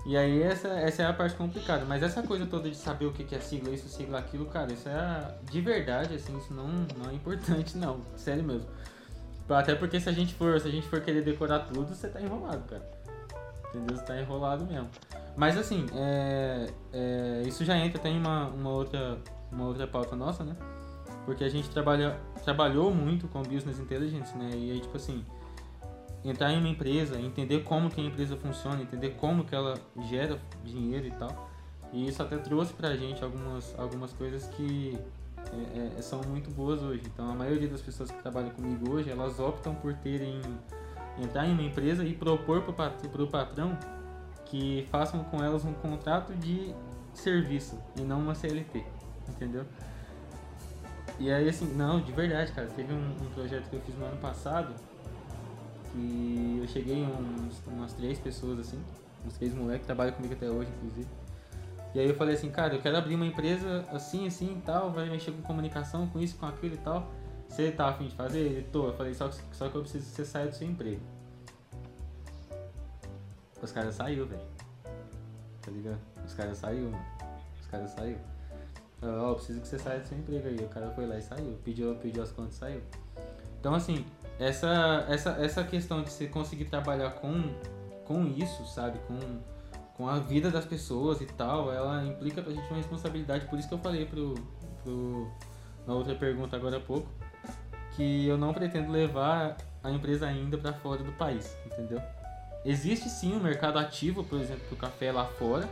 E 0.07 0.17
aí 0.17 0.43
essa, 0.43 0.69
essa 0.69 1.03
é 1.03 1.07
a 1.07 1.13
parte 1.13 1.37
complicada. 1.37 1.85
Mas 1.85 2.03
essa 2.03 2.23
coisa 2.23 2.47
toda 2.47 2.71
de 2.71 2.77
saber 2.77 3.07
o 3.07 3.13
que 3.13 3.35
é 3.35 3.41
sigla, 3.41 3.71
isso, 3.71 3.89
sigla, 3.89 4.19
aquilo, 4.19 4.47
cara, 4.47 4.73
isso 4.73 4.89
é 4.89 5.35
de 5.51 5.61
verdade, 5.61 6.15
assim, 6.15 6.37
isso 6.39 6.53
não, 6.55 6.69
não 6.97 7.11
é 7.11 7.15
importante, 7.15 7.77
não. 7.77 8.01
Sério 8.17 8.43
mesmo. 8.43 8.69
Até 9.49 9.75
porque 9.75 10.01
se 10.01 10.09
a 10.09 10.13
gente 10.13 10.35
for, 10.35 10.59
se 10.61 10.69
a 10.69 10.71
gente 10.71 10.87
for 10.89 11.01
querer 11.01 11.23
decorar 11.23 11.61
tudo, 11.61 11.95
você 11.95 12.09
tá 12.09 12.21
enrolado, 12.21 12.63
cara. 12.69 12.89
Entendeu? 13.69 13.97
Você 13.97 14.05
tá 14.05 14.21
enrolado 14.21 14.65
mesmo. 14.65 14.89
Mas 15.37 15.57
assim, 15.57 15.87
é, 15.95 16.71
é, 16.93 17.43
isso 17.47 17.65
já 17.65 17.77
entra 17.77 17.99
até 17.99 18.09
em 18.09 18.19
uma, 18.19 18.49
uma, 18.49 18.71
outra, 18.71 19.19
uma 19.51 19.67
outra 19.67 19.87
pauta 19.87 20.17
nossa, 20.17 20.45
né? 20.45 20.57
Porque 21.25 21.45
a 21.45 21.49
gente 21.49 21.69
trabalha, 21.71 22.19
trabalhou 22.45 22.93
muito 22.93 23.29
com 23.29 23.43
Business 23.43 23.79
Intelligence, 23.79 24.37
né? 24.37 24.51
E 24.55 24.73
aí, 24.73 24.81
tipo 24.81 24.97
assim, 24.97 25.25
entrar 26.25 26.53
em 26.53 26.59
uma 26.59 26.69
empresa, 26.69 27.19
entender 27.19 27.63
como 27.63 27.91
que 27.91 28.01
a 28.01 28.05
empresa 28.05 28.37
funciona, 28.37 28.83
entender 28.83 29.11
como 29.11 29.45
que 29.45 29.55
ela 29.55 29.75
gera 30.09 30.39
dinheiro 30.65 31.07
e 31.07 31.11
tal. 31.13 31.49
E 31.93 32.07
isso 32.07 32.23
até 32.23 32.37
trouxe 32.37 32.73
pra 32.73 32.97
gente 32.97 33.25
algumas, 33.25 33.75
algumas 33.79 34.13
coisas 34.13 34.47
que 34.49 34.99
é, 35.53 35.99
é, 35.99 36.03
são 36.03 36.21
muito 36.23 36.51
boas 36.51 36.83
hoje. 36.83 37.03
Então 37.07 37.31
a 37.31 37.35
maioria 37.35 37.69
das 37.69 37.81
pessoas 37.81 38.11
que 38.11 38.19
trabalham 38.19 38.51
comigo 38.51 38.93
hoje, 38.93 39.11
elas 39.11 39.41
optam 39.41 39.75
por 39.75 39.95
terem 39.95 40.41
entrar 41.19 41.47
em 41.47 41.53
uma 41.53 41.63
empresa 41.63 42.05
e 42.05 42.15
propor 42.15 42.63
pro, 42.63 42.73
pat 42.73 43.09
pro 43.09 43.27
patrão 43.27 43.77
que 44.47 44.87
façam 44.91 45.25
com 45.25 45.43
elas 45.43 45.65
um 45.65 45.73
contrato 45.73 46.35
de 46.35 46.75
serviço 47.13 47.79
e 47.97 48.03
não 48.03 48.21
uma 48.21 48.35
CLT, 48.35 48.85
entendeu? 49.29 49.65
E 51.19 51.31
aí 51.31 51.49
assim, 51.49 51.67
não, 51.75 52.01
de 52.01 52.13
verdade, 52.13 52.53
cara, 52.53 52.69
teve 52.69 52.93
um, 52.93 53.17
um 53.21 53.31
projeto 53.35 53.69
que 53.69 53.77
eu 53.77 53.81
fiz 53.81 53.95
no 53.97 54.05
ano 54.07 54.17
passado 54.17 54.75
que 55.93 56.59
eu 56.61 56.69
cheguei 56.69 57.05
uns, 57.05 57.61
umas 57.67 57.93
três 57.93 58.19
pessoas 58.19 58.59
assim, 58.61 58.83
uns 59.27 59.35
três 59.37 59.55
moleques 59.55 59.83
que 59.83 59.87
trabalham 59.87 60.13
comigo 60.15 60.35
até 60.35 60.49
hoje, 60.49 60.71
inclusive. 60.77 61.09
E 61.95 61.99
aí 61.99 62.09
eu 62.09 62.15
falei 62.15 62.35
assim, 62.35 62.51
cara, 62.51 62.75
eu 62.75 62.81
quero 62.81 62.97
abrir 62.97 63.17
uma 63.17 63.27
empresa 63.27 63.85
assim, 63.91 64.27
assim 64.27 64.59
e 64.59 64.61
tal, 64.63 64.93
vai 64.93 65.09
mexer 65.11 65.33
com 65.33 65.43
comunicação, 65.43 66.07
com 66.07 66.21
isso, 66.21 66.37
com 66.37 66.47
aquilo 66.47 66.75
e 66.75 66.79
tal. 66.79 67.11
Você 67.49 67.73
tá 67.73 67.89
afim 67.89 68.07
de 68.07 68.15
fazer? 68.15 68.39
Ele, 68.39 68.63
tô. 68.63 68.87
Eu 68.87 68.93
falei, 68.95 69.13
só 69.13 69.29
que, 69.29 69.37
só 69.53 69.69
que 69.69 69.75
eu 69.75 69.83
preciso 69.83 70.09
que 70.09 70.13
você 70.13 70.25
saia 70.25 70.47
do 70.47 70.55
seu 70.55 70.69
emprego. 70.69 71.01
Os 73.61 73.73
caras 73.73 73.97
saiu, 73.97 74.25
velho. 74.25 74.41
Tá 75.61 75.71
ligado? 75.73 75.99
Os 76.25 76.33
caras 76.33 76.59
saiu, 76.59 76.91
mano. 76.91 77.05
Os 77.61 77.67
caras 77.67 77.91
saiu. 77.91 78.17
Ó, 79.03 79.31
eu 79.31 79.35
preciso 79.35 79.61
que 79.61 79.67
você 79.67 79.79
saia 79.81 79.99
do 79.99 80.07
seu 80.07 80.17
emprego 80.17 80.47
aí. 80.47 80.57
O 80.59 80.69
cara 80.69 80.91
foi 80.93 81.07
lá 81.07 81.19
e 81.19 81.23
saiu. 81.23 81.59
Pediu, 81.65 81.97
pediu 81.97 82.23
as 82.23 82.31
contas 82.31 82.55
e 82.55 82.59
saiu. 82.59 82.81
Então 83.59 83.75
assim, 83.75 84.07
essa, 84.41 85.05
essa, 85.09 85.31
essa 85.33 85.63
questão 85.63 86.03
de 86.03 86.11
você 86.11 86.27
conseguir 86.27 86.65
trabalhar 86.65 87.11
com, 87.11 87.55
com 88.07 88.27
isso, 88.27 88.65
sabe? 88.67 88.99
Com, 89.01 89.19
com 89.95 90.09
a 90.09 90.19
vida 90.19 90.51
das 90.51 90.65
pessoas 90.65 91.21
e 91.21 91.27
tal, 91.27 91.71
ela 91.71 92.03
implica 92.07 92.41
pra 92.41 92.51
gente 92.51 92.67
uma 92.69 92.79
responsabilidade. 92.79 93.45
Por 93.45 93.59
isso 93.59 93.69
que 93.69 93.75
eu 93.75 93.79
falei 93.79 94.07
pro, 94.07 94.35
pro, 94.83 95.31
na 95.87 95.93
outra 95.93 96.15
pergunta 96.15 96.57
agora 96.57 96.79
há 96.79 96.81
pouco, 96.81 97.07
que 97.95 98.27
eu 98.27 98.39
não 98.39 98.55
pretendo 98.55 98.91
levar 98.91 99.59
a 99.85 99.91
empresa 99.91 100.27
ainda 100.27 100.57
para 100.57 100.73
fora 100.73 101.03
do 101.03 101.13
país, 101.13 101.55
entendeu? 101.67 102.01
Existe 102.65 103.11
sim 103.11 103.35
um 103.35 103.41
mercado 103.41 103.79
ativo, 103.79 104.25
por 104.25 104.41
exemplo, 104.41 104.67
do 104.71 104.77
café 104.77 105.13
lá 105.13 105.27
fora, 105.27 105.69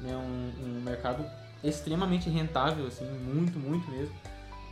né? 0.00 0.16
um, 0.16 0.64
um 0.64 0.80
mercado 0.80 1.24
extremamente 1.62 2.30
rentável, 2.30 2.86
assim, 2.86 3.04
muito, 3.04 3.58
muito 3.58 3.90
mesmo. 3.90 4.14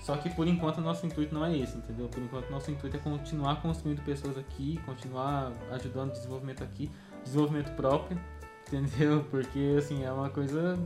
Só 0.07 0.17
que 0.17 0.31
por 0.31 0.47
enquanto 0.47 0.81
nosso 0.81 1.05
intuito 1.05 1.35
não 1.35 1.45
é 1.45 1.57
esse, 1.59 1.77
entendeu? 1.77 2.07
Por 2.07 2.23
enquanto 2.23 2.49
nosso 2.49 2.71
intuito 2.71 2.97
é 2.97 3.01
continuar 3.01 3.61
construindo 3.61 4.01
pessoas 4.05 4.39
aqui, 4.39 4.81
continuar 4.87 5.51
ajudando 5.73 6.11
o 6.11 6.13
desenvolvimento 6.13 6.63
aqui, 6.63 6.89
desenvolvimento 7.25 7.75
próprio, 7.75 8.17
entendeu? 8.69 9.27
Porque 9.29 9.75
assim, 9.77 10.05
é 10.05 10.13
uma 10.13 10.31
coisa 10.31 10.79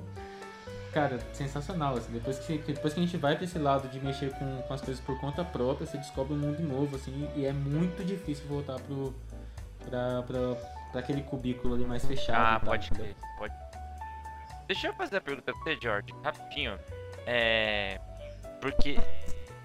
cara, 0.90 1.20
sensacional, 1.34 1.98
assim, 1.98 2.10
depois 2.12 2.38
que, 2.38 2.56
depois 2.56 2.94
que 2.94 3.00
a 3.00 3.02
gente 3.02 3.18
vai 3.18 3.36
pra 3.36 3.44
esse 3.44 3.58
lado 3.58 3.88
de 3.88 4.00
mexer 4.00 4.32
com, 4.38 4.62
com 4.62 4.72
as 4.72 4.80
coisas 4.80 5.04
por 5.04 5.20
conta 5.20 5.44
própria, 5.44 5.86
você 5.86 5.98
descobre 5.98 6.32
um 6.32 6.38
mundo 6.38 6.62
novo, 6.62 6.96
assim, 6.96 7.28
e 7.36 7.44
é 7.44 7.52
muito 7.52 8.02
difícil 8.02 8.46
voltar 8.48 8.80
pro, 8.80 9.14
pra, 9.84 10.22
pra, 10.22 10.54
pra 10.92 11.00
aquele 11.00 11.20
cubículo 11.24 11.74
ali 11.74 11.84
mais 11.84 12.06
fechado. 12.06 12.56
Ah, 12.56 12.58
pode 12.58 12.88
crer, 12.90 13.14
pode. 13.36 13.52
Deixa 14.66 14.88
eu 14.88 14.94
fazer 14.94 15.18
a 15.18 15.20
pergunta 15.20 15.52
pra 15.52 15.62
você, 15.62 15.78
George, 15.78 16.14
rapidinho. 16.24 16.78
É. 17.26 18.00
Porque. 18.60 18.98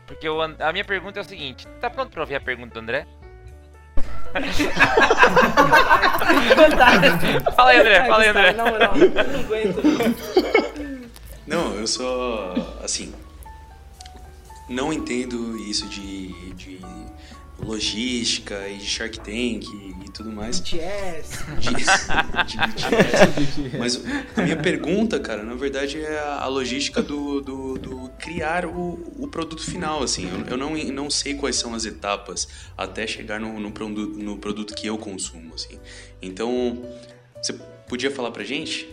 Porque 0.08 0.27
eu, 0.27 0.41
a 0.41 0.71
minha 0.71 0.86
pergunta 0.86 1.19
é 1.19 1.21
o 1.21 1.25
seguinte: 1.25 1.67
tá 1.81 1.89
pronto 1.89 2.12
pra 2.12 2.21
ouvir 2.21 2.36
a 2.36 2.41
pergunta 2.41 2.73
do 2.73 2.79
André? 2.79 3.08
fala 7.55 7.71
aí, 7.71 7.79
André, 7.79 8.05
fala 8.05 8.23
aí, 8.23 8.29
André. 8.29 8.53
Moral, 8.53 8.97
eu 8.97 9.13
não 9.31 9.39
aguento. 9.39 9.81
Não, 11.47 11.75
eu 11.75 11.88
só. 11.88 12.53
Assim. 12.84 13.13
Não 14.67 14.91
entendo 14.91 15.58
isso 15.58 15.88
de, 15.88 16.53
de 16.55 16.81
logística 17.57 18.67
e 18.69 18.77
de 18.77 18.85
Shark 18.85 19.19
Tank 19.19 19.65
e 20.05 20.09
tudo 20.11 20.31
mais. 20.31 20.59
BTS. 20.59 21.45
De, 21.59 21.69
de 21.69 22.57
BTS. 22.57 23.77
Mas 23.79 24.01
a 24.35 24.41
minha 24.41 24.57
pergunta, 24.57 25.19
cara, 25.19 25.43
na 25.43 25.55
verdade 25.55 25.99
é 25.99 26.19
a, 26.19 26.41
a 26.43 26.47
logística 26.47 27.01
do, 27.01 27.41
do, 27.41 27.77
do 27.77 28.09
criar 28.19 28.65
o, 28.65 29.13
o 29.17 29.27
produto 29.27 29.63
final, 29.63 30.03
assim. 30.03 30.29
Eu, 30.29 30.51
eu 30.51 30.57
não, 30.57 30.75
não 30.75 31.09
sei 31.09 31.35
quais 31.35 31.55
são 31.55 31.73
as 31.73 31.85
etapas 31.85 32.47
até 32.77 33.05
chegar 33.07 33.39
no, 33.39 33.59
no, 33.59 33.71
produ- 33.71 34.09
no 34.17 34.37
produto 34.37 34.73
que 34.75 34.87
eu 34.87 34.97
consumo, 34.97 35.53
assim. 35.55 35.79
Então, 36.21 36.81
você 37.41 37.53
podia 37.87 38.11
falar 38.11 38.31
pra 38.31 38.43
gente 38.43 38.87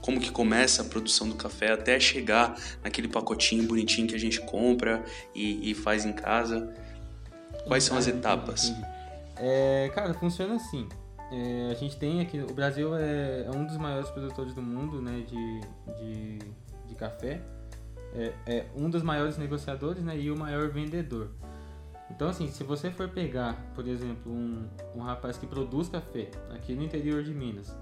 como 0.00 0.20
que 0.20 0.30
começa 0.30 0.82
a 0.82 0.84
produção 0.84 1.26
do 1.28 1.34
café 1.34 1.72
até 1.72 1.98
chegar 1.98 2.54
naquele 2.82 3.08
pacotinho 3.08 3.64
bonitinho 3.64 4.06
que 4.06 4.14
a 4.14 4.20
gente 4.20 4.38
compra 4.42 5.02
e, 5.34 5.70
e 5.70 5.74
faz 5.74 6.04
em 6.04 6.12
casa? 6.12 6.70
Quais 7.66 7.84
são 7.84 7.96
as 7.96 8.06
etapas? 8.06 8.72
É, 9.36 9.90
cara, 9.94 10.14
funciona 10.14 10.54
assim. 10.56 10.88
É, 11.32 11.70
a 11.70 11.74
gente 11.74 11.96
tem 11.96 12.20
aqui. 12.20 12.40
O 12.40 12.54
Brasil 12.54 12.94
é, 12.96 13.44
é 13.46 13.50
um 13.50 13.64
dos 13.66 13.76
maiores 13.76 14.10
produtores 14.10 14.54
do 14.54 14.62
mundo 14.62 15.00
né, 15.00 15.24
de, 15.26 15.60
de, 15.98 16.38
de 16.86 16.94
café. 16.94 17.40
É, 18.14 18.32
é 18.46 18.66
um 18.76 18.88
dos 18.88 19.02
maiores 19.02 19.36
negociadores 19.36 20.02
né, 20.02 20.16
e 20.16 20.30
o 20.30 20.38
maior 20.38 20.68
vendedor. 20.68 21.30
Então, 22.10 22.28
assim, 22.28 22.48
se 22.48 22.62
você 22.62 22.90
for 22.90 23.08
pegar, 23.08 23.56
por 23.74 23.88
exemplo, 23.88 24.30
um, 24.30 24.68
um 24.94 25.00
rapaz 25.00 25.36
que 25.36 25.46
produz 25.46 25.88
café 25.88 26.30
aqui 26.54 26.74
no 26.74 26.82
interior 26.82 27.24
de 27.24 27.32
Minas, 27.32 27.74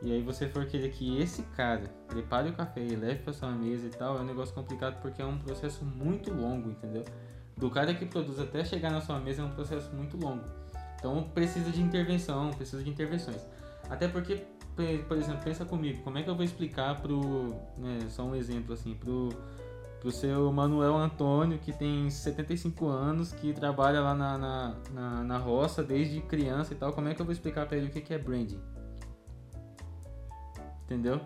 e 0.00 0.12
aí 0.12 0.22
você 0.22 0.48
for 0.48 0.66
querer 0.66 0.90
que 0.92 1.20
esse 1.20 1.42
cara 1.56 1.90
prepare 2.06 2.48
o 2.48 2.52
café 2.52 2.80
e 2.80 2.94
leve 2.94 3.22
para 3.22 3.32
sua 3.32 3.50
mesa 3.50 3.86
e 3.86 3.90
tal, 3.90 4.16
é 4.18 4.20
um 4.20 4.24
negócio 4.24 4.54
complicado 4.54 5.00
porque 5.02 5.20
é 5.20 5.24
um 5.24 5.38
processo 5.38 5.84
muito 5.84 6.32
longo, 6.32 6.70
entendeu? 6.70 7.04
Do 7.56 7.70
cara 7.70 7.94
que 7.94 8.04
produz 8.04 8.38
até 8.38 8.64
chegar 8.64 8.90
na 8.90 9.00
sua 9.00 9.18
mesa 9.18 9.42
é 9.42 9.44
um 9.44 9.50
processo 9.50 9.90
muito 9.94 10.16
longo. 10.16 10.44
Então 10.98 11.22
precisa 11.34 11.70
de 11.70 11.80
intervenção, 11.80 12.50
precisa 12.50 12.82
de 12.82 12.90
intervenções. 12.90 13.40
Até 13.88 14.08
porque, 14.08 14.44
por 15.08 15.16
exemplo, 15.16 15.40
pensa 15.42 15.64
comigo, 15.64 16.02
como 16.02 16.18
é 16.18 16.22
que 16.22 16.28
eu 16.28 16.34
vou 16.34 16.44
explicar 16.44 17.00
pro, 17.00 17.54
né, 17.78 18.00
só 18.10 18.24
um 18.24 18.34
exemplo 18.34 18.74
assim, 18.74 18.94
pro, 18.94 19.30
pro 20.00 20.10
seu 20.10 20.52
Manuel 20.52 20.96
Antônio, 20.96 21.58
que 21.58 21.72
tem 21.72 22.10
75 22.10 22.88
anos, 22.88 23.32
que 23.32 23.52
trabalha 23.52 24.00
lá 24.00 24.14
na, 24.14 24.36
na, 24.36 24.76
na, 24.92 25.24
na 25.24 25.38
roça 25.38 25.82
desde 25.82 26.20
criança 26.20 26.74
e 26.74 26.76
tal, 26.76 26.92
como 26.92 27.08
é 27.08 27.14
que 27.14 27.20
eu 27.22 27.26
vou 27.26 27.32
explicar 27.32 27.66
pra 27.66 27.76
ele 27.76 27.86
o 27.86 27.90
que 27.90 28.00
que 28.00 28.12
é 28.12 28.18
branding? 28.18 28.60
Entendeu? 30.84 31.20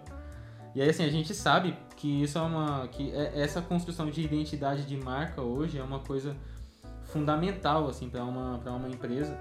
E 0.75 0.81
aí 0.81 0.89
assim, 0.89 1.05
a 1.05 1.11
gente 1.11 1.35
sabe 1.35 1.77
que 1.97 2.23
isso 2.23 2.39
é 2.39 2.43
uma. 2.43 2.89
que 2.89 3.11
é- 3.13 3.41
essa 3.41 3.61
construção 3.61 4.11
de 4.11 4.23
identidade 4.23 4.85
de 4.85 4.97
marca 4.97 5.43
hoje 5.43 5.79
é 5.79 5.83
uma 5.83 5.99
coisa 6.01 6.37
fundamental 7.05 7.89
assim 7.89 8.09
para 8.09 8.25
uma, 8.25 8.57
uma 8.57 8.89
empresa. 8.89 9.37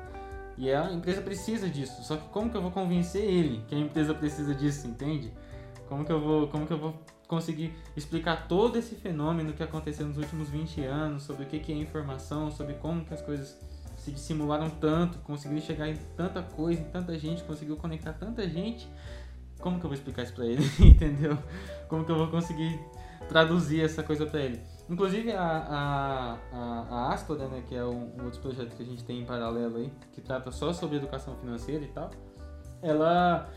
E 0.57 0.71
a 0.71 0.91
empresa 0.91 1.21
precisa 1.21 1.69
disso. 1.69 2.03
Só 2.03 2.17
que 2.17 2.27
como 2.29 2.49
que 2.49 2.57
eu 2.57 2.61
vou 2.61 2.71
convencer 2.71 3.23
ele 3.23 3.63
que 3.67 3.75
a 3.75 3.77
empresa 3.77 4.13
precisa 4.13 4.53
disso, 4.53 4.87
entende? 4.87 5.31
Como 5.87 6.03
que 6.03 6.11
eu 6.11 6.19
vou, 6.19 6.47
como 6.47 6.67
que 6.67 6.73
eu 6.73 6.77
vou 6.77 6.93
conseguir 7.27 7.73
explicar 7.95 8.47
todo 8.47 8.77
esse 8.77 8.95
fenômeno 8.95 9.53
que 9.53 9.63
aconteceu 9.63 10.05
nos 10.05 10.17
últimos 10.17 10.49
20 10.49 10.83
anos, 10.83 11.23
sobre 11.23 11.43
o 11.43 11.45
que 11.45 11.59
que 11.59 11.71
é 11.71 11.75
informação, 11.75 12.51
sobre 12.51 12.73
como 12.73 13.05
que 13.05 13.13
as 13.13 13.21
coisas 13.21 13.55
se 13.95 14.11
dissimularam 14.11 14.69
tanto, 14.69 15.19
conseguiram 15.19 15.61
chegar 15.61 15.87
em 15.87 15.95
tanta 16.17 16.41
coisa, 16.41 16.81
em 16.81 16.85
tanta 16.85 17.17
gente, 17.17 17.43
conseguiu 17.43 17.77
conectar 17.77 18.13
tanta 18.13 18.47
gente. 18.49 18.87
Como 19.59 19.79
que 19.79 19.85
eu 19.85 19.89
vou 19.89 19.95
explicar 19.95 20.23
isso 20.23 20.33
pra 20.33 20.45
ele, 20.45 20.63
entendeu? 20.79 21.37
Como 21.87 22.05
que 22.05 22.11
eu 22.11 22.17
vou 22.17 22.27
conseguir 22.27 22.79
traduzir 23.27 23.83
essa 23.83 24.01
coisa 24.01 24.25
pra 24.25 24.39
ele? 24.39 24.61
Inclusive 24.89 25.31
a, 25.33 25.43
a, 25.43 26.37
a, 26.51 27.13
a 27.13 27.47
né, 27.47 27.63
que 27.67 27.75
é 27.75 27.85
um, 27.85 28.11
um 28.19 28.25
outro 28.25 28.39
projeto 28.41 28.75
que 28.75 28.81
a 28.81 28.85
gente 28.85 29.03
tem 29.03 29.19
em 29.19 29.25
paralelo 29.25 29.77
aí, 29.77 29.91
que 30.11 30.21
trata 30.21 30.51
só 30.51 30.73
sobre 30.73 30.97
educação 30.97 31.35
financeira 31.35 31.83
e 31.83 31.89
tal, 31.89 32.09
ela 32.81 33.47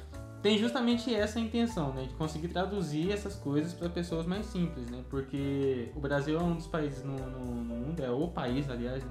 tem 0.42 0.58
justamente 0.58 1.14
essa 1.14 1.38
intenção, 1.38 1.92
né, 1.94 2.02
de 2.02 2.14
conseguir 2.14 2.48
traduzir 2.48 3.12
essas 3.12 3.36
coisas 3.36 3.72
para 3.72 3.88
pessoas 3.88 4.26
mais 4.26 4.44
simples, 4.46 4.90
né, 4.90 5.02
porque 5.08 5.90
o 5.94 6.00
Brasil 6.00 6.38
é 6.38 6.42
um 6.42 6.56
dos 6.56 6.66
países 6.66 7.02
no, 7.02 7.16
no, 7.16 7.44
no 7.62 7.76
mundo, 7.76 8.00
é 8.00 8.10
o 8.10 8.28
país, 8.28 8.68
aliás, 8.68 9.02
né, 9.02 9.10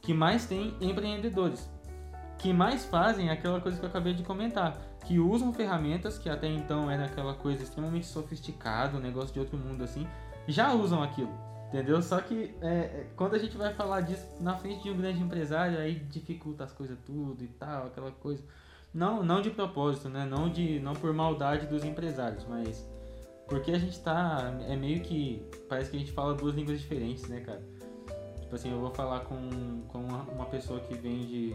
que 0.00 0.14
mais 0.14 0.46
tem 0.46 0.76
empreendedores, 0.80 1.68
que 2.38 2.52
mais 2.52 2.84
fazem 2.84 3.30
aquela 3.30 3.60
coisa 3.60 3.78
que 3.78 3.84
eu 3.84 3.88
acabei 3.88 4.14
de 4.14 4.22
comentar, 4.22 4.80
que 5.04 5.18
usam 5.18 5.52
ferramentas 5.52 6.18
que 6.18 6.30
até 6.30 6.46
então 6.46 6.90
era 6.90 7.06
aquela 7.06 7.34
coisa 7.34 7.62
extremamente 7.62 8.06
sofisticada, 8.06 8.96
um 8.96 9.00
negócio 9.00 9.34
de 9.34 9.40
outro 9.40 9.58
mundo 9.58 9.82
assim, 9.82 10.06
já 10.46 10.72
usam 10.72 11.02
aquilo, 11.02 11.32
entendeu? 11.68 12.00
Só 12.00 12.20
que 12.20 12.54
é, 12.62 12.68
é, 12.68 13.06
quando 13.16 13.34
a 13.34 13.38
gente 13.38 13.56
vai 13.56 13.74
falar 13.74 14.02
disso 14.02 14.26
na 14.40 14.56
frente 14.56 14.84
de 14.84 14.90
um 14.90 14.96
grande 14.96 15.20
empresário, 15.20 15.78
aí 15.78 15.96
dificulta 15.96 16.64
as 16.64 16.72
coisas 16.72 16.96
tudo 17.04 17.42
e 17.42 17.48
tal, 17.48 17.86
aquela 17.86 18.12
coisa. 18.12 18.42
Não, 18.94 19.22
não 19.22 19.42
de 19.42 19.50
propósito, 19.50 20.08
né? 20.08 20.24
Não 20.24 20.48
de, 20.48 20.80
não 20.80 20.94
por 20.94 21.12
maldade 21.12 21.66
dos 21.66 21.84
empresários, 21.84 22.46
mas 22.48 22.88
porque 23.46 23.72
a 23.72 23.78
gente 23.78 23.98
tá 24.00 24.54
é 24.66 24.76
meio 24.76 25.00
que 25.00 25.42
parece 25.68 25.90
que 25.90 25.96
a 25.96 26.00
gente 26.00 26.12
fala 26.12 26.34
duas 26.34 26.54
línguas 26.54 26.80
diferentes, 26.80 27.28
né, 27.28 27.40
cara? 27.40 27.62
Tipo 28.40 28.54
assim, 28.54 28.70
eu 28.70 28.80
vou 28.80 28.90
falar 28.90 29.20
com, 29.20 29.82
com 29.88 29.98
uma, 29.98 30.22
uma 30.22 30.46
pessoa 30.46 30.80
que 30.80 30.94
vende 30.94 31.54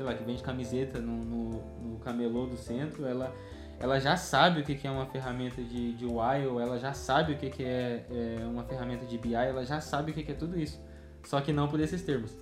sei 0.00 0.06
lá, 0.06 0.14
que 0.14 0.24
vende 0.24 0.42
camiseta 0.42 0.98
no, 0.98 1.22
no, 1.22 1.50
no 1.82 1.98
camelô 1.98 2.46
do 2.46 2.56
centro, 2.56 3.04
ela, 3.04 3.34
ela 3.78 4.00
já 4.00 4.16
sabe 4.16 4.62
o 4.62 4.64
que, 4.64 4.86
é 4.86 4.90
uma 4.90 5.04
ferramenta 5.04 5.62
de, 5.62 5.92
de 5.92 6.06
while, 6.06 6.58
ela 6.58 6.78
já 6.78 6.94
sabe 6.94 7.34
o 7.34 7.36
que, 7.36 7.62
é, 7.62 8.06
é 8.08 8.46
uma 8.46 8.64
ferramenta 8.64 9.04
de 9.04 9.18
BI, 9.18 9.34
ela 9.34 9.62
já 9.62 9.78
sabe 9.78 10.10
o 10.10 10.14
que, 10.14 10.22
que 10.22 10.32
é 10.32 10.34
tudo 10.34 10.58
isso. 10.58 10.80
Só 11.22 11.38
que 11.42 11.52
não 11.52 11.68
por 11.68 11.78
esses 11.80 12.00
termos. 12.00 12.34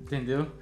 Entendeu? 0.00 0.52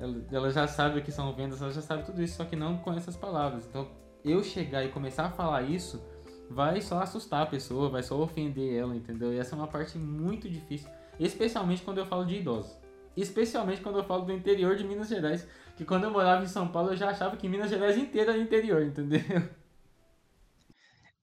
Ela, 0.00 0.16
ela 0.30 0.50
já 0.52 0.68
sabe 0.68 1.00
o 1.00 1.02
que 1.02 1.10
são 1.10 1.34
vendas, 1.34 1.60
ela 1.60 1.72
já 1.72 1.82
sabe 1.82 2.04
tudo 2.04 2.22
isso, 2.22 2.36
só 2.36 2.44
que 2.44 2.54
não 2.54 2.76
com 2.78 2.92
essas 2.92 3.16
palavras. 3.16 3.66
Então, 3.66 3.88
eu 4.24 4.44
chegar 4.44 4.84
e 4.84 4.90
começar 4.90 5.24
a 5.24 5.30
falar 5.30 5.62
isso 5.62 6.00
vai 6.48 6.80
só 6.80 7.00
assustar 7.00 7.42
a 7.42 7.46
pessoa, 7.46 7.88
vai 7.88 8.04
só 8.04 8.16
ofender 8.16 8.78
ela, 8.78 8.94
entendeu? 8.94 9.34
E 9.34 9.40
essa 9.40 9.56
é 9.56 9.58
uma 9.58 9.66
parte 9.66 9.98
muito 9.98 10.48
difícil, 10.48 10.88
especialmente 11.18 11.82
quando 11.82 11.98
eu 11.98 12.06
falo 12.06 12.24
de 12.24 12.36
idosos. 12.36 12.78
Especialmente 13.16 13.80
quando 13.80 13.98
eu 13.98 14.04
falo 14.04 14.24
do 14.24 14.32
interior 14.32 14.76
de 14.76 14.84
Minas 14.84 15.08
Gerais, 15.08 15.46
que 15.80 15.84
quando 15.86 16.04
eu 16.04 16.10
morava 16.10 16.44
em 16.44 16.46
São 16.46 16.68
Paulo 16.68 16.90
eu 16.92 16.96
já 16.96 17.08
achava 17.08 17.38
que 17.38 17.48
Minas 17.48 17.70
Gerais 17.70 17.96
inteira 17.96 18.32
era 18.32 18.40
interior, 18.40 18.82
entendeu? 18.82 19.22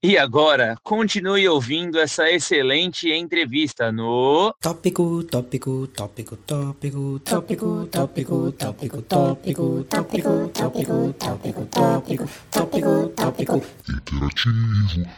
E 0.02 0.18
agora, 0.18 0.76
continue 0.84 1.48
ouvindo 1.48 2.00
essa 2.00 2.28
excelente 2.30 3.12
entrevista 3.12 3.92
no 3.92 4.52
Tópico, 4.60 5.24
tópico, 5.24 5.88
tópico, 5.88 6.38
tópico, 6.38 7.20
tópico, 7.20 7.88
tópico, 7.88 8.52
tópico, 8.62 9.02
tópico, 9.04 9.04
tópico, 9.04 10.54
tópico, 10.54 11.14
tópico, 11.14 11.66
tópico, 11.68 12.28
tópico, 12.50 13.10
tópico. 13.10 13.62
Interativo. 13.90 15.17